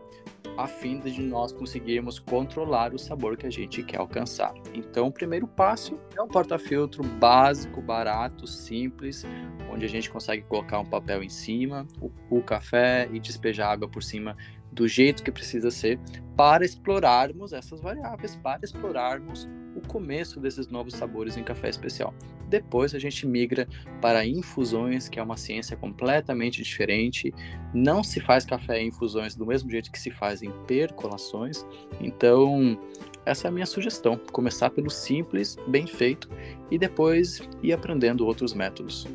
a 0.56 0.66
fim 0.66 0.98
de 0.98 1.22
nós 1.22 1.52
conseguirmos 1.52 2.18
controlar 2.18 2.92
o 2.92 2.98
sabor 2.98 3.36
que 3.36 3.46
a 3.46 3.50
gente 3.50 3.82
quer 3.82 3.98
alcançar. 3.98 4.52
Então, 4.74 5.06
o 5.06 5.12
primeiro 5.12 5.46
passo 5.46 5.98
é 6.16 6.22
um 6.22 6.26
porta-filtro 6.26 7.04
básico, 7.04 7.80
barato, 7.80 8.46
simples, 8.46 9.24
onde 9.70 9.84
a 9.84 9.88
gente 9.88 10.10
consegue 10.10 10.42
colocar 10.42 10.80
um 10.80 10.84
papel 10.84 11.22
em 11.22 11.28
cima, 11.28 11.86
o, 12.00 12.10
o 12.28 12.42
café 12.42 13.08
e 13.12 13.20
despejar 13.20 13.70
água 13.70 13.88
por 13.88 14.02
cima 14.02 14.36
do 14.78 14.86
jeito 14.86 15.24
que 15.24 15.32
precisa 15.32 15.72
ser 15.72 15.98
para 16.36 16.64
explorarmos 16.64 17.52
essas 17.52 17.80
variáveis, 17.80 18.36
para 18.36 18.60
explorarmos 18.62 19.48
o 19.74 19.80
começo 19.88 20.38
desses 20.38 20.68
novos 20.68 20.94
sabores 20.94 21.36
em 21.36 21.42
café 21.42 21.68
especial. 21.68 22.14
Depois 22.48 22.94
a 22.94 22.98
gente 22.98 23.26
migra 23.26 23.66
para 24.00 24.24
infusões, 24.24 25.08
que 25.08 25.18
é 25.18 25.22
uma 25.22 25.36
ciência 25.36 25.76
completamente 25.76 26.62
diferente. 26.62 27.34
Não 27.74 28.04
se 28.04 28.20
faz 28.20 28.44
café 28.44 28.80
em 28.80 28.88
infusões 28.88 29.34
do 29.34 29.44
mesmo 29.44 29.68
jeito 29.68 29.90
que 29.90 29.98
se 29.98 30.12
faz 30.12 30.42
em 30.42 30.52
percolações. 30.66 31.66
Então, 32.00 32.78
essa 33.26 33.46
é 33.46 33.50
a 33.50 33.52
minha 33.52 33.66
sugestão: 33.66 34.16
começar 34.32 34.70
pelo 34.70 34.90
simples, 34.90 35.56
bem 35.66 35.88
feito, 35.88 36.30
e 36.70 36.78
depois 36.78 37.42
ir 37.64 37.72
aprendendo 37.72 38.24
outros 38.24 38.54
métodos. 38.54 39.08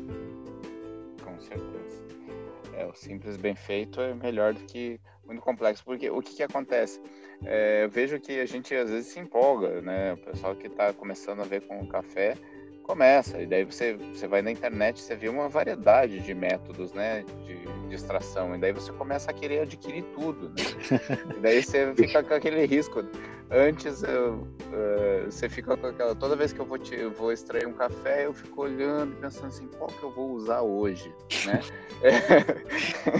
Com 1.24 1.40
certeza. 1.40 2.04
É, 2.74 2.86
o 2.86 2.94
simples 2.94 3.38
bem 3.38 3.56
feito 3.56 3.98
é 4.00 4.14
melhor 4.14 4.52
do 4.52 4.60
que 4.60 5.00
muito 5.26 5.42
complexo, 5.42 5.84
porque 5.84 6.10
o 6.10 6.20
que, 6.20 6.34
que 6.34 6.42
acontece? 6.42 7.00
É, 7.44 7.84
eu 7.84 7.90
vejo 7.90 8.18
que 8.20 8.40
a 8.40 8.46
gente 8.46 8.74
às 8.74 8.90
vezes 8.90 9.12
se 9.12 9.18
empolga, 9.18 9.80
né? 9.80 10.14
O 10.14 10.16
pessoal 10.18 10.54
que 10.54 10.66
está 10.66 10.92
começando 10.92 11.40
a 11.40 11.44
ver 11.44 11.62
com 11.62 11.80
o 11.80 11.86
café 11.86 12.36
começa, 12.84 13.40
e 13.40 13.46
daí 13.46 13.64
você, 13.64 13.94
você 13.94 14.26
vai 14.26 14.42
na 14.42 14.50
internet 14.50 15.00
você 15.00 15.16
vê 15.16 15.28
uma 15.28 15.48
variedade 15.48 16.20
de 16.20 16.34
métodos, 16.34 16.92
né, 16.92 17.24
de, 17.46 17.88
de 17.88 17.94
extração, 17.94 18.54
e 18.54 18.58
daí 18.58 18.72
você 18.72 18.92
começa 18.92 19.30
a 19.30 19.34
querer 19.34 19.60
adquirir 19.60 20.04
tudo, 20.14 20.50
né? 20.50 20.54
e 21.36 21.40
daí 21.40 21.62
você 21.62 21.94
fica 21.94 22.22
com 22.22 22.34
aquele 22.34 22.66
risco. 22.66 23.02
Antes 23.56 24.02
eu, 24.02 24.34
uh, 24.34 25.26
você 25.26 25.48
fica 25.48 25.76
com 25.76 25.86
aquela. 25.86 26.12
Toda 26.16 26.34
vez 26.34 26.52
que 26.52 26.58
eu 26.58 26.66
vou, 26.66 26.76
te, 26.76 26.92
eu 26.92 27.12
vou 27.12 27.30
extrair 27.30 27.68
um 27.68 27.72
café, 27.72 28.26
eu 28.26 28.34
fico 28.34 28.62
olhando, 28.62 29.14
pensando 29.20 29.46
assim, 29.46 29.68
qual 29.78 29.88
que 29.88 30.02
eu 30.02 30.10
vou 30.10 30.32
usar 30.32 30.62
hoje, 30.62 31.14
né? 31.46 31.60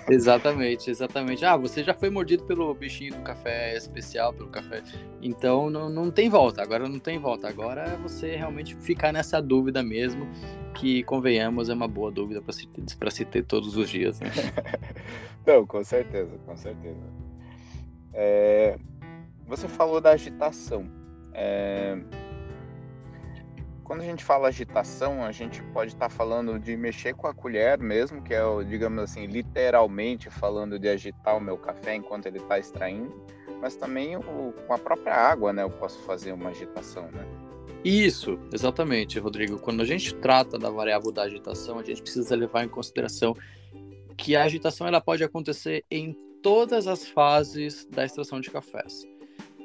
exatamente, 0.11 0.91
exatamente. 0.91 1.45
Ah, 1.45 1.57
você 1.57 1.85
já 1.85 1.95
foi 1.95 2.11
mordido 2.11 2.43
pelo 2.43 2.74
bichinho 2.74 3.14
do 3.14 3.22
café 3.22 3.76
especial, 3.76 4.32
pelo 4.32 4.49
café. 4.49 4.82
Então 5.22 5.70
não, 5.70 5.89
não 5.89 6.11
tem 6.11 6.28
volta, 6.28 6.62
agora 6.62 6.89
não 6.89 6.99
tem 6.99 7.16
volta. 7.16 7.49
Agora 7.49 7.82
é 7.82 7.97
você 7.97 8.35
realmente 8.35 8.74
ficar 8.74 9.12
nessa 9.12 9.41
dúvida 9.41 9.85
mesmo, 9.85 10.26
que 10.74 11.05
convenhamos 11.05 11.68
é 11.68 11.74
uma 11.74 11.87
boa 11.87 12.11
dúvida 12.11 12.43
para 12.43 12.53
se, 12.53 12.68
pra 12.99 13.11
se 13.12 13.24
ter 13.24 13.45
todos 13.45 13.76
os 13.76 13.89
dias. 13.89 14.18
Né? 14.18 14.32
não, 15.47 15.64
com 15.64 15.85
certeza, 15.85 16.37
com 16.45 16.57
certeza. 16.57 17.24
É, 18.12 18.76
você 19.47 19.68
falou 19.68 20.01
da 20.01 20.11
agitação. 20.11 20.90
É... 21.32 21.99
Quando 23.82 24.01
a 24.01 24.05
gente 24.05 24.24
fala 24.24 24.49
agitação, 24.49 25.22
a 25.22 25.30
gente 25.30 25.62
pode 25.64 25.92
estar 25.92 26.09
tá 26.09 26.14
falando 26.14 26.59
de 26.59 26.74
mexer 26.74 27.14
com 27.14 27.26
a 27.26 27.34
colher 27.34 27.78
mesmo, 27.78 28.22
que 28.22 28.32
é, 28.32 28.42
digamos 28.66 29.05
assim, 29.05 29.26
literalmente 29.26 30.30
falando 30.30 30.78
de 30.78 30.88
agitar 30.88 31.36
o 31.36 31.40
meu 31.40 31.59
café 31.59 31.95
enquanto 31.95 32.24
ele 32.24 32.38
está 32.38 32.59
extraindo, 32.59 33.14
mas 33.61 33.76
também 33.76 34.16
o, 34.16 34.55
com 34.66 34.72
a 34.72 34.78
própria 34.78 35.14
água, 35.14 35.53
né? 35.53 35.62
Eu 35.62 35.70
posso 35.70 36.01
fazer 36.05 36.32
uma 36.32 36.49
agitação, 36.49 37.11
né? 37.11 37.26
Isso, 37.84 38.38
exatamente, 38.51 39.18
Rodrigo. 39.18 39.59
Quando 39.59 39.82
a 39.82 39.84
gente 39.84 40.14
trata 40.14 40.59
da 40.59 40.70
variável 40.70 41.12
da 41.12 41.24
agitação, 41.24 41.78
a 41.78 41.82
gente 41.82 42.01
precisa 42.01 42.34
levar 42.34 42.64
em 42.64 42.68
consideração 42.68 43.36
que 44.16 44.34
a 44.34 44.45
agitação 44.45 44.86
ela 44.86 45.03
pode 45.03 45.22
acontecer 45.22 45.84
em 45.90 46.16
todas 46.42 46.86
as 46.86 47.07
fases 47.07 47.86
da 47.90 48.07
extração 48.07 48.40
de 48.40 48.51
cafés 48.51 49.05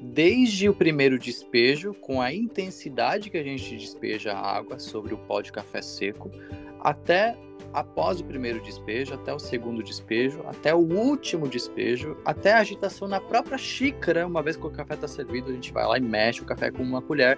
desde 0.02 0.70
o 0.70 0.74
primeiro 0.74 1.20
despejo, 1.20 1.94
com 1.94 2.22
a 2.22 2.34
intensidade 2.34 3.30
que 3.30 3.38
a 3.38 3.44
gente 3.44 3.76
despeja 3.76 4.34
a 4.34 4.58
água 4.58 4.80
sobre 4.80 5.14
o 5.14 5.18
pó 5.18 5.42
de 5.42 5.52
café 5.52 5.82
seco, 5.82 6.32
até 6.80 7.38
após 7.74 8.20
o 8.20 8.24
primeiro 8.24 8.62
despejo, 8.62 9.14
até 9.14 9.34
o 9.34 9.40
segundo 9.40 9.84
despejo, 9.84 10.42
até 10.48 10.74
o 10.74 10.80
último 10.80 11.48
despejo, 11.48 12.18
até 12.26 12.54
a 12.54 12.60
agitação 12.60 13.08
na 13.08 13.20
própria 13.20 13.58
xícara. 13.58 14.26
Uma 14.26 14.42
vez 14.42 14.56
que 14.56 14.66
o 14.66 14.72
café 14.72 14.96
está 14.96 15.08
servido, 15.08 15.52
a 15.52 15.54
gente 15.54 15.72
vai 15.72 15.86
lá 15.86 15.98
e 15.98 16.02
mexe 16.02 16.42
o 16.42 16.46
café 16.46 16.72
com 16.72 16.82
uma 16.82 17.02
colher 17.02 17.38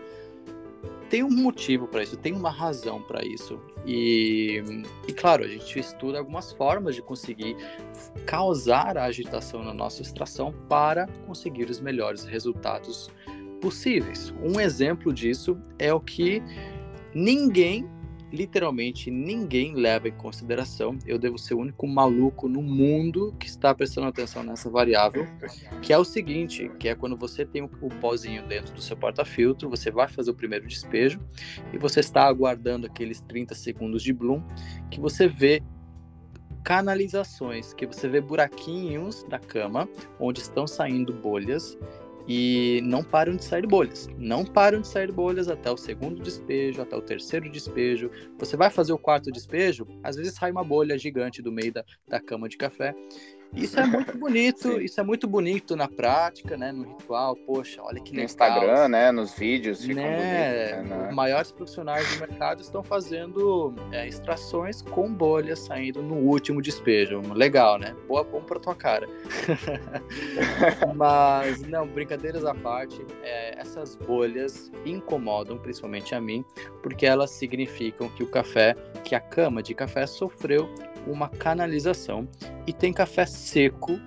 tem 1.12 1.24
um 1.24 1.30
motivo 1.30 1.90
para 1.90 2.02
isso, 2.02 2.16
tem 2.16 2.32
uma 2.32 2.50
razão 2.50 3.02
para 3.02 3.22
isso. 3.26 3.60
E, 3.86 4.64
e, 5.06 5.12
claro, 5.12 5.44
a 5.44 5.48
gente 5.48 5.78
estuda 5.78 6.18
algumas 6.18 6.54
formas 6.54 6.96
de 6.96 7.02
conseguir 7.02 7.58
causar 8.26 8.98
a 8.98 9.04
agitação 9.04 9.62
na 9.62 9.74
nossa 9.74 10.02
extração 10.02 10.54
para 10.70 11.08
conseguir 11.28 11.70
os 11.70 11.82
melhores 11.82 12.24
resultados 12.24 13.12
possíveis. 13.60 14.34
Um 14.42 14.58
exemplo 14.58 15.14
disso 15.14 15.62
é 15.78 15.94
o 15.94 16.00
que 16.00 16.42
ninguém 17.14 17.86
literalmente 18.32 19.12
ninguém 19.12 19.76
leva 19.76 20.08
em 20.08 20.14
consideração. 20.14 20.98
Eu 21.06 21.20
devo 21.20 21.38
ser 21.38 21.54
o 21.54 21.60
único 21.60 21.86
maluco 21.86 22.48
no 22.48 22.62
mundo 22.62 23.36
que 23.40 23.48
está 23.48 23.76
prestando 23.76 24.08
atenção 24.08 24.42
nessa 24.44 24.70
variável, 24.70 25.28
que 25.82 25.92
é 25.92 25.98
o 25.98 26.06
seguinte, 26.06 26.72
que 26.80 26.88
é 26.88 26.96
quando 26.96 27.18
você 27.18 27.46
tem 27.46 27.62
o, 27.62 27.70
pozinho 28.00 28.48
dentro 28.48 28.74
do 28.74 28.82
seu 28.82 28.96
porta-filtro, 28.96 29.70
você 29.70 29.92
vai 29.92 30.08
fazer 30.08 30.32
o 30.32 30.34
primeiro 30.34 30.66
despejo 30.66 31.20
e 31.74 31.78
você 31.78 32.00
está 32.00 32.24
aguardando 32.24 32.88
aqueles 32.88 33.20
30 33.22 33.54
segundos 33.54 34.02
de 34.02 34.14
bloom, 34.14 34.42
que 34.90 35.00
você 35.00 35.28
vê 35.28 35.62
canalizações, 36.64 37.74
que 37.74 37.86
você 37.86 38.08
vê 38.08 38.22
buraquinhos 38.22 39.24
da 39.24 39.40
cama 39.40 39.90
onde 40.20 40.42
estão 40.42 40.68
saindo 40.68 41.12
bolhas 41.14 41.78
e 42.28 42.82
não 42.84 43.04
param 43.04 43.36
de 43.36 43.44
sair 43.44 43.66
bolhas. 43.66 44.10
Não 44.18 44.46
param 44.46 44.82
de 44.82 44.88
sair 44.88 45.12
bolhas 45.12 45.48
até 45.48 45.70
o 45.72 45.78
segundo 45.78 46.22
despejo, 46.22 46.82
até 46.82 46.96
o 46.96 47.02
terceiro 47.02 47.50
despejo. 47.50 48.10
Você 48.38 48.56
vai 48.56 48.70
fazer 48.70 48.94
o 48.94 48.98
quarto 48.98 49.32
despejo, 49.32 49.88
às 50.04 50.16
vezes 50.16 50.34
sai 50.34 50.52
uma 50.52 50.64
bolha 50.64 50.98
gigante 50.98 51.42
do 51.42 51.52
meio 51.52 51.74
da, 51.74 51.84
da 52.08 52.20
cama 52.20 52.48
de 52.48 52.58
café. 52.58 52.94
Isso 53.54 53.80
é 53.80 53.86
muito 53.86 54.18
bonito, 54.18 54.80
isso 54.80 55.00
é 55.00 55.04
muito 55.04 55.28
bonito 55.28 55.76
na 55.76 55.88
prática, 55.88 56.56
né? 56.56 56.72
No 56.72 56.84
ritual, 56.84 57.36
poxa, 57.36 57.82
olha 57.84 58.00
que 58.00 58.12
legal. 58.12 58.18
No 58.18 58.24
Instagram, 58.24 58.88
né? 58.88 59.12
Nos 59.12 59.34
vídeos 59.34 59.86
né? 59.86 60.74
bonitos. 60.74 60.90
Né? 60.90 61.08
Os 61.10 61.16
maiores 61.16 61.52
profissionais 61.52 62.08
do 62.14 62.20
mercado 62.22 62.62
estão 62.62 62.82
fazendo 62.82 63.76
é, 63.92 64.08
extrações 64.08 64.82
com 64.82 65.14
bolhas 65.14 65.60
saindo 65.60 66.02
no 66.02 66.16
último 66.16 66.62
despejo. 66.62 67.22
Legal, 67.34 67.78
né? 67.78 67.94
Boa, 68.08 68.24
bom 68.24 68.42
pra 68.42 68.60
tua 68.60 68.76
cara. 68.76 69.08
Mas, 70.96 71.62
não, 71.64 71.86
brincadeiras 71.86 72.46
à 72.46 72.56
parte, 72.56 73.06
é, 73.22 73.60
essas 73.60 73.96
bolhas 73.96 74.72
incomodam 74.86 75.58
principalmente 75.58 76.16
a 76.16 76.22
mim, 76.22 76.46
porque 76.82 77.06
elas 77.06 77.32
significam 77.32 78.08
que 78.10 78.24
o 78.24 78.28
café, 78.28 78.76
que 79.04 79.14
a 79.14 79.20
cama 79.20 79.62
de 79.62 79.74
café 79.74 80.08
sofreu 80.08 80.70
uma 81.08 81.30
canalização 81.30 82.28
e 82.68 82.74
tem 82.74 82.94
café 82.94 83.26
seco 83.26 84.00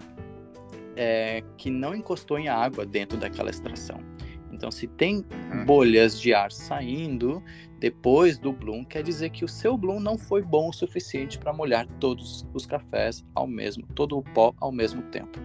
é, 0.97 1.43
que 1.57 1.71
não 1.71 1.95
encostou 1.95 2.39
em 2.39 2.49
água 2.49 2.87
dentro 2.87 3.19
daquela 3.19 3.51
extração. 3.51 3.99
Então, 4.55 4.71
se 4.71 4.87
tem 4.87 5.19
hum. 5.53 5.65
bolhas 5.67 6.19
de 6.19 6.33
ar 6.33 6.53
saindo 6.53 7.43
depois 7.81 8.39
do 8.39 8.53
bloom, 8.53 8.85
quer 8.85 9.03
dizer 9.03 9.31
que 9.31 9.45
o 9.45 9.49
seu 9.49 9.77
bloom 9.77 9.99
não 9.99 10.17
foi 10.17 10.43
bom 10.43 10.69
o 10.69 10.73
suficiente 10.73 11.39
para 11.39 11.53
molhar 11.53 11.87
todos 11.99 12.47
os 12.55 12.65
cafés 12.65 13.25
ao 13.35 13.47
mesmo, 13.47 13.85
todo 13.95 14.17
o 14.17 14.23
pó 14.23 14.55
ao 14.59 14.71
mesmo 14.71 15.03
tempo. 15.03 15.39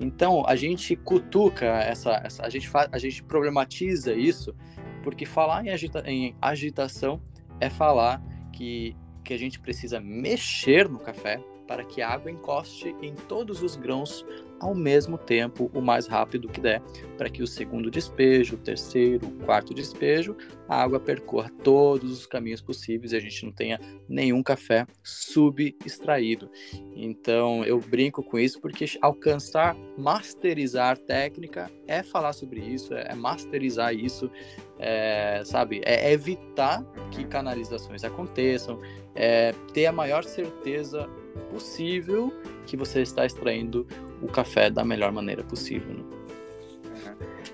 Então, 0.00 0.44
a 0.46 0.56
gente 0.56 0.96
cutuca 0.96 1.66
essa, 1.66 2.22
essa 2.24 2.44
a 2.44 2.48
gente 2.48 2.68
faz, 2.68 2.88
a 2.90 2.98
gente 2.98 3.22
problematiza 3.22 4.14
isso, 4.14 4.54
porque 5.02 5.26
falar 5.26 5.66
em, 5.66 5.70
agita, 5.70 6.02
em 6.06 6.34
agitação 6.40 7.20
é 7.60 7.68
falar 7.68 8.22
que 8.50 8.96
que 9.24 9.34
a 9.34 9.38
gente 9.38 9.58
precisa 9.58 10.00
mexer 10.00 10.88
no 10.88 10.98
café 10.98 11.40
para 11.66 11.84
que 11.84 12.02
a 12.02 12.10
água 12.10 12.30
encoste 12.30 12.94
em 13.00 13.14
todos 13.14 13.62
os 13.62 13.76
grãos 13.76 14.24
ao 14.60 14.74
mesmo 14.74 15.18
tempo, 15.18 15.70
o 15.74 15.80
mais 15.80 16.06
rápido 16.06 16.48
que 16.48 16.60
der, 16.60 16.80
para 17.18 17.28
que 17.28 17.42
o 17.42 17.46
segundo 17.46 17.90
despejo, 17.90 18.54
o 18.54 18.58
terceiro, 18.58 19.26
o 19.26 19.44
quarto 19.44 19.74
despejo, 19.74 20.36
a 20.68 20.80
água 20.80 20.98
percorra 20.98 21.50
todos 21.62 22.10
os 22.10 22.26
caminhos 22.26 22.62
possíveis 22.62 23.12
e 23.12 23.16
a 23.16 23.20
gente 23.20 23.44
não 23.44 23.52
tenha 23.52 23.78
nenhum 24.08 24.42
café 24.42 24.86
subextraído. 25.02 26.50
Então 26.94 27.64
eu 27.64 27.78
brinco 27.78 28.22
com 28.22 28.38
isso 28.38 28.60
porque 28.60 28.86
alcançar, 29.02 29.76
masterizar 29.98 30.96
técnica 30.96 31.70
é 31.86 32.02
falar 32.02 32.32
sobre 32.32 32.60
isso, 32.60 32.94
é 32.94 33.14
masterizar 33.14 33.94
isso, 33.94 34.30
é, 34.78 35.42
sabe? 35.44 35.82
É 35.84 36.10
evitar 36.12 36.82
que 37.10 37.24
canalizações 37.24 38.02
aconteçam, 38.02 38.80
é 39.14 39.52
ter 39.72 39.86
a 39.86 39.92
maior 39.92 40.24
certeza 40.24 41.08
possível 41.50 42.32
que 42.66 42.76
você 42.76 43.02
está 43.02 43.24
extraindo 43.24 43.86
o 44.20 44.28
café 44.28 44.70
da 44.70 44.84
melhor 44.84 45.12
maneira 45.12 45.42
possível. 45.42 45.94
Né? 45.94 46.04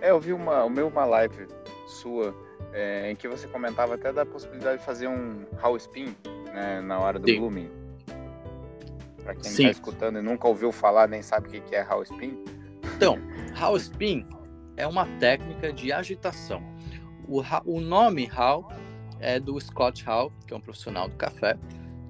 É, 0.00 0.10
eu 0.10 0.20
vi 0.20 0.32
uma, 0.32 0.64
uma 0.64 1.04
live 1.04 1.46
sua 1.86 2.34
é, 2.72 3.10
em 3.10 3.16
que 3.16 3.28
você 3.28 3.46
comentava 3.48 3.94
até 3.94 4.12
da 4.12 4.24
possibilidade 4.24 4.78
de 4.78 4.84
fazer 4.84 5.08
um 5.08 5.44
house 5.60 5.82
spin 5.82 6.14
né, 6.52 6.80
na 6.80 6.98
hora 6.98 7.18
do 7.18 7.28
Sim. 7.28 7.38
blooming. 7.38 7.70
Para 9.22 9.34
quem 9.34 9.50
está 9.50 9.70
escutando 9.70 10.18
e 10.18 10.22
nunca 10.22 10.48
ouviu 10.48 10.72
falar 10.72 11.08
nem 11.08 11.22
sabe 11.22 11.48
o 11.48 11.50
que 11.50 11.74
é 11.74 11.82
house 11.82 12.10
spin. 12.10 12.42
Então, 12.96 13.18
house 13.58 13.82
spin 13.82 14.26
é 14.76 14.86
uma 14.86 15.06
técnica 15.18 15.72
de 15.72 15.92
agitação. 15.92 16.62
O, 17.28 17.42
o 17.66 17.80
nome 17.80 18.30
How 18.32 18.66
é 19.20 19.38
do 19.38 19.58
Scott 19.60 20.04
Howe, 20.08 20.32
que 20.46 20.54
é 20.54 20.56
um 20.56 20.60
profissional 20.60 21.08
do 21.08 21.16
café, 21.16 21.58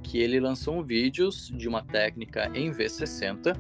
que 0.03 0.19
ele 0.19 0.41
lançou 0.41 0.77
um 0.77 0.83
vídeos 0.83 1.53
de 1.55 1.69
uma 1.69 1.83
técnica 1.83 2.51
em 2.55 2.71
V60, 2.71 3.57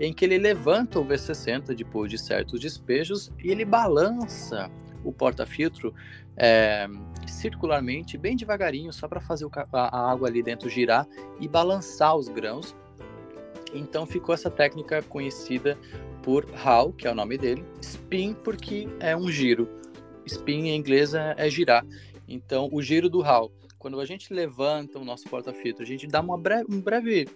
em 0.00 0.12
que 0.12 0.24
ele 0.24 0.38
levanta 0.38 0.98
o 0.98 1.04
V60 1.04 1.74
depois 1.74 2.10
de 2.10 2.18
certos 2.18 2.60
despejos 2.60 3.30
e 3.42 3.50
ele 3.50 3.64
balança 3.64 4.70
o 5.04 5.12
porta-filtro 5.12 5.94
é, 6.36 6.88
circularmente, 7.26 8.16
bem 8.16 8.36
devagarinho, 8.36 8.92
só 8.92 9.06
para 9.06 9.20
fazer 9.20 9.46
a 9.72 10.10
água 10.10 10.28
ali 10.28 10.42
dentro 10.42 10.68
girar 10.68 11.06
e 11.40 11.48
balançar 11.48 12.16
os 12.16 12.28
grãos. 12.28 12.74
Então 13.74 14.06
ficou 14.06 14.34
essa 14.34 14.50
técnica 14.50 15.02
conhecida 15.02 15.78
por 16.22 16.46
How, 16.64 16.92
que 16.92 17.06
é 17.06 17.10
o 17.10 17.14
nome 17.14 17.36
dele, 17.36 17.64
spin 17.80 18.34
porque 18.34 18.88
é 19.00 19.16
um 19.16 19.30
giro. 19.30 19.68
Spin 20.24 20.68
em 20.68 20.76
inglês 20.76 21.14
é, 21.14 21.34
é 21.36 21.50
girar. 21.50 21.84
Então 22.34 22.68
o 22.72 22.82
giro 22.82 23.08
do 23.08 23.20
How 23.20 23.52
quando 23.82 23.98
a 23.98 24.04
gente 24.04 24.32
levanta 24.32 24.96
o 24.96 25.04
nosso 25.04 25.28
porta-filtro, 25.28 25.82
a 25.82 25.86
gente 25.86 26.06
dá 26.06 26.20
uma 26.20 26.38
breve, 26.38 26.66
um 26.70 26.80
breve 26.80 27.28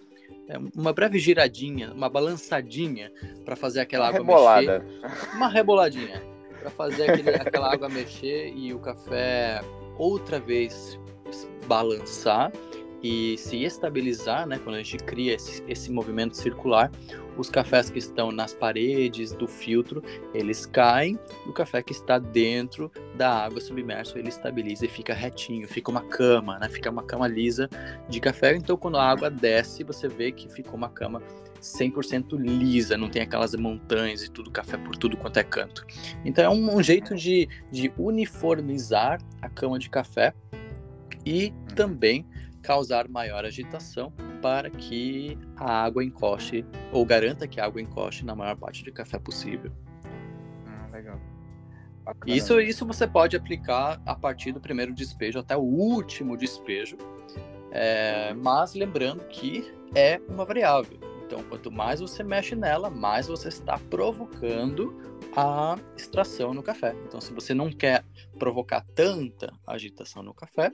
é, 0.47 0.57
uma 0.73 0.93
breve 0.93 1.19
giradinha, 1.19 1.91
uma 1.91 2.07
balançadinha 2.07 3.11
para 3.43 3.53
fazer 3.57 3.81
aquela 3.81 4.05
uma 4.05 4.09
água 4.09 4.19
rebolada. 4.19 4.79
mexer. 4.79 5.35
Uma 5.35 5.49
reboladinha. 5.49 6.23
para 6.61 6.69
fazer 6.69 7.11
aquele, 7.11 7.29
aquela 7.31 7.73
água 7.73 7.89
mexer 7.89 8.53
e 8.55 8.73
o 8.73 8.79
café 8.79 9.61
outra 9.97 10.39
vez 10.39 10.97
balançar 11.67 12.49
e 13.03 13.37
se 13.37 13.61
estabilizar, 13.61 14.47
né? 14.47 14.57
Quando 14.63 14.75
a 14.75 14.81
gente 14.81 15.03
cria 15.03 15.33
esse, 15.33 15.61
esse 15.67 15.91
movimento 15.91 16.37
circular, 16.37 16.89
os 17.37 17.49
cafés 17.49 17.89
que 17.89 17.99
estão 17.99 18.31
nas 18.31 18.53
paredes 18.53 19.31
do 19.33 19.47
filtro, 19.47 20.03
eles 20.33 20.65
caem, 20.65 21.19
e 21.45 21.49
o 21.49 21.53
café 21.53 21.81
que 21.81 21.91
está 21.91 22.17
dentro 22.17 22.91
da 23.15 23.45
água 23.45 23.61
submerso, 23.61 24.17
ele 24.17 24.29
estabiliza 24.29 24.85
e 24.85 24.89
fica 24.89 25.13
retinho, 25.13 25.67
fica 25.67 25.91
uma 25.91 26.01
cama, 26.01 26.57
né? 26.59 26.67
Fica 26.69 26.89
uma 26.89 27.03
cama 27.03 27.27
lisa 27.27 27.69
de 28.09 28.19
café. 28.19 28.55
Então, 28.55 28.77
quando 28.77 28.97
a 28.97 29.03
água 29.03 29.29
desce, 29.29 29.83
você 29.83 30.07
vê 30.07 30.31
que 30.31 30.49
ficou 30.49 30.75
uma 30.75 30.89
cama 30.89 31.21
100% 31.61 32.37
lisa, 32.37 32.97
não 32.97 33.09
tem 33.09 33.21
aquelas 33.21 33.53
montanhas 33.55 34.23
e 34.23 34.31
tudo 34.31 34.51
café 34.51 34.77
por 34.77 34.95
tudo 34.95 35.17
quanto 35.17 35.37
é 35.37 35.43
canto. 35.43 35.85
Então, 36.23 36.43
é 36.43 36.49
um, 36.49 36.75
um 36.75 36.83
jeito 36.83 37.15
de, 37.15 37.47
de 37.71 37.91
uniformizar 37.97 39.19
a 39.41 39.49
cama 39.49 39.77
de 39.77 39.89
café 39.89 40.33
e 41.25 41.53
também 41.75 42.25
causar 42.61 43.07
maior 43.07 43.45
agitação 43.45 44.11
para 44.41 44.69
que 44.69 45.37
a 45.55 45.83
água 45.83 46.03
encoste 46.03 46.65
ou 46.91 47.05
garanta 47.05 47.47
que 47.47 47.59
a 47.59 47.65
água 47.65 47.81
encoste 47.81 48.25
na 48.25 48.35
maior 48.35 48.55
parte 48.55 48.83
de 48.83 48.91
café 48.91 49.19
possível. 49.19 49.71
Ah, 50.65 50.87
legal. 50.91 51.19
Isso, 52.25 52.59
isso 52.61 52.85
você 52.85 53.05
pode 53.05 53.35
aplicar 53.35 54.01
a 54.05 54.15
partir 54.15 54.51
do 54.51 54.61
primeiro 54.61 54.93
despejo 54.93 55.39
até 55.39 55.57
o 55.57 55.61
último 55.61 56.37
despejo, 56.37 56.97
é, 57.71 58.33
mas 58.33 58.73
lembrando 58.73 59.25
que 59.25 59.69
é 59.93 60.21
uma 60.29 60.45
variável. 60.45 60.97
Então, 61.25 61.43
quanto 61.43 61.69
mais 61.69 61.99
você 61.99 62.23
mexe 62.23 62.55
nela, 62.55 62.89
mais 62.89 63.27
você 63.27 63.49
está 63.49 63.77
provocando 63.89 64.95
a 65.35 65.77
extração 65.97 66.53
no 66.53 66.63
café. 66.63 66.95
Então, 67.05 67.19
se 67.19 67.33
você 67.33 67.53
não 67.53 67.69
quer 67.69 68.05
provocar 68.39 68.85
tanta 68.95 69.53
agitação 69.67 70.23
no 70.23 70.33
café, 70.33 70.71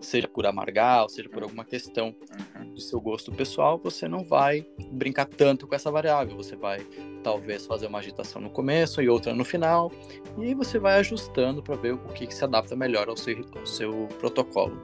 seja 0.00 0.28
por 0.28 0.46
amargar, 0.46 1.02
ou 1.02 1.08
seja 1.08 1.28
por 1.28 1.42
alguma 1.42 1.64
questão 1.64 2.14
Uhum. 2.56 2.74
de 2.74 2.82
seu 2.82 3.00
gosto 3.00 3.32
pessoal, 3.32 3.78
você 3.82 4.06
não 4.06 4.24
vai 4.24 4.66
brincar 4.92 5.26
tanto 5.26 5.66
com 5.66 5.74
essa 5.74 5.90
variável. 5.90 6.36
Você 6.36 6.54
vai 6.56 6.80
talvez 7.22 7.66
fazer 7.66 7.86
uma 7.86 7.98
agitação 7.98 8.40
no 8.40 8.50
começo 8.50 9.00
e 9.02 9.08
outra 9.08 9.34
no 9.34 9.44
final, 9.44 9.90
e 10.38 10.54
você 10.54 10.78
vai 10.78 10.98
ajustando 10.98 11.62
para 11.62 11.74
ver 11.76 11.94
o 11.94 11.98
que, 12.14 12.26
que 12.26 12.34
se 12.34 12.44
adapta 12.44 12.76
melhor 12.76 13.08
ao 13.08 13.16
seu, 13.16 13.44
ao 13.58 13.66
seu 13.66 14.08
protocolo. 14.18 14.80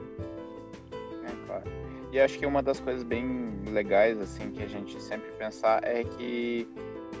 É, 1.23 1.45
claro. 1.45 1.63
E 2.11 2.19
acho 2.19 2.37
que 2.37 2.45
uma 2.45 2.61
das 2.61 2.79
coisas 2.79 3.03
bem 3.03 3.53
legais, 3.71 4.19
assim, 4.19 4.51
que 4.51 4.61
a 4.61 4.67
gente 4.67 5.01
sempre 5.01 5.31
pensar 5.31 5.83
é 5.83 6.03
que 6.03 6.67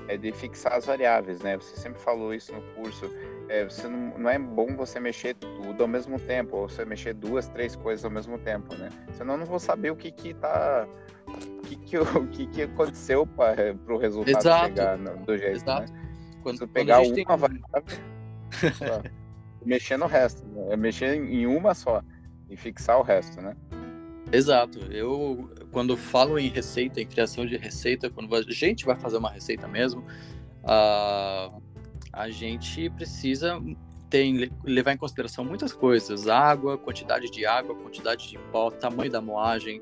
é 0.07 0.17
de 0.17 0.31
fixar 0.31 0.73
as 0.73 0.85
variáveis, 0.85 1.41
né? 1.41 1.57
Você 1.57 1.75
sempre 1.75 1.99
falou 2.01 2.33
isso 2.33 2.51
no 2.53 2.61
curso. 2.73 3.09
É, 3.49 3.63
você 3.65 3.87
não, 3.87 4.17
não 4.17 4.29
é 4.29 4.39
bom 4.39 4.75
você 4.75 4.99
mexer 4.99 5.33
tudo 5.35 5.81
ao 5.81 5.87
mesmo 5.87 6.19
tempo, 6.19 6.55
ou 6.57 6.69
você 6.69 6.85
mexer 6.85 7.13
duas, 7.13 7.47
três 7.49 7.75
coisas 7.75 8.03
ao 8.05 8.11
mesmo 8.11 8.37
tempo, 8.39 8.73
né? 8.75 8.89
Senão 9.17 9.33
eu 9.35 9.39
não 9.39 9.45
vou 9.45 9.59
saber 9.59 9.91
o 9.91 9.95
que 9.95 10.11
que 10.11 10.33
tá... 10.33 10.87
O 11.27 11.61
que 11.63 11.75
que, 11.77 11.97
o 11.97 12.27
que, 12.27 12.47
que 12.47 12.61
aconteceu 12.63 13.25
para 13.25 13.75
o 13.87 13.97
resultado 13.97 14.37
Exato. 14.39 14.65
chegar 14.67 14.97
no- 14.97 15.17
do 15.25 15.37
jeito, 15.37 15.55
Exato. 15.57 15.91
né? 15.93 15.99
Quando, 16.41 16.59
quando 16.59 16.69
pegar 16.69 16.97
a 16.97 17.03
gente 17.03 17.15
tem- 17.15 17.25
uma 17.25 17.37
variável, 17.37 17.83
mexer 19.65 19.97
no 19.97 20.05
resto, 20.07 20.45
né? 20.47 20.73
É 20.73 20.77
mexer 20.77 21.15
em 21.15 21.45
uma 21.47 21.73
só 21.73 22.01
e 22.49 22.57
fixar 22.57 22.99
o 22.99 23.01
resto, 23.03 23.41
né? 23.41 23.55
Exato. 24.31 24.79
Eu, 24.91 25.49
quando 25.73 25.97
falo 25.97 26.37
em 26.39 26.47
receita, 26.47 27.01
em 27.01 27.05
criação 27.05 27.45
de 27.45 27.57
receita, 27.57 28.09
quando 28.09 28.33
a 28.33 28.41
gente 28.43 28.85
vai 28.85 28.95
fazer 28.95 29.17
uma 29.17 29.31
receita 29.31 29.67
mesmo, 29.67 30.05
a, 30.63 31.51
a 32.13 32.29
gente 32.29 32.89
precisa 32.91 33.59
ter, 34.07 34.51
levar 34.63 34.93
em 34.93 34.97
consideração 34.97 35.43
muitas 35.43 35.73
coisas: 35.73 36.27
água, 36.27 36.77
quantidade 36.77 37.29
de 37.29 37.43
água, 37.43 37.73
quantidade 37.75 38.29
de 38.29 38.37
pó, 38.51 38.69
tamanho 38.69 39.11
da 39.11 39.19
moagem, 39.19 39.81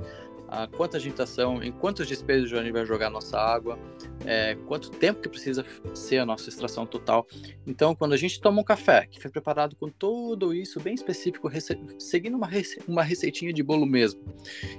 a 0.52 0.68
quanta 0.68 0.97
agitação, 0.97 1.64
em 1.64 1.72
quantos 1.72 2.06
despejos 2.06 2.52
a 2.54 2.62
gente 2.62 2.74
vai 2.74 2.86
jogar 2.86 3.08
a 3.08 3.10
nossa 3.10 3.39
água, 3.39 3.80
é, 4.26 4.56
quanto 4.68 4.91
tempo 4.91 5.22
que 5.22 5.30
precisa 5.30 5.66
ser 5.93 6.18
a 6.18 6.26
nossa 6.26 6.49
extração 6.49 6.86
total. 6.86 7.26
Então, 7.66 7.95
quando 7.95 8.12
a 8.12 8.18
gente 8.18 8.39
toma 8.41 8.60
um 8.60 8.64
café 8.64 9.08
que 9.10 9.22
foi 9.22 9.32
preparado 9.32 9.78
com 9.78 9.88
tudo 9.88 10.54
isso 10.54 10.80
bem 10.82 10.93
específico, 10.93 11.49
seguindo 11.97 12.36
uma, 12.36 12.47
rece- 12.47 12.82
uma 12.86 13.02
receitinha 13.02 13.54
de 13.54 13.64
bolo 13.64 13.86
mesmo, 13.86 14.22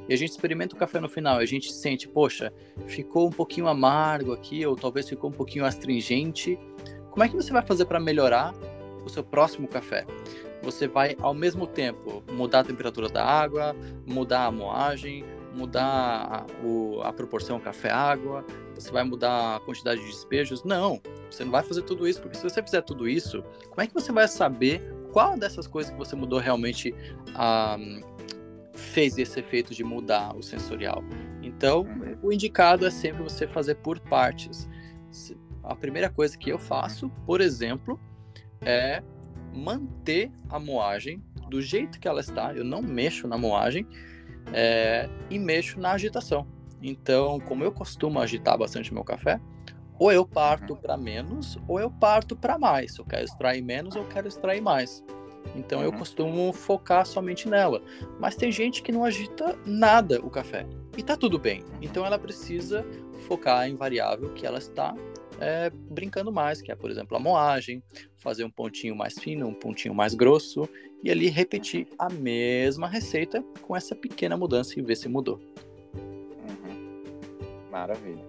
e 0.07 0.13
a 0.13 0.17
gente 0.17 0.31
experimenta 0.31 0.77
o 0.77 0.79
café 0.79 1.01
no 1.01 1.09
final, 1.09 1.39
a 1.39 1.47
gente 1.47 1.73
sente, 1.73 2.07
poxa, 2.07 2.53
ficou 2.87 3.29
um 3.29 3.33
pouquinho 3.33 3.67
amargo 3.67 4.33
aqui, 4.33 4.65
ou 4.67 4.77
talvez 4.77 5.09
ficou 5.09 5.31
um 5.31 5.33
pouquinho 5.33 5.65
astringente. 5.65 6.59
Como 7.11 7.25
é 7.25 7.29
que 7.29 7.35
você 7.35 7.51
vai 7.51 7.63
fazer 7.63 7.87
para 7.87 7.99
melhorar 7.99 8.55
o 9.05 9.09
seu 9.09 9.25
próximo 9.25 9.67
café? 9.67 10.05
Você 10.63 10.87
vai, 10.87 11.17
ao 11.19 11.35
mesmo 11.35 11.67
tempo, 11.67 12.23
mudar 12.31 12.61
a 12.61 12.65
temperatura 12.65 13.09
da 13.09 13.25
água, 13.25 13.75
mudar 14.07 14.45
a 14.45 14.51
moagem, 14.53 15.25
mudar 15.55 16.47
a, 16.63 16.67
o- 16.67 17.01
a 17.03 17.13
proporção 17.13 17.61
café-água, 17.61 18.45
você 18.75 18.91
vai 18.91 19.05
mudar 19.05 19.57
a 19.57 19.61
quantidade 19.61 20.01
de 20.01 20.07
despejos? 20.07 20.65
Não, 20.65 21.01
você 21.31 21.45
não 21.45 21.53
vai 21.53 21.63
fazer 21.63 21.83
tudo 21.83 22.07
isso, 22.09 22.21
porque 22.21 22.37
se 22.37 22.43
você 22.43 22.63
fizer 22.63 22.83
tudo 22.83 23.09
isso, 23.09 23.43
como 23.69 23.81
é 23.83 23.87
que 23.87 23.95
você 23.95 24.11
vai 24.13 24.27
saber 24.29 24.83
qual 25.13 25.37
dessas 25.37 25.67
coisas 25.67 25.93
que 25.93 25.99
você 25.99 26.17
mudou 26.17 26.39
realmente 26.39 26.95
ah, 27.35 27.77
fez 28.73 29.19
esse 29.19 29.39
efeito 29.41 29.75
de 29.75 29.85
mudar 29.85 30.35
o 30.37 30.43
sensorial? 30.43 31.05
Então, 31.43 31.87
o 32.23 32.33
indicado 32.33 32.87
é 32.87 32.91
sempre 32.91 33.23
você 33.23 33.47
fazer 33.47 33.75
por 33.77 33.99
partes. 34.01 34.69
A 35.63 35.75
primeira 35.75 36.09
coisa 36.09 36.37
que 36.37 36.51
eu 36.51 36.59
faço, 36.59 37.11
por 37.27 37.41
exemplo, 37.41 38.01
é 38.63 39.03
manter 39.55 40.31
a 40.49 40.59
moagem 40.59 41.23
do 41.49 41.61
jeito 41.61 42.01
que 42.01 42.09
ela 42.09 42.21
está. 42.21 42.55
Eu 42.55 42.65
não 42.65 42.81
mexo 42.81 43.29
na 43.29 43.37
moagem 43.37 43.87
é, 44.53 45.09
e 45.31 45.39
mexo 45.39 45.79
na 45.81 45.93
agitação. 45.93 46.47
Então, 46.83 47.39
como 47.41 47.63
eu 47.63 47.71
costumo 47.73 48.19
agitar 48.21 48.59
bastante 48.59 48.93
meu 48.93 49.05
café, 49.05 49.41
ou 49.99 50.11
eu 50.11 50.27
parto 50.27 50.75
para 50.75 50.97
menos, 50.97 51.57
ou 51.69 51.79
eu 51.79 51.91
parto 51.91 52.35
para 52.35 52.59
mais. 52.59 52.97
Eu 52.99 53.05
quero 53.05 53.25
extrair 53.25 53.63
menos, 53.63 53.95
ou 53.95 54.03
eu 54.03 54.09
quero 54.09 54.27
extrair 54.27 54.61
mais. 54.61 55.05
Então, 55.55 55.83
eu 55.83 55.91
Uhum. 55.91 55.99
costumo 55.99 56.53
focar 56.53 57.07
somente 57.07 57.49
nela. 57.49 57.81
Mas 58.19 58.35
tem 58.35 58.51
gente 58.51 58.83
que 58.83 58.91
não 58.91 59.05
agita 59.05 59.57
nada 59.65 60.19
o 60.25 60.31
café. 60.31 60.67
E 60.97 61.03
tá 61.03 61.17
tudo 61.17 61.39
bem. 61.39 61.63
Então, 61.81 62.05
ela 62.05 62.19
precisa 62.19 62.85
focar 63.29 63.69
em 63.69 63.77
variável 63.77 64.31
que 64.31 64.45
ela 64.47 64.59
está 64.59 64.95
é, 65.43 65.71
brincando 65.71 66.33
mais, 66.33 66.63
que 66.63 66.71
é, 66.71 66.77
por 66.77 66.89
exemplo, 66.89 67.17
a 67.17 67.21
moagem, 67.21 67.83
fazer 68.19 68.45
um 68.45 68.51
pontinho 68.51 68.95
mais 68.95 69.19
fino, 69.19 69.49
um 69.49 69.55
pontinho 69.55 69.93
mais 69.93 70.15
grosso, 70.15 70.69
e 71.03 71.11
ali 71.11 71.29
repetir 71.29 71.89
a 71.99 72.09
mesma 72.09 72.87
receita 72.87 73.43
com 73.61 73.77
essa 73.77 73.95
pequena 73.95 74.37
mudança 74.37 74.79
e 74.79 74.83
ver 74.83 74.97
se 74.97 75.09
mudou. 75.09 75.41
Uhum. 75.95 77.03
Maravilha. 77.73 78.25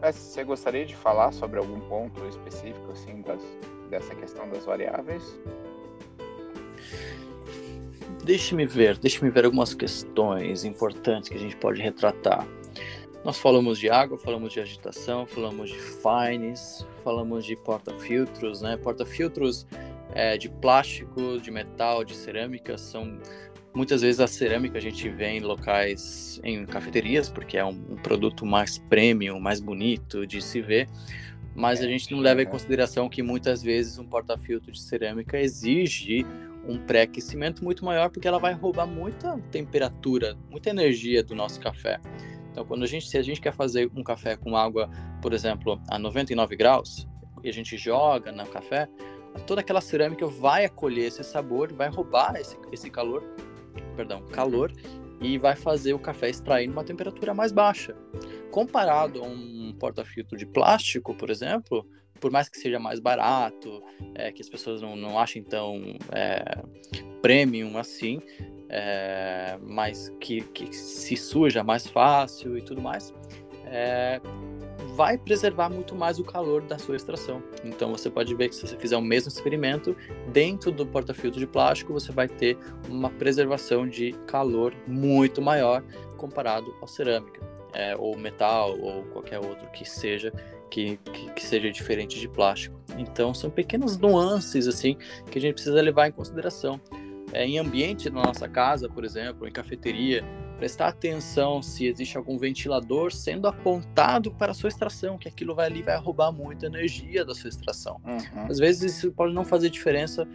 Mas 0.00 0.16
você 0.16 0.42
gostaria 0.42 0.86
de 0.86 0.96
falar 0.96 1.32
sobre 1.32 1.58
algum 1.58 1.80
ponto 1.80 2.26
específico 2.26 2.92
assim 2.92 3.20
das, 3.20 3.42
dessa 3.90 4.14
questão 4.14 4.48
das 4.48 4.64
variáveis? 4.64 5.38
Deixe-me 8.24 8.64
ver, 8.64 8.98
deixe-me 8.98 9.30
ver 9.30 9.44
algumas 9.44 9.74
questões 9.74 10.64
importantes 10.64 11.28
que 11.28 11.36
a 11.36 11.40
gente 11.40 11.56
pode 11.56 11.80
retratar. 11.80 12.46
Nós 13.26 13.38
falamos 13.38 13.80
de 13.80 13.90
água, 13.90 14.16
falamos 14.16 14.52
de 14.52 14.60
agitação, 14.60 15.26
falamos 15.26 15.68
de 15.68 15.76
fines, 15.80 16.86
falamos 17.02 17.44
de 17.44 17.56
porta-filtros, 17.56 18.62
né? 18.62 18.76
Porta-filtros 18.76 19.66
é, 20.14 20.38
de 20.38 20.48
plástico, 20.48 21.40
de 21.40 21.50
metal, 21.50 22.04
de 22.04 22.14
cerâmica 22.14 22.78
são 22.78 23.18
muitas 23.74 24.02
vezes 24.02 24.20
a 24.20 24.28
cerâmica 24.28 24.78
a 24.78 24.80
gente 24.80 25.08
vê 25.08 25.26
em 25.30 25.40
locais, 25.40 26.40
em 26.44 26.64
cafeterias, 26.66 27.28
porque 27.28 27.58
é 27.58 27.64
um, 27.64 27.70
um 27.90 27.96
produto 27.96 28.46
mais 28.46 28.78
premium, 28.78 29.40
mais 29.40 29.60
bonito 29.60 30.24
de 30.24 30.40
se 30.40 30.60
ver. 30.60 30.88
Mas 31.52 31.80
a 31.80 31.88
gente 31.88 32.12
não 32.12 32.20
leva 32.20 32.42
em 32.42 32.46
consideração 32.46 33.08
que 33.08 33.24
muitas 33.24 33.60
vezes 33.60 33.98
um 33.98 34.06
porta-filtro 34.06 34.70
de 34.70 34.80
cerâmica 34.80 35.36
exige 35.36 36.24
um 36.64 36.78
pré-aquecimento 36.78 37.64
muito 37.64 37.84
maior, 37.84 38.08
porque 38.08 38.28
ela 38.28 38.38
vai 38.38 38.52
roubar 38.52 38.86
muita 38.86 39.36
temperatura, 39.50 40.36
muita 40.48 40.70
energia 40.70 41.24
do 41.24 41.34
nosso 41.34 41.58
café. 41.58 42.00
Então, 42.56 42.64
quando 42.64 42.84
a 42.84 42.86
gente, 42.86 43.06
se 43.06 43.18
a 43.18 43.22
gente 43.22 43.38
quer 43.38 43.52
fazer 43.52 43.90
um 43.94 44.02
café 44.02 44.34
com 44.34 44.56
água, 44.56 44.88
por 45.20 45.34
exemplo, 45.34 45.78
a 45.90 45.98
99 45.98 46.56
graus, 46.56 47.06
e 47.44 47.50
a 47.50 47.52
gente 47.52 47.76
joga 47.76 48.32
no 48.32 48.46
café, 48.46 48.88
toda 49.46 49.60
aquela 49.60 49.82
cerâmica 49.82 50.26
vai 50.26 50.64
acolher 50.64 51.08
esse 51.08 51.22
sabor, 51.22 51.70
vai 51.70 51.90
roubar 51.90 52.34
esse, 52.36 52.56
esse 52.72 52.88
calor, 52.88 53.22
perdão, 53.94 54.22
calor, 54.28 54.72
e 55.20 55.36
vai 55.36 55.54
fazer 55.54 55.92
o 55.92 55.98
café 55.98 56.30
extrair 56.30 56.66
numa 56.66 56.82
temperatura 56.82 57.34
mais 57.34 57.52
baixa. 57.52 57.94
Comparado 58.50 59.22
a 59.22 59.26
um 59.26 59.76
porta-filtro 59.78 60.38
de 60.38 60.46
plástico, 60.46 61.14
por 61.14 61.28
exemplo, 61.28 61.86
por 62.18 62.30
mais 62.30 62.48
que 62.48 62.56
seja 62.56 62.78
mais 62.78 62.98
barato, 63.00 63.82
é, 64.14 64.32
que 64.32 64.40
as 64.40 64.48
pessoas 64.48 64.80
não, 64.80 64.96
não 64.96 65.18
achem 65.18 65.42
tão 65.42 65.98
é, 66.10 66.62
premium 67.20 67.76
assim, 67.76 68.22
é, 68.68 69.58
mais 69.62 70.12
que, 70.20 70.40
que 70.40 70.74
se 70.74 71.16
suja 71.16 71.62
mais 71.62 71.86
fácil 71.86 72.56
e 72.56 72.62
tudo 72.62 72.80
mais, 72.80 73.12
é, 73.66 74.20
vai 74.94 75.18
preservar 75.18 75.68
muito 75.68 75.94
mais 75.94 76.18
o 76.18 76.24
calor 76.24 76.62
da 76.62 76.78
sua 76.78 76.96
extração. 76.96 77.42
Então 77.64 77.90
você 77.90 78.08
pode 78.08 78.34
ver 78.34 78.48
que 78.48 78.54
se 78.54 78.66
você 78.66 78.76
fizer 78.76 78.96
o 78.96 79.02
mesmo 79.02 79.28
experimento 79.28 79.96
dentro 80.32 80.70
do 80.70 80.86
porta-filtro 80.86 81.38
de 81.38 81.46
plástico, 81.46 81.92
você 81.92 82.12
vai 82.12 82.28
ter 82.28 82.56
uma 82.88 83.10
preservação 83.10 83.86
de 83.86 84.12
calor 84.26 84.74
muito 84.86 85.42
maior 85.42 85.82
comparado 86.16 86.74
ao 86.80 86.88
cerâmica, 86.88 87.40
é, 87.74 87.94
ou 87.96 88.16
metal, 88.16 88.78
ou 88.80 89.02
qualquer 89.04 89.38
outro 89.38 89.68
que 89.70 89.84
seja 89.84 90.32
que, 90.70 90.96
que, 90.96 91.30
que, 91.32 91.44
seja 91.44 91.70
diferente 91.70 92.18
de 92.18 92.28
plástico. 92.28 92.76
Então 92.98 93.32
são 93.34 93.50
pequenas 93.50 93.98
nuances 93.98 94.66
assim 94.66 94.96
que 95.30 95.38
a 95.38 95.40
gente 95.40 95.54
precisa 95.54 95.80
levar 95.80 96.08
em 96.08 96.12
consideração. 96.12 96.80
É, 97.32 97.44
em 97.44 97.58
ambiente 97.58 98.08
na 98.08 98.22
nossa 98.22 98.48
casa, 98.48 98.88
por 98.88 99.04
exemplo, 99.04 99.46
em 99.48 99.52
cafeteria, 99.52 100.24
prestar 100.58 100.88
atenção 100.88 101.60
se 101.60 101.86
existe 101.86 102.16
algum 102.16 102.38
ventilador 102.38 103.12
sendo 103.12 103.46
apontado 103.46 104.30
para 104.32 104.52
a 104.52 104.54
sua 104.54 104.68
extração, 104.68 105.18
que 105.18 105.28
aquilo 105.28 105.54
vai 105.54 105.66
ali 105.66 105.82
vai 105.82 105.96
roubar 105.98 106.32
muita 106.32 106.66
energia 106.66 107.24
da 107.24 107.34
sua 107.34 107.48
extração. 107.48 108.00
Uhum. 108.04 108.46
Às 108.48 108.58
vezes 108.58 108.96
isso 108.96 109.12
pode 109.12 109.34
não 109.34 109.44
fazer 109.44 109.70
diferença 109.70 110.26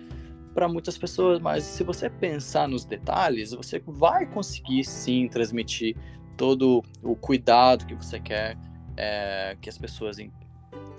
para 0.53 0.67
muitas 0.67 0.97
pessoas, 0.97 1.39
mas 1.39 1.63
se 1.63 1.83
você 1.83 2.09
pensar 2.09 2.67
nos 2.67 2.85
detalhes, 2.85 3.51
você 3.51 3.81
vai 3.85 4.25
conseguir 4.25 4.83
sim 4.83 5.27
transmitir 5.27 5.95
todo 6.37 6.83
o 7.01 7.15
cuidado 7.15 7.85
que 7.85 7.95
você 7.95 8.19
quer 8.19 8.57
é, 8.97 9.57
que 9.61 9.69
as 9.69 9.77
pessoas 9.77 10.17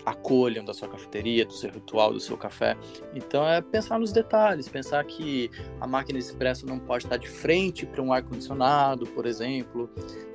acolham 0.05 0.65
da 0.65 0.75
sua 0.75 0.89
cafeteria, 0.89 1.45
do 1.45 1.53
seu 1.53 1.71
ritual, 1.71 2.13
do 2.13 2.21
seu 2.21 2.37
café. 2.37 2.77
Então 3.15 3.47
é 3.47 3.61
pensar 3.61 3.99
nos 3.99 4.13
detalhes, 4.13 4.69
pensar 4.69 5.05
que 5.05 5.51
a 5.81 5.87
máquina 5.87 6.19
expresso 6.19 6.67
não 6.67 6.79
pode 6.79 7.05
estar 7.05 7.17
de 7.17 7.29
frente 7.29 7.87
para 7.87 8.03
um 8.03 8.13
ar 8.13 8.23
condicionado, 8.23 9.07
por 9.07 9.27
exemplo. 9.27 9.91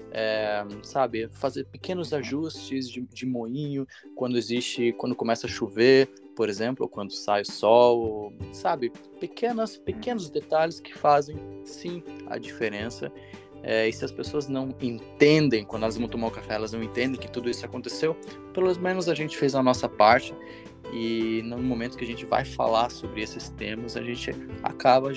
É, 0.09 0.65
sabe, 0.83 1.27
fazer 1.33 1.65
pequenos 1.65 2.13
ajustes 2.13 2.89
de, 2.89 3.01
de 3.01 3.25
moinho 3.25 3.85
quando 4.15 4.37
existe, 4.37 4.93
quando 4.93 5.13
começa 5.13 5.45
a 5.45 5.49
chover, 5.49 6.09
por 6.35 6.49
exemplo, 6.49 6.85
ou 6.85 6.89
quando 6.89 7.11
sai 7.11 7.41
o 7.41 7.45
sol, 7.45 8.33
sabe, 8.53 8.91
pequenas, 9.19 9.77
pequenos 9.77 10.29
detalhes 10.29 10.79
que 10.79 10.97
fazem 10.97 11.37
sim 11.65 12.01
a 12.27 12.37
diferença 12.37 13.11
é, 13.63 13.87
e 13.87 13.93
se 13.93 14.05
as 14.05 14.11
pessoas 14.11 14.47
não 14.47 14.73
entendem, 14.81 15.63
quando 15.65 15.83
elas 15.83 15.97
vão 15.97 16.07
tomar 16.07 16.27
o 16.27 16.31
café, 16.31 16.53
elas 16.53 16.71
não 16.71 16.81
entendem 16.81 17.19
que 17.19 17.29
tudo 17.29 17.49
isso 17.49 17.65
aconteceu, 17.65 18.15
pelo 18.53 18.73
menos 18.79 19.09
a 19.09 19.15
gente 19.15 19.37
fez 19.37 19.55
a 19.55 19.63
nossa 19.63 19.89
parte. 19.89 20.33
E 20.93 21.41
no 21.43 21.57
momento 21.57 21.97
que 21.97 22.03
a 22.05 22.07
gente 22.07 22.25
vai 22.25 22.45
falar 22.45 22.89
sobre 22.89 23.21
esses 23.21 23.49
temas, 23.49 23.97
a 23.97 24.01
gente 24.01 24.31
acaba 24.63 25.11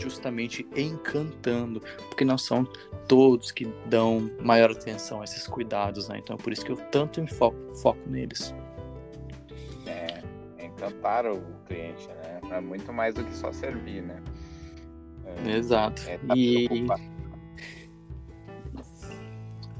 justamente 0.00 0.66
encantando, 0.74 1.80
porque 2.08 2.24
não 2.24 2.36
são 2.36 2.66
todos 3.06 3.52
que 3.52 3.66
dão 3.86 4.30
maior 4.40 4.72
atenção 4.72 5.20
a 5.20 5.24
esses 5.24 5.46
cuidados, 5.46 6.08
né? 6.08 6.18
Então 6.18 6.34
é 6.34 6.38
por 6.42 6.52
isso 6.52 6.64
que 6.64 6.72
eu 6.72 6.76
tanto 6.76 7.24
foco, 7.28 7.56
foco 7.76 8.00
neles. 8.06 8.52
É, 9.86 10.22
encantar 10.64 11.26
o 11.26 11.40
cliente, 11.66 12.08
né? 12.08 12.40
É 12.50 12.60
muito 12.60 12.92
mais 12.92 13.14
do 13.14 13.22
que 13.22 13.34
só 13.36 13.52
servir, 13.52 14.02
né? 14.02 14.20
É, 15.24 15.56
Exato. 15.56 16.02
É, 16.08 16.18
tá 16.18 16.34
e... 16.36 16.68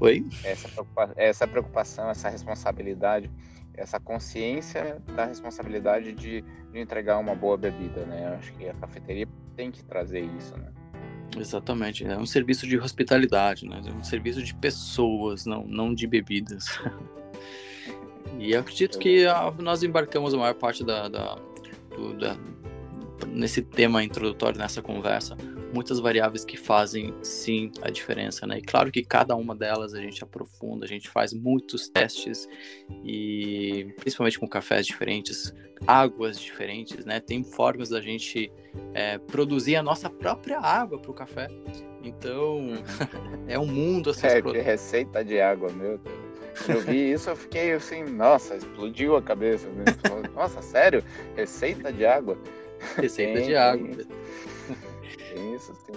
Oi? 0.01 0.25
Essa, 0.43 0.67
preocupa 0.67 1.13
essa 1.15 1.47
preocupação, 1.47 2.09
essa 2.09 2.27
responsabilidade, 2.27 3.29
essa 3.75 3.99
consciência 3.99 4.99
da 5.15 5.25
responsabilidade 5.25 6.11
de, 6.13 6.41
de 6.41 6.79
entregar 6.79 7.19
uma 7.19 7.35
boa 7.35 7.55
bebida, 7.55 8.03
né? 8.07 8.29
Eu 8.29 8.39
acho 8.39 8.51
que 8.53 8.67
a 8.67 8.73
cafeteria 8.73 9.27
tem 9.55 9.69
que 9.69 9.83
trazer 9.83 10.21
isso, 10.21 10.57
né? 10.57 10.71
Exatamente, 11.37 12.03
é 12.03 12.17
um 12.17 12.25
serviço 12.25 12.65
de 12.65 12.79
hospitalidade, 12.79 13.67
né? 13.67 13.79
É 13.85 13.91
um 13.91 14.03
serviço 14.03 14.41
de 14.41 14.55
pessoas, 14.55 15.45
não, 15.45 15.67
não 15.67 15.93
de 15.93 16.07
bebidas. 16.07 16.65
e 18.39 18.55
acredito 18.55 18.97
que 18.97 19.27
a, 19.27 19.51
nós 19.59 19.83
embarcamos 19.83 20.33
a 20.33 20.37
maior 20.37 20.55
parte 20.55 20.83
da, 20.83 21.07
da, 21.07 21.35
do, 21.95 22.17
da, 22.17 22.35
nesse 23.27 23.61
tema 23.61 24.03
introdutório, 24.03 24.57
nessa 24.57 24.81
conversa, 24.81 25.37
muitas 25.73 25.99
variáveis 25.99 26.43
que 26.43 26.57
fazem 26.57 27.13
sim 27.21 27.71
a 27.81 27.89
diferença, 27.89 28.45
né? 28.45 28.59
E 28.59 28.61
claro 28.61 28.91
que 28.91 29.03
cada 29.03 29.35
uma 29.35 29.55
delas 29.55 29.93
a 29.93 30.01
gente 30.01 30.23
aprofunda, 30.23 30.85
a 30.85 30.87
gente 30.87 31.09
faz 31.09 31.33
muitos 31.33 31.89
testes 31.89 32.47
e 33.03 33.93
principalmente 33.99 34.39
com 34.39 34.47
cafés 34.47 34.85
diferentes, 34.85 35.53
águas 35.87 36.39
diferentes, 36.39 37.05
né? 37.05 37.19
Tem 37.19 37.43
formas 37.43 37.89
da 37.89 38.01
gente 38.01 38.51
é, 38.93 39.17
produzir 39.17 39.75
a 39.75 39.83
nossa 39.83 40.09
própria 40.09 40.59
água 40.59 40.99
para 40.99 41.11
o 41.11 41.13
café. 41.13 41.47
Então 42.03 42.71
é 43.47 43.57
um 43.57 43.65
mundo 43.65 44.09
assim. 44.11 44.27
É, 44.27 44.41
de 44.41 44.59
receita 44.59 45.23
de 45.23 45.39
água, 45.39 45.71
meu 45.71 45.97
Deus. 45.97 46.31
Eu 46.67 46.81
vi 46.81 47.13
isso, 47.13 47.29
eu 47.29 47.35
fiquei 47.35 47.71
assim, 47.71 48.03
nossa, 48.03 48.55
explodiu 48.55 49.15
a 49.15 49.21
cabeça. 49.21 49.67
Né? 49.69 49.85
Nossa, 50.35 50.61
sério? 50.61 51.03
Receita 51.35 51.91
de 51.91 52.05
água? 52.05 52.37
Receita 52.97 53.39
tem, 53.39 53.47
de 53.47 53.55
água. 53.55 53.87
Isso, 55.55 55.73
sim. 55.75 55.93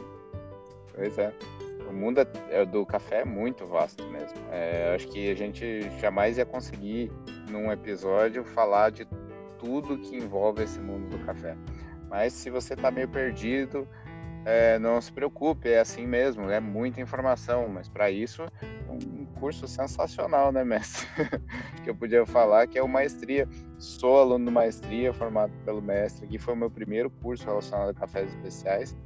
Pois 0.95 1.19
é. 1.19 1.33
O 1.89 1.93
mundo 1.93 2.21
é, 2.21 2.27
é, 2.51 2.65
do 2.65 2.85
café 2.87 3.21
é 3.21 3.25
muito 3.25 3.67
vasto 3.67 4.05
mesmo. 4.07 4.39
É, 4.51 4.95
acho 4.95 5.09
que 5.09 5.31
a 5.31 5.35
gente 5.35 5.83
jamais 6.01 6.39
ia 6.39 6.47
conseguir, 6.47 7.13
num 7.51 7.71
episódio, 7.71 8.45
falar 8.45 8.91
de 8.91 9.07
tudo 9.59 9.99
que 9.99 10.17
envolve 10.17 10.63
esse 10.63 10.81
mundo 10.81 11.09
do 11.17 11.25
café. 11.25 11.57
Mas 12.09 12.33
se 12.33 12.51
você 12.51 12.75
está 12.75 12.91
meio 12.91 13.09
perdido, 13.09 13.87
é, 14.45 14.79
não 14.79 15.01
se 15.01 15.13
preocupe, 15.13 15.69
é 15.69 15.81
assim 15.81 16.07
mesmo, 16.07 16.51
é 16.51 16.61
muita 16.61 17.01
informação, 17.01 17.69
mas 17.69 17.89
para 17.89 18.11
isso, 18.11 18.43
um 18.89 19.24
curso 19.35 19.67
sensacional, 19.67 20.51
né, 20.53 20.65
mestre? 20.65 21.07
que 21.83 21.91
eu 21.91 21.95
podia 21.95 22.25
falar 22.25 22.67
que 22.67 22.79
é 22.79 22.83
o 22.83 22.89
Maestria. 22.89 23.49
Sou 23.79 24.21
aluno 24.21 24.47
do 24.47 24.53
Maestria, 24.53 25.13
formado 25.13 25.53
pelo 25.65 25.83
mestre, 25.83 26.27
que 26.27 26.39
foi 26.39 26.55
o 26.55 26.57
meu 26.57 26.71
primeiro 26.71 27.11
curso 27.11 27.45
relacionado 27.45 27.91
a 27.91 27.95
cafés 27.95 28.33
especiais. 28.33 28.97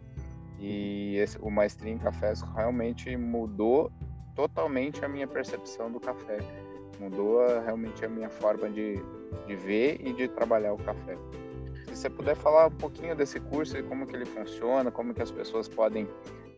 E 0.59 1.17
esse, 1.17 1.39
o 1.41 1.51
Maestria 1.51 1.93
em 1.93 1.99
Cafés 1.99 2.43
realmente 2.43 3.17
mudou 3.17 3.93
totalmente 4.35 5.05
a 5.05 5.09
minha 5.09 5.27
percepção 5.27 5.91
do 5.91 6.01
café. 6.01 6.39
Mudou 7.01 7.47
realmente 7.65 8.05
a 8.05 8.09
minha 8.09 8.29
forma 8.29 8.69
de, 8.69 8.97
de 9.47 9.57
ver 9.57 10.01
e 10.01 10.13
de 10.13 10.29
trabalhar 10.29 10.73
o 10.73 10.79
café. 10.79 11.17
Se 11.89 12.03
você 12.03 12.11
puder 12.11 12.37
falar 12.37 12.67
um 12.67 12.77
pouquinho 12.77 13.17
desse 13.17 13.41
curso 13.41 13.77
e 13.77 13.83
como 13.83 14.07
que 14.07 14.15
ele 14.15 14.27
funciona, 14.27 14.91
como 14.91 15.15
que 15.15 15.23
as 15.23 15.31
pessoas 15.31 15.69
podem 15.69 16.09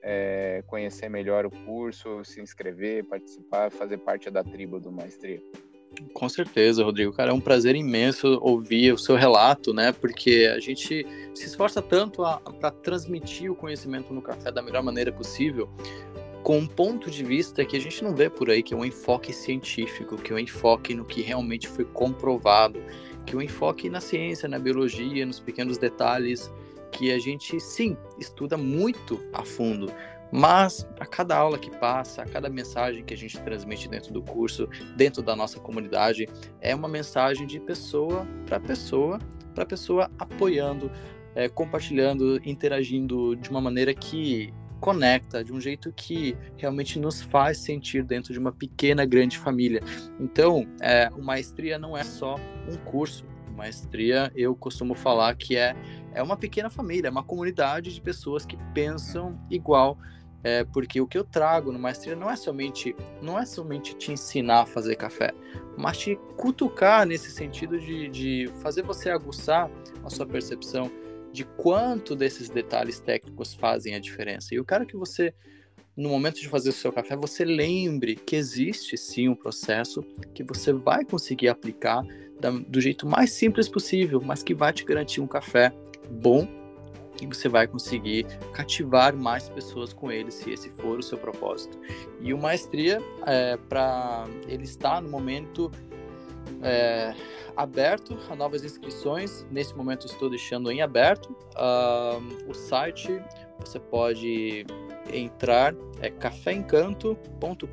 é, 0.02 0.62
conhecer 0.66 1.08
melhor 1.08 1.46
o 1.46 1.50
curso, 1.50 2.24
se 2.24 2.40
inscrever, 2.40 3.04
participar, 3.04 3.70
fazer 3.70 3.98
parte 3.98 4.30
da 4.30 4.42
tribo 4.42 4.80
do 4.80 4.90
Maestria. 4.90 5.40
Com 6.14 6.28
certeza, 6.28 6.84
Rodrigo. 6.84 7.12
Cara, 7.12 7.30
é 7.30 7.34
um 7.34 7.40
prazer 7.40 7.74
imenso 7.74 8.38
ouvir 8.40 8.92
o 8.92 8.98
seu 8.98 9.16
relato, 9.16 9.74
né? 9.74 9.92
Porque 9.92 10.50
a 10.54 10.60
gente 10.60 11.06
se 11.34 11.46
esforça 11.46 11.82
tanto 11.82 12.22
para 12.60 12.70
transmitir 12.70 13.50
o 13.50 13.56
conhecimento 13.56 14.12
no 14.12 14.22
café 14.22 14.52
da 14.52 14.62
melhor 14.62 14.82
maneira 14.82 15.12
possível, 15.12 15.68
com 16.42 16.58
um 16.58 16.66
ponto 16.66 17.10
de 17.10 17.24
vista 17.24 17.64
que 17.64 17.76
a 17.76 17.80
gente 17.80 18.02
não 18.02 18.14
vê 18.14 18.30
por 18.30 18.50
aí, 18.50 18.62
que 18.62 18.72
é 18.72 18.76
um 18.76 18.84
enfoque 18.84 19.32
científico, 19.32 20.16
que 20.16 20.32
é 20.32 20.36
um 20.36 20.38
enfoque 20.38 20.94
no 20.94 21.04
que 21.04 21.22
realmente 21.22 21.68
foi 21.68 21.84
comprovado, 21.84 22.80
que 23.26 23.36
um 23.36 23.42
enfoque 23.42 23.88
na 23.88 24.00
ciência, 24.00 24.48
na 24.48 24.58
biologia, 24.58 25.24
nos 25.24 25.40
pequenos 25.40 25.78
detalhes, 25.78 26.50
que 26.90 27.12
a 27.12 27.18
gente 27.18 27.58
sim 27.60 27.96
estuda 28.18 28.56
muito 28.56 29.20
a 29.32 29.44
fundo, 29.44 29.92
mas 30.32 30.86
a 30.98 31.06
cada 31.06 31.36
aula 31.36 31.58
que 31.58 31.70
passa, 31.70 32.22
a 32.22 32.26
cada 32.26 32.48
mensagem 32.48 33.04
que 33.04 33.14
a 33.14 33.16
gente 33.16 33.40
transmite 33.40 33.88
dentro 33.88 34.12
do 34.12 34.22
curso, 34.22 34.68
dentro 34.96 35.22
da 35.22 35.34
nossa 35.34 35.58
comunidade, 35.58 36.28
é 36.60 36.74
uma 36.74 36.88
mensagem 36.88 37.46
de 37.46 37.58
pessoa 37.58 38.26
para 38.46 38.60
pessoa, 38.60 39.18
para 39.54 39.66
pessoa 39.66 40.10
apoiando, 40.18 40.90
é, 41.34 41.48
compartilhando, 41.48 42.40
interagindo 42.44 43.34
de 43.36 43.50
uma 43.50 43.60
maneira 43.60 43.92
que 43.94 44.52
conecta, 44.80 45.44
de 45.44 45.52
um 45.52 45.60
jeito 45.60 45.92
que 45.92 46.36
realmente 46.56 46.98
nos 46.98 47.20
faz 47.20 47.58
sentir 47.58 48.02
dentro 48.02 48.32
de 48.32 48.38
uma 48.38 48.50
pequena, 48.50 49.04
grande 49.04 49.38
família. 49.38 49.82
Então, 50.18 50.66
é, 50.80 51.10
o 51.16 51.22
Maestria 51.22 51.78
não 51.78 51.96
é 51.96 52.02
só 52.02 52.36
um 52.68 52.76
curso. 52.76 53.24
Maestria, 53.56 54.32
eu 54.34 54.56
costumo 54.56 54.94
falar 54.94 55.36
que 55.36 55.54
é, 55.54 55.76
é 56.14 56.22
uma 56.22 56.36
pequena 56.36 56.70
família, 56.70 57.08
é 57.08 57.10
uma 57.10 57.22
comunidade 57.22 57.92
de 57.92 58.00
pessoas 58.00 58.46
que 58.46 58.56
pensam 58.72 59.38
igual 59.50 59.98
é, 60.42 60.64
porque 60.64 61.00
o 61.00 61.06
que 61.06 61.18
eu 61.18 61.24
trago 61.24 61.70
no 61.70 61.78
maestria 61.78 62.16
não 62.16 62.30
é 62.30 62.36
somente 62.36 62.96
não 63.20 63.38
é 63.38 63.44
somente 63.44 63.94
te 63.94 64.12
ensinar 64.12 64.62
a 64.62 64.66
fazer 64.66 64.96
café, 64.96 65.32
mas 65.76 65.98
te 65.98 66.18
cutucar 66.36 67.06
nesse 67.06 67.30
sentido 67.30 67.78
de, 67.78 68.08
de 68.08 68.50
fazer 68.62 68.82
você 68.82 69.10
aguçar 69.10 69.70
a 70.02 70.08
sua 70.08 70.26
percepção 70.26 70.90
de 71.32 71.44
quanto 71.44 72.16
desses 72.16 72.48
detalhes 72.48 73.00
técnicos 73.00 73.54
fazem 73.54 73.94
a 73.94 74.00
diferença. 74.00 74.54
E 74.54 74.58
eu 74.58 74.64
quero 74.64 74.86
que 74.86 74.96
você, 74.96 75.32
no 75.96 76.08
momento 76.08 76.40
de 76.40 76.48
fazer 76.48 76.70
o 76.70 76.72
seu 76.72 76.92
café, 76.92 77.16
você 77.16 77.44
lembre 77.44 78.16
que 78.16 78.36
existe 78.36 78.96
sim 78.96 79.28
um 79.28 79.34
processo 79.34 80.02
que 80.34 80.42
você 80.42 80.72
vai 80.72 81.04
conseguir 81.04 81.48
aplicar 81.48 82.02
da, 82.40 82.50
do 82.50 82.80
jeito 82.80 83.06
mais 83.06 83.32
simples 83.32 83.68
possível, 83.68 84.20
mas 84.24 84.42
que 84.42 84.54
vai 84.54 84.72
te 84.72 84.84
garantir 84.84 85.20
um 85.20 85.26
café 85.26 85.72
bom 86.10 86.48
e 87.20 87.26
você 87.26 87.48
vai 87.48 87.66
conseguir 87.66 88.24
cativar 88.52 89.14
mais 89.14 89.48
pessoas 89.48 89.92
com 89.92 90.10
ele, 90.10 90.30
se 90.30 90.50
esse 90.50 90.70
for 90.70 90.98
o 90.98 91.02
seu 91.02 91.18
propósito. 91.18 91.78
E 92.20 92.32
o 92.32 92.38
Maestria, 92.38 92.98
é, 93.26 93.56
para 93.68 94.26
ele 94.48 94.64
está 94.64 95.00
no 95.00 95.10
momento 95.10 95.70
é, 96.62 97.14
aberto 97.56 98.18
a 98.30 98.36
novas 98.36 98.64
inscrições. 98.64 99.46
Nesse 99.50 99.74
momento 99.74 100.06
estou 100.06 100.28
deixando 100.30 100.70
em 100.70 100.82
aberto. 100.82 101.30
Uh, 101.56 102.50
o 102.50 102.54
site 102.54 103.20
você 103.58 103.78
pode 103.78 104.64
entrar 105.12 105.74
é 106.00 106.10
caféencanto.com.br. 106.10 107.64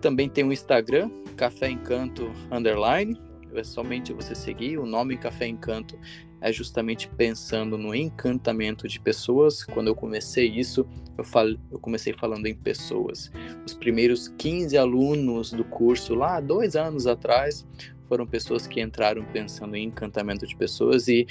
Também 0.00 0.28
tem 0.28 0.44
o 0.44 0.52
Instagram, 0.52 1.10
Café 1.36 1.70
Encanto 1.70 2.30
Underline. 2.50 3.20
É 3.54 3.64
somente 3.64 4.12
você 4.12 4.34
seguir. 4.34 4.78
O 4.78 4.84
nome 4.84 5.16
Café 5.16 5.46
Encanto 5.46 5.98
é 6.40 6.52
justamente 6.52 7.08
pensando 7.08 7.78
no 7.78 7.94
encantamento 7.94 8.86
de 8.86 9.00
pessoas. 9.00 9.64
Quando 9.64 9.88
eu 9.88 9.94
comecei 9.94 10.46
isso, 10.46 10.86
eu, 11.16 11.24
fal... 11.24 11.48
eu 11.48 11.78
comecei 11.78 12.12
falando 12.12 12.46
em 12.46 12.54
pessoas. 12.54 13.30
Os 13.64 13.74
primeiros 13.74 14.28
15 14.28 14.76
alunos 14.76 15.52
do 15.52 15.64
curso, 15.64 16.14
lá 16.14 16.40
dois 16.40 16.76
anos 16.76 17.06
atrás, 17.06 17.66
foram 18.08 18.26
pessoas 18.26 18.66
que 18.66 18.80
entraram 18.80 19.24
pensando 19.32 19.76
em 19.76 19.84
encantamento 19.84 20.46
de 20.46 20.56
pessoas 20.56 21.08
e 21.08 21.26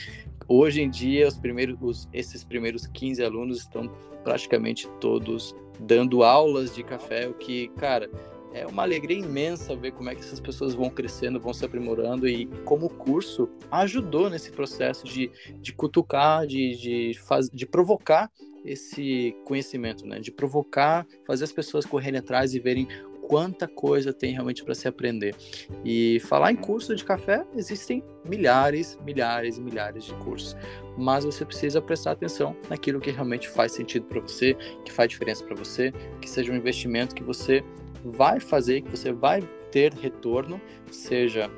hoje 0.47 0.81
em 0.81 0.89
dia 0.89 1.27
os 1.27 1.37
primeiros, 1.37 1.77
os, 1.81 2.09
esses 2.13 2.43
primeiros 2.43 2.85
15 2.87 3.23
alunos 3.23 3.59
estão 3.59 3.89
praticamente 4.23 4.87
todos 4.99 5.55
dando 5.79 6.23
aulas 6.23 6.73
de 6.73 6.83
café, 6.83 7.27
o 7.27 7.33
que, 7.33 7.67
cara, 7.77 8.09
é 8.55 8.65
uma 8.65 8.83
alegria 8.83 9.19
imensa 9.19 9.75
ver 9.75 9.91
como 9.91 10.09
é 10.09 10.15
que 10.15 10.21
essas 10.21 10.39
pessoas 10.39 10.73
vão 10.73 10.89
crescendo, 10.89 11.41
vão 11.41 11.53
se 11.53 11.65
aprimorando 11.65 12.25
e 12.25 12.45
como 12.63 12.85
o 12.85 12.89
curso 12.89 13.49
ajudou 13.69 14.29
nesse 14.29 14.49
processo 14.49 15.05
de, 15.05 15.29
de 15.59 15.73
cutucar, 15.73 16.47
de, 16.47 16.75
de, 16.77 17.19
faz, 17.19 17.49
de 17.49 17.65
provocar 17.65 18.31
esse 18.63 19.35
conhecimento, 19.43 20.07
né? 20.07 20.19
De 20.19 20.31
provocar, 20.31 21.05
fazer 21.27 21.43
as 21.43 21.51
pessoas 21.51 21.85
correrem 21.85 22.19
atrás 22.19 22.55
e 22.55 22.59
verem 22.59 22.87
quanta 23.27 23.67
coisa 23.67 24.13
tem 24.13 24.31
realmente 24.31 24.63
para 24.63 24.73
se 24.73 24.87
aprender. 24.87 25.35
E 25.83 26.21
falar 26.21 26.51
em 26.51 26.55
curso 26.55 26.95
de 26.95 27.03
café, 27.03 27.45
existem 27.55 28.03
milhares, 28.23 28.97
milhares 29.03 29.57
e 29.57 29.61
milhares 29.61 30.05
de 30.05 30.13
cursos, 30.15 30.55
mas 30.97 31.25
você 31.25 31.43
precisa 31.43 31.81
prestar 31.81 32.11
atenção 32.11 32.55
naquilo 32.69 33.01
que 33.01 33.11
realmente 33.11 33.49
faz 33.49 33.73
sentido 33.73 34.05
para 34.05 34.21
você, 34.21 34.55
que 34.85 34.91
faz 34.91 35.09
diferença 35.09 35.43
para 35.43 35.55
você, 35.55 35.91
que 36.21 36.29
seja 36.29 36.51
um 36.51 36.55
investimento 36.55 37.13
que 37.13 37.23
você 37.23 37.63
vai 38.05 38.39
fazer, 38.39 38.81
que 38.81 38.91
você 38.91 39.11
vai 39.11 39.41
ter 39.71 39.93
retorno, 39.93 40.61
seja 40.91 41.49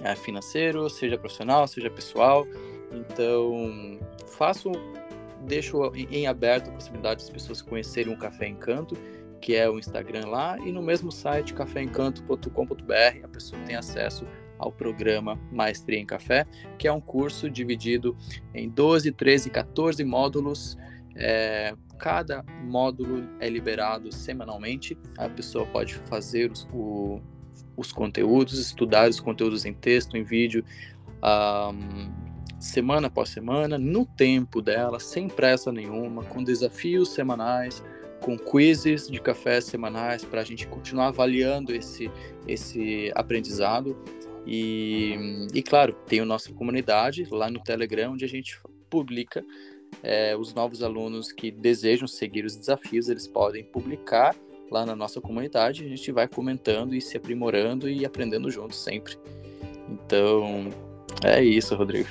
é, 0.00 0.14
financeiro, 0.14 0.88
seja 0.88 1.18
profissional, 1.18 1.66
seja 1.66 1.90
pessoal. 1.90 2.46
Então, 2.92 3.98
faço, 4.26 4.70
deixo 5.46 5.80
em 5.94 6.26
aberto 6.26 6.68
a 6.68 6.72
possibilidade 6.72 7.22
das 7.22 7.30
pessoas 7.30 7.62
conhecerem 7.62 8.12
o 8.12 8.18
Café 8.18 8.46
Encanto, 8.46 8.96
que 9.40 9.54
é 9.54 9.68
o 9.68 9.78
Instagram 9.78 10.26
lá, 10.26 10.58
e 10.58 10.72
no 10.72 10.82
mesmo 10.82 11.10
site, 11.10 11.54
caféencanto.com.br, 11.54 13.24
a 13.24 13.28
pessoa 13.28 13.60
tem 13.62 13.76
acesso 13.76 14.26
ao 14.58 14.72
programa 14.72 15.38
Maestria 15.52 15.98
em 15.98 16.06
Café, 16.06 16.44
que 16.76 16.88
é 16.88 16.92
um 16.92 17.00
curso 17.00 17.48
dividido 17.48 18.16
em 18.52 18.68
12, 18.68 19.12
13, 19.12 19.50
14 19.50 20.04
módulos 20.04 20.76
é, 21.14 21.74
cada 21.98 22.42
módulo 22.62 23.28
é 23.40 23.48
liberado 23.48 24.12
semanalmente. 24.12 24.96
A 25.18 25.28
pessoa 25.28 25.66
pode 25.66 25.94
fazer 25.94 26.50
os, 26.50 26.66
o, 26.72 27.20
os 27.76 27.92
conteúdos, 27.92 28.58
estudar 28.58 29.08
os 29.08 29.20
conteúdos 29.20 29.64
em 29.64 29.74
texto, 29.74 30.16
em 30.16 30.22
vídeo, 30.22 30.64
um, 31.22 32.28
semana 32.60 33.08
após 33.08 33.28
semana, 33.28 33.76
no 33.78 34.06
tempo 34.06 34.62
dela, 34.62 34.98
sem 34.98 35.28
pressa 35.28 35.72
nenhuma, 35.72 36.24
com 36.24 36.42
desafios 36.42 37.10
semanais, 37.10 37.82
com 38.20 38.36
quizzes 38.36 39.08
de 39.08 39.20
café 39.20 39.60
semanais 39.60 40.24
para 40.24 40.40
a 40.40 40.44
gente 40.44 40.66
continuar 40.66 41.08
avaliando 41.08 41.74
esse, 41.74 42.10
esse 42.46 43.12
aprendizado. 43.14 43.96
E, 44.46 45.46
e 45.52 45.62
claro, 45.62 45.92
tem 46.06 46.20
a 46.20 46.24
nossa 46.24 46.52
comunidade 46.52 47.26
lá 47.30 47.50
no 47.50 47.62
Telegram, 47.62 48.12
onde 48.12 48.24
a 48.24 48.28
gente 48.28 48.60
publica 48.88 49.44
é, 50.02 50.36
os 50.36 50.54
novos 50.54 50.82
alunos 50.82 51.32
que 51.32 51.50
desejam 51.50 52.06
seguir 52.06 52.44
os 52.44 52.56
desafios, 52.56 53.08
eles 53.08 53.26
podem 53.26 53.64
publicar 53.64 54.34
lá 54.70 54.84
na 54.84 54.94
nossa 54.94 55.20
comunidade, 55.20 55.84
a 55.84 55.88
gente 55.88 56.12
vai 56.12 56.28
comentando 56.28 56.94
e 56.94 57.00
se 57.00 57.16
aprimorando 57.16 57.88
e 57.88 58.04
aprendendo 58.04 58.50
juntos 58.50 58.82
sempre. 58.82 59.16
Então, 59.88 60.70
é 61.24 61.42
isso, 61.42 61.74
Rodrigo. 61.74 62.08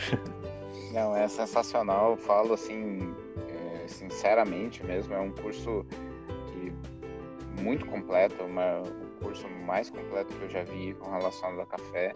Não, 0.92 1.16
é 1.16 1.28
sensacional, 1.28 2.12
eu 2.12 2.18
falo 2.18 2.54
assim, 2.54 3.14
é, 3.48 3.88
sinceramente 3.88 4.84
mesmo, 4.84 5.14
é 5.14 5.20
um 5.20 5.32
curso 5.32 5.86
que 6.52 7.62
muito 7.62 7.86
completo, 7.86 8.44
uma, 8.44 8.82
o 8.82 9.24
curso 9.24 9.48
mais 9.66 9.90
completo 9.90 10.34
que 10.34 10.44
eu 10.44 10.50
já 10.50 10.64
vi 10.64 10.96
com 10.96 11.12
relação 11.12 11.60
ao 11.60 11.66
café 11.68 12.14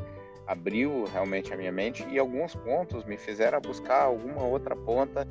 abriu 0.47 1.05
realmente 1.11 1.53
a 1.53 1.57
minha 1.57 1.71
mente 1.71 2.05
e 2.09 2.19
alguns 2.19 2.55
pontos 2.55 3.03
me 3.05 3.17
fizeram 3.17 3.59
buscar 3.61 4.03
alguma 4.03 4.43
outra 4.43 4.75
ponta 4.75 5.27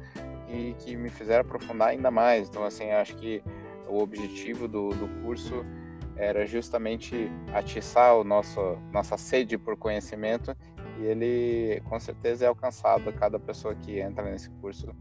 e 0.48 0.74
que 0.78 0.96
me 0.96 1.08
fizeram 1.08 1.42
aprofundar 1.42 1.88
ainda 1.88 2.10
mais. 2.10 2.48
Então, 2.48 2.64
assim, 2.64 2.90
acho 2.90 3.16
que 3.16 3.42
o 3.88 3.98
objetivo 4.00 4.66
do, 4.68 4.90
do 4.90 5.08
curso 5.22 5.64
era 6.16 6.46
justamente 6.46 7.30
atiçar 7.54 8.14
o 8.16 8.22
nosso 8.22 8.76
nossa 8.92 9.16
sede 9.16 9.56
por 9.56 9.76
conhecimento 9.76 10.54
e 10.98 11.04
ele 11.04 11.80
com 11.88 11.98
certeza 11.98 12.44
é 12.44 12.48
alcançado 12.48 13.10
cada 13.14 13.38
pessoa 13.38 13.74
que 13.74 13.98
entra 13.98 14.30
nesse 14.30 14.50
curso. 14.60 14.94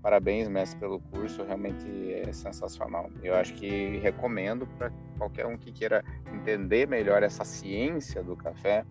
Parabéns, 0.00 0.48
mestre, 0.48 0.80
pelo 0.80 0.98
curso, 0.98 1.44
realmente 1.44 1.86
é 2.12 2.32
sensacional. 2.32 3.08
Eu 3.22 3.36
acho 3.36 3.54
que 3.54 3.98
recomendo 3.98 4.66
para 4.66 4.90
qualquer 5.16 5.46
um 5.46 5.56
que 5.56 5.70
queira 5.70 6.04
entender 6.32 6.88
melhor 6.88 7.22
essa 7.22 7.44
ciência 7.44 8.20
do 8.20 8.34
café, 8.34 8.84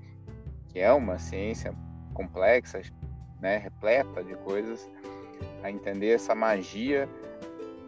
que 0.72 0.80
é 0.80 0.92
uma 0.92 1.18
ciência 1.20 1.76
complexa, 2.14 2.82
né, 3.42 3.58
repleta 3.58 4.24
de 4.24 4.36
coisas, 4.36 4.90
a 5.64 5.72
entender 5.72 6.10
essa 6.10 6.34
magia 6.34 7.10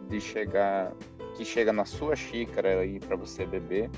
de 0.08 0.20
chegar 0.20 0.92
que 1.36 1.44
chega 1.44 1.72
na 1.72 1.84
sua 1.84 2.14
xícara 2.14 2.80
aí 2.80 3.00
para 3.00 3.16
você 3.16 3.44
beber. 3.46 3.90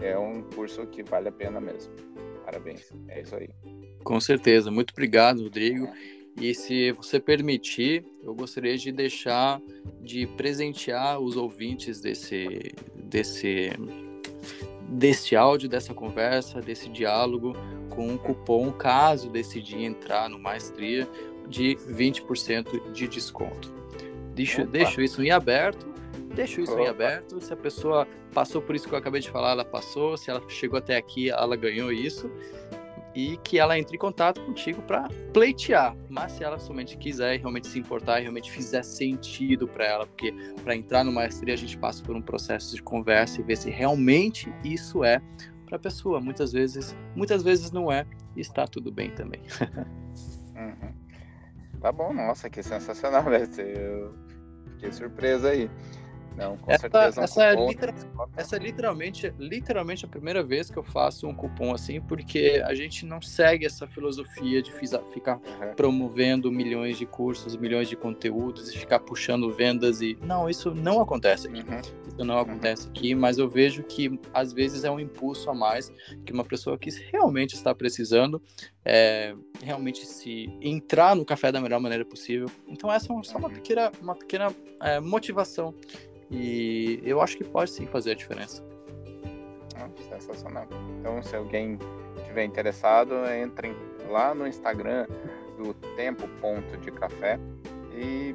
É 0.00 0.16
um 0.18 0.42
curso 0.42 0.86
que 0.86 1.02
vale 1.02 1.28
a 1.28 1.32
pena 1.32 1.60
mesmo. 1.60 1.92
Parabéns. 2.44 2.92
É 3.08 3.22
isso 3.22 3.34
aí. 3.34 3.48
Com 4.04 4.20
certeza. 4.20 4.70
Muito 4.70 4.92
obrigado, 4.92 5.42
Rodrigo. 5.42 5.88
E 6.40 6.54
se 6.54 6.92
você 6.92 7.18
permitir, 7.18 8.04
eu 8.22 8.34
gostaria 8.34 8.76
de 8.76 8.92
deixar 8.92 9.60
de 10.02 10.26
presentear 10.26 11.18
os 11.18 11.36
ouvintes 11.36 12.00
desse 12.00 12.74
desse 12.94 13.70
deste 14.88 15.34
áudio, 15.36 15.68
dessa 15.68 15.92
conversa, 15.92 16.60
desse 16.60 16.88
diálogo, 16.88 17.54
com 17.90 18.08
um 18.08 18.18
cupom, 18.18 18.70
caso 18.72 19.28
decidir 19.28 19.82
entrar 19.82 20.28
no 20.28 20.38
Maestria, 20.38 21.08
de 21.48 21.76
20% 21.76 22.92
de 22.92 23.08
desconto. 23.08 23.72
Deixo, 24.34 24.66
deixo 24.66 25.00
isso 25.00 25.22
em 25.22 25.30
aberto, 25.30 25.86
deixo 26.34 26.60
isso 26.60 26.72
Opa. 26.72 26.82
em 26.82 26.88
aberto. 26.88 27.40
Se 27.40 27.52
a 27.52 27.56
pessoa 27.56 28.06
passou 28.34 28.60
por 28.60 28.76
isso 28.76 28.86
que 28.86 28.94
eu 28.94 28.98
acabei 28.98 29.20
de 29.20 29.30
falar, 29.30 29.52
ela 29.52 29.64
passou. 29.64 30.16
Se 30.16 30.30
ela 30.30 30.42
chegou 30.48 30.78
até 30.78 30.96
aqui, 30.96 31.30
ela 31.30 31.56
ganhou 31.56 31.90
isso. 31.90 32.30
E 33.16 33.38
que 33.38 33.58
ela 33.58 33.78
entre 33.78 33.96
em 33.96 33.98
contato 33.98 34.42
contigo 34.42 34.82
para 34.82 35.08
pleitear. 35.32 35.96
Mas 36.10 36.32
se 36.32 36.44
ela 36.44 36.58
somente 36.58 36.98
quiser 36.98 37.40
realmente 37.40 37.66
se 37.66 37.78
importar 37.78 38.18
realmente 38.18 38.50
fizer 38.50 38.82
sentido 38.82 39.66
para 39.66 39.86
ela, 39.86 40.06
porque 40.06 40.34
para 40.62 40.76
entrar 40.76 41.02
no 41.02 41.10
maestria 41.10 41.54
a 41.54 41.56
gente 41.56 41.78
passa 41.78 42.02
por 42.02 42.14
um 42.14 42.20
processo 42.20 42.76
de 42.76 42.82
conversa 42.82 43.40
e 43.40 43.42
ver 43.44 43.56
se 43.56 43.70
realmente 43.70 44.52
isso 44.62 45.02
é 45.02 45.22
para 45.64 45.76
a 45.76 45.78
pessoa. 45.78 46.20
Muitas 46.20 46.52
vezes, 46.52 46.94
muitas 47.14 47.42
vezes 47.42 47.70
não 47.70 47.90
é, 47.90 48.06
e 48.36 48.40
está 48.40 48.66
tudo 48.66 48.92
bem 48.92 49.10
também. 49.10 49.40
uhum. 50.54 50.92
Tá 51.80 51.90
bom, 51.90 52.12
nossa, 52.12 52.50
que 52.50 52.62
sensacional, 52.62 53.24
né? 53.24 53.48
Eu 53.58 54.14
fiquei 54.72 54.92
surpreso 54.92 55.46
aí. 55.46 55.70
Não, 56.36 56.56
com 56.58 56.70
essa, 56.70 56.82
certeza. 56.82 57.20
Um 57.20 57.24
essa, 57.24 57.44
é 57.44 57.66
literal, 57.66 57.94
essa 58.36 58.56
é 58.56 58.58
literalmente, 58.58 59.34
literalmente 59.38 60.04
a 60.04 60.08
primeira 60.08 60.42
vez 60.42 60.70
que 60.70 60.76
eu 60.76 60.82
faço 60.82 61.26
um 61.26 61.34
cupom 61.34 61.72
assim, 61.72 62.00
porque 62.00 62.62
a 62.64 62.74
gente 62.74 63.06
não 63.06 63.22
segue 63.22 63.64
essa 63.64 63.86
filosofia 63.86 64.60
de 64.60 64.70
ficar 64.72 65.36
uhum. 65.36 65.74
promovendo 65.74 66.52
milhões 66.52 66.98
de 66.98 67.06
cursos, 67.06 67.56
milhões 67.56 67.88
de 67.88 67.96
conteúdos 67.96 68.72
e 68.72 68.78
ficar 68.78 69.00
puxando 69.00 69.50
vendas 69.50 70.00
e. 70.02 70.16
Não, 70.20 70.48
isso 70.48 70.74
não 70.74 71.00
acontece 71.00 71.48
aqui. 71.48 71.60
Uhum. 71.60 71.80
Isso 72.06 72.24
não 72.24 72.34
uhum. 72.34 72.40
acontece 72.40 72.88
aqui, 72.88 73.14
mas 73.14 73.38
eu 73.38 73.48
vejo 73.48 73.82
que 73.82 74.20
às 74.34 74.52
vezes 74.52 74.84
é 74.84 74.90
um 74.90 75.00
impulso 75.00 75.48
a 75.48 75.54
mais 75.54 75.90
que 76.24 76.32
uma 76.32 76.44
pessoa 76.44 76.76
que 76.76 76.90
realmente 77.10 77.54
está 77.54 77.74
precisando 77.74 78.42
é, 78.84 79.34
realmente 79.62 80.06
se 80.06 80.48
entrar 80.60 81.16
no 81.16 81.24
café 81.24 81.50
da 81.50 81.60
melhor 81.60 81.80
maneira 81.80 82.04
possível. 82.04 82.48
Então 82.68 82.92
essa 82.92 83.12
é 83.12 83.22
só 83.24 83.38
uma 83.38 83.50
pequena, 83.50 83.90
uma 84.00 84.14
pequena 84.14 84.54
é, 84.80 85.00
motivação 85.00 85.74
e 86.30 87.00
eu 87.04 87.20
acho 87.20 87.36
que 87.36 87.44
pode 87.44 87.70
sim 87.70 87.86
fazer 87.86 88.12
a 88.12 88.14
diferença. 88.14 88.62
Ah, 89.76 89.88
sensacional. 90.08 90.66
Então, 90.98 91.22
se 91.22 91.36
alguém 91.36 91.78
estiver 92.16 92.44
interessado, 92.44 93.14
entrem 93.42 93.74
lá 94.08 94.34
no 94.34 94.46
Instagram 94.46 95.06
do 95.56 95.74
Tempo 95.96 96.28
Ponto 96.40 96.76
de 96.78 96.90
Café 96.90 97.38
e 97.92 98.34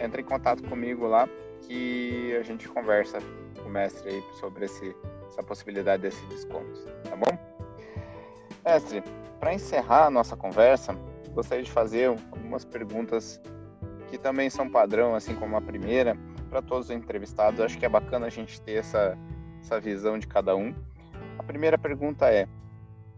entre 0.00 0.22
em 0.22 0.24
contato 0.24 0.62
comigo 0.64 1.06
lá 1.06 1.28
que 1.62 2.34
a 2.36 2.42
gente 2.42 2.68
conversa 2.68 3.18
com 3.60 3.68
o 3.68 3.70
mestre 3.70 4.10
aí 4.10 4.24
sobre 4.40 4.64
esse, 4.64 4.94
essa 5.28 5.42
possibilidade 5.42 6.02
desse 6.02 6.24
desconto, 6.26 6.80
tá 7.04 7.16
bom? 7.16 7.38
Mestre, 8.64 9.02
para 9.38 9.54
encerrar 9.54 10.06
a 10.06 10.10
nossa 10.10 10.36
conversa, 10.36 10.96
gostaria 11.34 11.64
de 11.64 11.70
fazer 11.70 12.06
algumas 12.06 12.64
perguntas 12.64 13.40
que 14.08 14.18
também 14.18 14.50
são 14.50 14.68
padrão, 14.68 15.14
assim 15.14 15.34
como 15.34 15.56
a 15.56 15.60
primeira, 15.60 16.16
para 16.52 16.60
todos 16.60 16.90
os 16.90 16.90
entrevistados. 16.90 17.60
Acho 17.60 17.78
que 17.78 17.86
é 17.86 17.88
bacana 17.88 18.26
a 18.26 18.30
gente 18.30 18.60
ter 18.60 18.74
essa, 18.74 19.16
essa 19.62 19.80
visão 19.80 20.18
de 20.18 20.26
cada 20.26 20.54
um. 20.54 20.74
A 21.38 21.42
primeira 21.42 21.78
pergunta 21.78 22.28
é: 22.28 22.46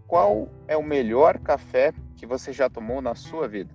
qual 0.06 0.48
é 0.68 0.76
o 0.76 0.82
melhor 0.82 1.38
café 1.40 1.92
que 2.16 2.24
você 2.24 2.52
já 2.52 2.70
tomou 2.70 3.02
na 3.02 3.16
sua 3.16 3.48
vida? 3.48 3.74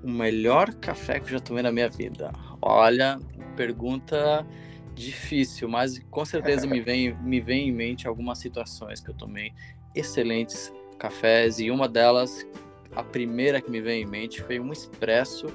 O 0.00 0.08
melhor 0.08 0.72
café 0.74 1.18
que 1.18 1.26
eu 1.26 1.38
já 1.38 1.40
tomei 1.40 1.64
na 1.64 1.72
minha 1.72 1.88
vida. 1.88 2.32
Olha, 2.60 3.18
pergunta 3.56 4.46
difícil, 4.94 5.68
mas 5.68 5.98
com 6.10 6.24
certeza 6.24 6.66
me 6.66 6.80
vem, 6.80 7.14
me 7.20 7.40
vem 7.40 7.68
em 7.68 7.72
mente 7.72 8.06
algumas 8.06 8.38
situações 8.38 9.00
que 9.00 9.10
eu 9.10 9.14
tomei 9.14 9.52
excelentes 9.94 10.72
cafés 10.98 11.58
e 11.58 11.70
uma 11.70 11.88
delas, 11.88 12.46
a 12.94 13.02
primeira 13.02 13.60
que 13.60 13.70
me 13.70 13.80
vem 13.80 14.02
em 14.02 14.06
mente 14.06 14.40
foi 14.40 14.60
um 14.60 14.70
expresso 14.70 15.46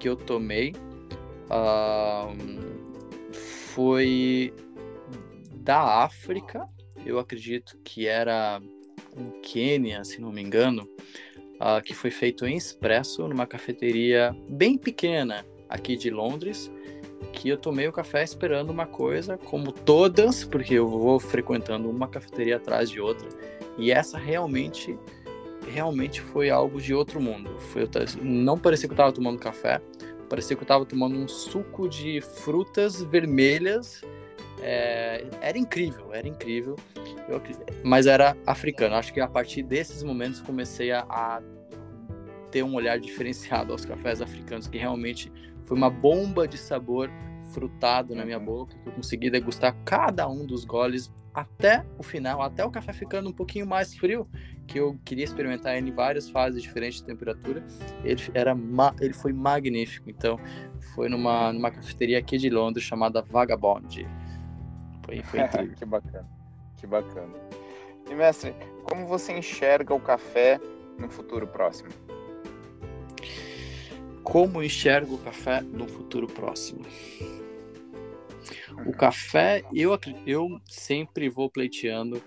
que 0.00 0.08
eu 0.08 0.16
tomei. 0.16 0.74
Foi 3.74 4.52
da 5.54 6.02
África, 6.04 6.68
eu 7.06 7.18
acredito 7.18 7.78
que 7.84 8.06
era 8.06 8.60
um 9.16 9.40
Quênia, 9.40 10.04
se 10.04 10.20
não 10.20 10.32
me 10.32 10.42
engano, 10.42 10.88
uh, 11.60 11.82
que 11.84 11.94
foi 11.94 12.10
feito 12.10 12.46
em 12.46 12.56
expresso 12.56 13.26
numa 13.28 13.46
cafeteria 13.46 14.36
bem 14.48 14.76
pequena 14.76 15.46
aqui 15.68 15.96
de 15.96 16.10
Londres, 16.10 16.70
que 17.32 17.48
eu 17.48 17.56
tomei 17.56 17.88
o 17.88 17.92
café 17.92 18.22
esperando 18.22 18.70
uma 18.70 18.86
coisa, 18.86 19.38
como 19.38 19.72
todas, 19.72 20.44
porque 20.44 20.74
eu 20.74 20.88
vou 20.88 21.18
frequentando 21.18 21.88
uma 21.88 22.08
cafeteria 22.08 22.56
atrás 22.56 22.90
de 22.90 23.00
outra, 23.00 23.28
e 23.78 23.90
essa 23.90 24.18
realmente 24.18 24.98
realmente 25.72 26.20
foi 26.20 26.50
algo 26.50 26.80
de 26.80 26.92
outro 26.92 27.20
mundo. 27.20 27.56
Foi, 27.58 27.88
não 28.20 28.58
parecia 28.58 28.88
que 28.88 28.92
eu 28.92 28.96
estava 28.96 29.12
tomando 29.12 29.38
café, 29.38 29.80
parecia 30.32 30.56
que 30.56 30.62
eu 30.62 30.64
estava 30.64 30.86
tomando 30.86 31.14
um 31.14 31.28
suco 31.28 31.86
de 31.86 32.22
frutas 32.22 33.02
vermelhas. 33.02 34.00
É, 34.62 35.26
era 35.42 35.58
incrível, 35.58 36.14
era 36.14 36.26
incrível. 36.26 36.74
Eu, 37.28 37.42
mas 37.84 38.06
era 38.06 38.34
africano. 38.46 38.94
Acho 38.94 39.12
que 39.12 39.20
a 39.20 39.28
partir 39.28 39.62
desses 39.62 40.02
momentos 40.02 40.40
comecei 40.40 40.90
a, 40.90 41.00
a 41.00 41.42
ter 42.50 42.62
um 42.62 42.72
olhar 42.72 42.96
diferenciado 42.98 43.72
aos 43.72 43.84
cafés 43.84 44.22
africanos, 44.22 44.66
que 44.66 44.78
realmente 44.78 45.30
foi 45.66 45.76
uma 45.76 45.90
bomba 45.90 46.48
de 46.48 46.56
sabor 46.56 47.10
frutado 47.52 48.14
na 48.14 48.24
minha 48.24 48.38
uhum. 48.38 48.44
boca, 48.44 48.76
que 48.76 48.88
eu 48.88 48.92
consegui 48.92 49.30
degustar 49.30 49.76
cada 49.84 50.28
um 50.28 50.44
dos 50.44 50.64
goles 50.64 51.12
até 51.34 51.84
o 51.98 52.02
final, 52.02 52.42
até 52.42 52.64
o 52.64 52.70
café 52.70 52.92
ficando 52.92 53.30
um 53.30 53.32
pouquinho 53.32 53.66
mais 53.66 53.94
frio, 53.94 54.28
que 54.66 54.78
eu 54.78 54.98
queria 55.04 55.24
experimentar 55.24 55.76
em 55.76 55.90
várias 55.90 56.28
fases 56.28 56.62
diferentes 56.62 57.00
de 57.00 57.04
temperatura. 57.04 57.64
Ele 58.04 58.20
era 58.34 58.56
ele 59.00 59.14
foi 59.14 59.32
magnífico. 59.32 60.10
Então, 60.10 60.38
foi 60.94 61.08
numa, 61.08 61.52
numa 61.52 61.70
cafeteria 61.70 62.18
aqui 62.18 62.36
de 62.36 62.50
Londres 62.50 62.84
chamada 62.84 63.22
Vagabond. 63.22 64.06
Foi, 65.04 65.22
foi 65.22 65.40
incrível. 65.44 65.76
que 65.76 65.84
bacana. 65.84 66.28
Que 66.76 66.86
bacana. 66.86 67.34
E 68.10 68.14
mestre, 68.14 68.54
como 68.84 69.06
você 69.06 69.32
enxerga 69.36 69.94
o 69.94 70.00
café 70.00 70.60
no 70.98 71.08
futuro 71.08 71.46
próximo? 71.46 71.90
Como 74.22 74.62
enxergo 74.62 75.14
o 75.14 75.18
café 75.18 75.60
no 75.60 75.88
futuro 75.88 76.26
próximo? 76.26 76.84
O 78.86 78.92
café, 78.92 79.62
eu, 79.74 79.98
eu 80.26 80.60
sempre 80.68 81.28
vou 81.28 81.50
pleiteando. 81.50 82.22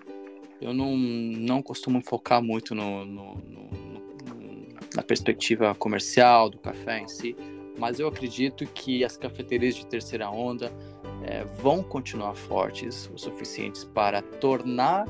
Eu 0.62 0.74
não, 0.74 0.96
não 0.96 1.62
costumo 1.62 2.02
focar 2.02 2.42
muito 2.42 2.74
no, 2.74 3.06
no, 3.06 3.36
no, 3.36 3.70
na 4.96 5.04
perspectiva 5.04 5.76
comercial 5.76 6.50
do 6.50 6.58
café 6.58 7.00
em 7.00 7.08
si, 7.08 7.36
mas 7.78 8.00
eu 8.00 8.08
acredito 8.08 8.66
que 8.66 9.04
as 9.04 9.18
cafeterias 9.18 9.76
de 9.76 9.86
terceira 9.86 10.30
onda 10.30 10.72
é, 11.24 11.44
vão 11.62 11.84
continuar 11.84 12.36
fortes 12.36 13.10
o 13.14 13.18
suficientes 13.18 13.84
para 13.84 14.22
tornar 14.22 15.06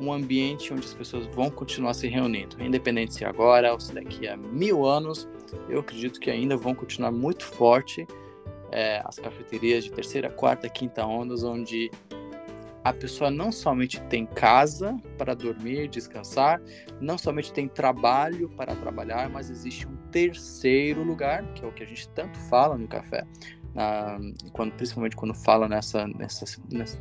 um 0.00 0.12
ambiente 0.12 0.72
onde 0.72 0.86
as 0.86 0.94
pessoas 0.94 1.26
vão 1.26 1.50
continuar 1.50 1.92
se 1.92 2.08
reunindo, 2.08 2.56
independente 2.62 3.14
se 3.14 3.24
agora 3.24 3.72
ou 3.72 3.78
se 3.78 3.92
daqui 3.92 4.26
a 4.26 4.34
mil 4.34 4.86
anos, 4.86 5.28
eu 5.68 5.80
acredito 5.80 6.18
que 6.18 6.30
ainda 6.30 6.56
vão 6.56 6.74
continuar 6.74 7.12
muito 7.12 7.44
forte 7.44 8.06
é, 8.72 9.02
as 9.04 9.18
cafeterias 9.18 9.84
de 9.84 9.92
terceira, 9.92 10.30
quarta, 10.30 10.68
quinta 10.68 11.04
ondas, 11.04 11.42
onde 11.42 11.90
a 12.82 12.92
pessoa 12.92 13.30
não 13.30 13.52
somente 13.52 14.00
tem 14.02 14.24
casa 14.24 14.96
para 15.18 15.34
dormir, 15.34 15.88
descansar, 15.88 16.60
não 17.00 17.18
somente 17.18 17.52
tem 17.52 17.68
trabalho 17.68 18.48
para 18.50 18.74
trabalhar, 18.74 19.28
mas 19.28 19.50
existe 19.50 19.86
um 19.86 19.96
terceiro 20.10 21.02
lugar, 21.02 21.44
que 21.52 21.64
é 21.64 21.68
o 21.68 21.72
que 21.72 21.82
a 21.82 21.86
gente 21.86 22.08
tanto 22.10 22.38
fala 22.48 22.78
no 22.78 22.88
café, 22.88 23.24
na, 23.74 24.18
quando, 24.52 24.72
principalmente 24.72 25.14
quando 25.14 25.34
fala 25.34 25.68
nessa, 25.68 26.06
nessa, 26.08 26.44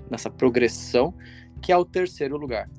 nessa 0.09 0.29
progressão, 0.29 1.13
que 1.61 1.71
é 1.71 1.77
o 1.77 1.85
terceiro 1.85 2.35
lugar 2.37 2.69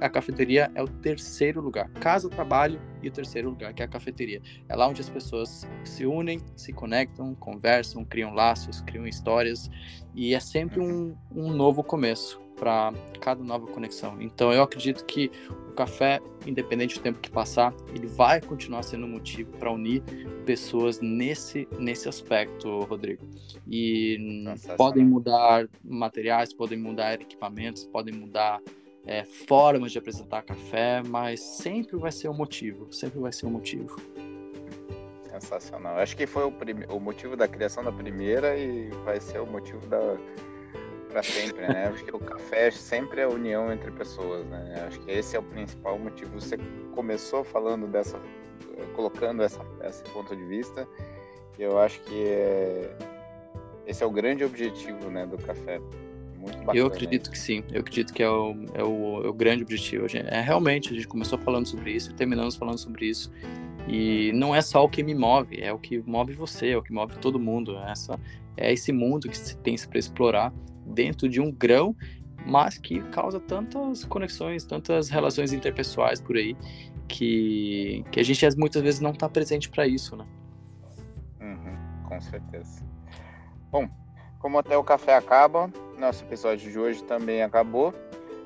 a, 0.00 0.08
cafeteria 0.08 0.70
é 0.74 0.82
o 0.82 0.88
terceiro 0.88 1.60
lugar. 1.60 1.88
Casa, 1.90 2.28
trabalho 2.28 2.80
e 3.02 3.08
o 3.08 3.12
terceiro 3.12 3.50
lugar, 3.50 3.72
que 3.74 3.82
é 3.82 3.84
a 3.84 3.88
cafeteria. 3.88 4.40
É 4.68 4.76
lá 4.76 4.88
onde 4.88 5.00
as 5.00 5.08
pessoas 5.08 5.66
se 5.84 6.06
unem, 6.06 6.40
se 6.54 6.72
conectam, 6.72 7.34
conversam, 7.34 8.04
criam 8.04 8.32
laços, 8.32 8.80
criam 8.82 9.06
histórias 9.06 9.70
e 10.14 10.34
é 10.34 10.40
sempre 10.40 10.80
um, 10.80 11.16
um 11.34 11.50
novo 11.50 11.82
começo 11.82 12.40
para 12.56 12.92
cada 13.20 13.44
nova 13.44 13.66
conexão. 13.66 14.20
Então 14.20 14.52
eu 14.52 14.62
acredito 14.62 15.04
que 15.04 15.30
o 15.68 15.72
café, 15.72 16.20
independente 16.46 16.96
do 16.96 17.02
tempo 17.02 17.20
que 17.20 17.30
passar, 17.30 17.74
ele 17.94 18.06
vai 18.06 18.40
continuar 18.40 18.82
sendo 18.82 19.04
um 19.04 19.10
motivo 19.10 19.52
para 19.58 19.70
unir 19.70 20.02
pessoas 20.46 21.00
nesse 21.00 21.68
nesse 21.78 22.08
aspecto, 22.08 22.80
Rodrigo. 22.80 23.28
E 23.68 24.46
podem 24.76 25.04
mudar 25.04 25.68
materiais, 25.84 26.52
podem 26.52 26.78
mudar 26.78 27.20
equipamentos, 27.20 27.84
podem 27.84 28.14
mudar 28.14 28.60
é, 29.06 29.24
formas 29.24 29.92
de 29.92 29.98
apresentar 29.98 30.42
café, 30.42 31.02
mas 31.06 31.40
sempre 31.40 31.96
vai 31.96 32.10
ser 32.10 32.28
um 32.28 32.34
motivo, 32.34 32.92
sempre 32.92 33.20
vai 33.20 33.32
ser 33.32 33.46
um 33.46 33.50
motivo. 33.50 33.96
Sensacional. 35.30 35.98
Acho 35.98 36.16
que 36.16 36.26
foi 36.26 36.44
o, 36.44 36.52
o 36.94 37.00
motivo 37.00 37.36
da 37.36 37.46
criação 37.46 37.84
da 37.84 37.92
primeira 37.92 38.56
e 38.56 38.88
vai 39.04 39.20
ser 39.20 39.38
o 39.38 39.46
motivo 39.46 39.86
da 39.86 40.16
para 41.16 41.22
sempre, 41.22 41.66
né? 41.66 41.86
Acho 41.86 42.04
que 42.04 42.14
o 42.14 42.18
café 42.18 42.70
sempre 42.70 43.22
é 43.22 43.24
a 43.24 43.28
união 43.28 43.72
entre 43.72 43.90
pessoas, 43.90 44.44
né? 44.46 44.84
Acho 44.86 45.00
que 45.00 45.10
esse 45.10 45.34
é 45.34 45.38
o 45.38 45.42
principal 45.42 45.98
motivo. 45.98 46.38
Você 46.38 46.58
começou 46.94 47.42
falando 47.42 47.86
dessa, 47.86 48.20
colocando 48.94 49.42
essa, 49.42 49.64
esse 49.84 50.02
ponto 50.04 50.36
de 50.36 50.44
vista. 50.44 50.86
E 51.58 51.62
eu 51.62 51.78
acho 51.78 52.00
que 52.02 52.24
é, 52.28 52.94
esse 53.86 54.02
é 54.02 54.06
o 54.06 54.10
grande 54.10 54.44
objetivo, 54.44 55.10
né, 55.10 55.24
do 55.26 55.38
café. 55.38 55.80
Muito 56.46 56.58
bacana. 56.58 56.78
Eu 56.78 56.86
acredito 56.86 57.30
que 57.30 57.38
sim, 57.38 57.64
eu 57.72 57.80
acredito 57.80 58.12
que 58.12 58.22
é 58.22 58.30
o, 58.30 58.54
é 58.74 58.84
o, 58.84 59.24
é 59.24 59.28
o 59.28 59.32
grande 59.32 59.64
objetivo. 59.64 60.06
É 60.14 60.40
realmente, 60.40 60.92
a 60.92 60.94
gente 60.94 61.08
começou 61.08 61.38
falando 61.38 61.66
sobre 61.66 61.92
isso 61.92 62.10
e 62.10 62.14
terminamos 62.14 62.54
falando 62.54 62.78
sobre 62.78 63.06
isso. 63.06 63.30
E 63.88 64.32
não 64.32 64.54
é 64.54 64.60
só 64.60 64.84
o 64.84 64.88
que 64.88 65.02
me 65.02 65.14
move, 65.14 65.60
é 65.60 65.72
o 65.72 65.78
que 65.78 65.98
move 66.06 66.32
você, 66.34 66.70
é 66.70 66.76
o 66.76 66.82
que 66.82 66.92
move 66.92 67.16
todo 67.18 67.38
mundo. 67.38 67.76
É 67.78 67.90
essa, 67.90 68.18
é 68.56 68.72
esse 68.72 68.92
mundo 68.92 69.28
que 69.28 69.36
se 69.36 69.56
tem 69.58 69.76
para 69.76 69.98
explorar 69.98 70.52
dentro 70.86 71.28
de 71.28 71.40
um 71.40 71.50
grão, 71.50 71.94
mas 72.46 72.78
que 72.78 73.00
causa 73.10 73.40
tantas 73.40 74.04
conexões, 74.04 74.64
tantas 74.64 75.08
relações 75.08 75.52
interpessoais 75.52 76.20
por 76.20 76.36
aí, 76.36 76.56
que, 77.08 78.04
que 78.10 78.20
a 78.20 78.22
gente 78.22 78.46
muitas 78.56 78.82
vezes 78.82 79.00
não 79.00 79.10
está 79.10 79.28
presente 79.28 79.68
para 79.68 79.86
isso, 79.86 80.16
né? 80.16 80.26
Uhum, 81.40 82.08
com 82.08 82.20
certeza. 82.20 82.84
Bom, 83.70 83.88
como 84.46 84.58
até 84.58 84.78
o 84.78 84.84
café 84.84 85.16
acaba, 85.16 85.68
nosso 85.98 86.22
episódio 86.22 86.70
de 86.70 86.78
hoje 86.78 87.02
também 87.02 87.42
acabou. 87.42 87.92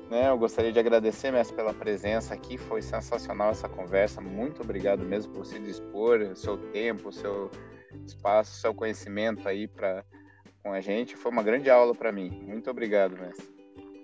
Né? 0.09 0.29
Eu 0.29 0.35
gostaria 0.35 0.71
de 0.71 0.79
agradecer, 0.79 1.31
Mestre, 1.31 1.55
pela 1.55 1.75
presença 1.75 2.33
aqui. 2.33 2.57
Foi 2.57 2.81
sensacional 2.81 3.51
essa 3.51 3.69
conversa. 3.69 4.19
Muito 4.19 4.63
obrigado 4.63 5.05
mesmo 5.05 5.31
por 5.31 5.45
se 5.45 5.59
dispor, 5.59 6.21
o 6.21 6.35
seu 6.35 6.57
tempo, 6.57 7.09
o 7.09 7.13
seu 7.13 7.51
espaço, 8.03 8.51
o 8.53 8.61
seu 8.61 8.73
conhecimento 8.73 9.47
aí 9.47 9.67
para 9.67 10.03
com 10.63 10.73
a 10.73 10.81
gente. 10.81 11.15
Foi 11.15 11.31
uma 11.31 11.43
grande 11.43 11.69
aula 11.69 11.93
para 11.93 12.11
mim. 12.11 12.31
Muito 12.47 12.67
obrigado, 12.71 13.15
Mestre. 13.15 13.45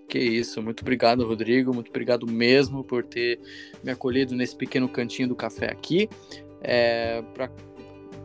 Que 0.08 0.20
isso, 0.20 0.62
muito 0.62 0.82
obrigado, 0.82 1.26
Rodrigo. 1.26 1.74
Muito 1.74 1.90
obrigado 1.90 2.28
mesmo 2.28 2.84
por 2.84 3.04
ter 3.04 3.40
me 3.84 3.90
acolhido 3.90 4.36
nesse 4.36 4.56
pequeno 4.56 4.88
cantinho 4.88 5.30
do 5.30 5.36
café 5.36 5.72
aqui. 5.72 6.08
É, 6.62 7.24
pra, 7.34 7.50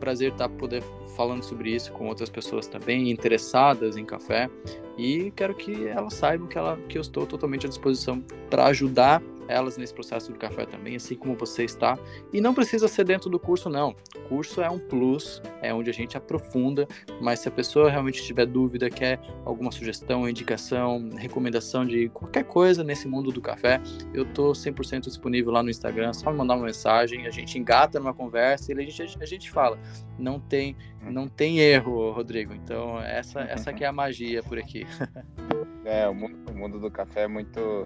prazer 0.03 0.33
estar 0.33 0.49
tá 0.49 0.55
poder 0.55 0.83
falando 1.15 1.43
sobre 1.43 1.73
isso 1.73 1.93
com 1.93 2.07
outras 2.07 2.29
pessoas 2.29 2.67
também 2.67 3.09
interessadas 3.09 3.95
em 3.95 4.03
café. 4.03 4.49
E 4.97 5.31
quero 5.35 5.55
que 5.55 5.87
elas 5.87 6.13
saibam 6.15 6.47
que, 6.47 6.57
ela, 6.57 6.77
que 6.89 6.97
eu 6.97 7.01
estou 7.01 7.25
totalmente 7.25 7.65
à 7.65 7.69
disposição 7.69 8.21
para 8.49 8.65
ajudar 8.65 9.21
elas 9.47 9.77
nesse 9.77 9.93
processo 9.93 10.31
do 10.31 10.37
café 10.37 10.65
também, 10.65 10.95
assim 10.95 11.15
como 11.15 11.35
você 11.35 11.63
está. 11.63 11.97
E 12.31 12.41
não 12.41 12.53
precisa 12.53 12.87
ser 12.87 13.03
dentro 13.03 13.29
do 13.29 13.39
curso, 13.39 13.69
não. 13.69 13.95
O 14.15 14.19
curso 14.27 14.61
é 14.61 14.69
um 14.69 14.79
plus, 14.79 15.41
é 15.61 15.73
onde 15.73 15.89
a 15.89 15.93
gente 15.93 16.17
aprofunda, 16.17 16.87
mas 17.21 17.39
se 17.39 17.47
a 17.47 17.51
pessoa 17.51 17.89
realmente 17.89 18.23
tiver 18.23 18.45
dúvida, 18.45 18.89
quer 18.89 19.19
alguma 19.45 19.71
sugestão, 19.71 20.27
indicação, 20.27 21.09
recomendação 21.15 21.85
de 21.85 22.09
qualquer 22.09 22.43
coisa 22.43 22.83
nesse 22.83 23.07
mundo 23.07 23.31
do 23.31 23.41
café, 23.41 23.81
eu 24.13 24.23
estou 24.23 24.53
100% 24.53 25.01
disponível 25.01 25.51
lá 25.51 25.63
no 25.63 25.69
Instagram, 25.69 26.13
só 26.13 26.31
me 26.31 26.37
mandar 26.37 26.55
uma 26.55 26.65
mensagem, 26.65 27.25
a 27.27 27.31
gente 27.31 27.57
engata 27.57 27.99
numa 27.99 28.13
conversa 28.13 28.71
e 28.73 28.79
a 28.79 28.81
gente, 28.81 29.17
a 29.21 29.25
gente 29.25 29.51
fala. 29.51 29.77
Não 30.17 30.39
tem, 30.39 30.75
não 31.01 31.27
tem 31.27 31.59
erro, 31.59 32.11
Rodrigo. 32.11 32.53
Então, 32.53 33.01
essa, 33.01 33.41
essa 33.41 33.73
que 33.73 33.83
é 33.83 33.87
a 33.87 33.91
magia 33.91 34.43
por 34.43 34.57
aqui. 34.57 34.85
É, 35.85 36.07
o 36.07 36.13
mundo, 36.13 36.37
o 36.49 36.57
mundo 36.57 36.79
do 36.79 36.89
café 36.89 37.23
é 37.23 37.27
muito 37.27 37.85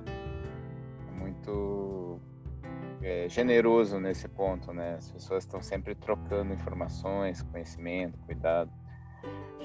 muito 1.48 2.20
é, 3.02 3.28
generoso 3.30 4.00
nesse 4.00 4.28
ponto, 4.28 4.74
né? 4.74 4.96
As 4.98 5.12
pessoas 5.12 5.44
estão 5.44 5.62
sempre 5.62 5.96
trocando 5.96 6.54
informações, 6.54 7.42
conhecimento, 7.42 8.18
cuidado. 8.26 8.72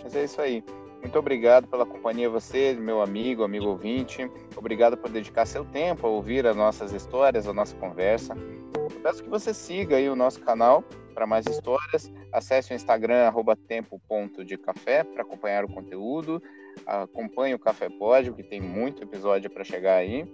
Mas 0.02 0.14
é 0.14 0.24
isso 0.24 0.40
aí. 0.40 0.64
Muito 1.00 1.18
obrigado 1.18 1.66
pela 1.66 1.84
companhia 1.84 2.30
você, 2.30 2.74
meu 2.74 3.02
amigo, 3.02 3.42
amigo 3.42 3.66
ouvinte. 3.66 4.30
Obrigado 4.56 4.96
por 4.96 5.10
dedicar 5.10 5.46
seu 5.46 5.64
tempo 5.64 6.06
a 6.06 6.10
ouvir 6.10 6.46
as 6.46 6.54
nossas 6.54 6.92
histórias, 6.92 7.48
a 7.48 7.52
nossa 7.52 7.74
conversa. 7.76 8.36
Eu 8.76 9.00
peço 9.00 9.22
que 9.22 9.28
você 9.28 9.52
siga 9.52 9.96
aí 9.96 10.08
o 10.08 10.14
nosso 10.14 10.40
canal 10.40 10.84
para 11.12 11.26
mais 11.26 11.44
histórias. 11.46 12.12
Acesse 12.32 12.72
o 12.72 12.76
Instagram 12.76 13.32
tempo.decafé 13.66 15.02
para 15.02 15.22
acompanhar 15.22 15.64
o 15.64 15.68
conteúdo. 15.68 16.40
Acompanhe 16.86 17.54
o 17.54 17.58
Café 17.58 17.88
Pódio, 17.88 18.32
que 18.32 18.44
tem 18.44 18.60
muito 18.60 19.02
episódio 19.02 19.50
para 19.50 19.64
chegar 19.64 19.96
aí. 19.96 20.24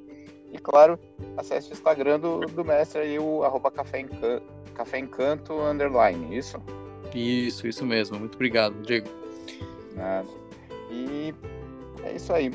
E 0.53 0.59
claro, 0.59 0.99
acesse 1.37 1.71
o 1.71 1.73
Instagram 1.73 2.21
do, 2.21 2.41
do 2.41 2.65
mestre 2.65 3.01
aí, 3.01 3.19
o 3.19 3.45
arroba 3.45 3.71
café, 3.71 4.01
encanto, 4.01 4.43
café 4.75 4.99
Encanto 4.99 5.61
underline, 5.61 6.37
isso? 6.37 6.63
Isso, 7.15 7.67
isso 7.67 7.85
mesmo. 7.85 8.19
Muito 8.19 8.35
obrigado, 8.35 8.75
Diego. 8.83 9.09
Nada. 9.95 10.29
E 10.91 11.35
é 12.05 12.13
isso 12.13 12.33
aí. 12.33 12.53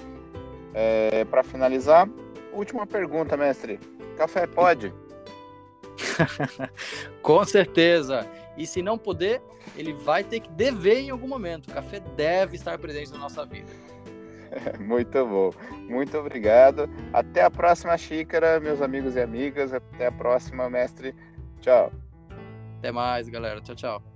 É, 0.74 1.26
Para 1.26 1.44
finalizar, 1.44 2.10
última 2.52 2.88
pergunta, 2.88 3.38
mestre. 3.38 3.80
Café 4.18 4.48
pode? 4.48 4.94
Com 7.22 7.44
certeza. 7.46 8.28
E 8.58 8.68
se 8.68 8.82
não 8.82 8.98
puder, 8.98 9.42
ele 9.76 9.94
vai 9.94 10.24
ter 10.24 10.40
que 10.40 10.50
dever 10.52 11.00
em 11.00 11.10
algum 11.10 11.28
momento. 11.28 11.68
O 11.70 11.74
café 11.74 12.00
deve 12.00 12.56
estar 12.56 12.78
presente 12.78 13.12
na 13.12 13.18
nossa 13.18 13.46
vida. 13.46 13.72
Muito 14.80 15.26
bom. 15.26 15.52
Muito 15.90 16.18
obrigado. 16.18 16.90
Até 17.12 17.44
a 17.44 17.52
próxima 17.52 17.98
xícara, 17.98 18.60
meus 18.60 18.82
amigos 18.82 19.16
e 19.16 19.22
amigas. 19.22 19.74
Até 19.74 20.08
a 20.08 20.12
próxima, 20.12 20.70
mestre. 20.70 21.16
Tchau. 21.62 21.92
Até 22.80 22.92
mais, 22.92 23.30
galera. 23.30 23.62
Tchau, 23.62 23.76
tchau. 23.76 24.13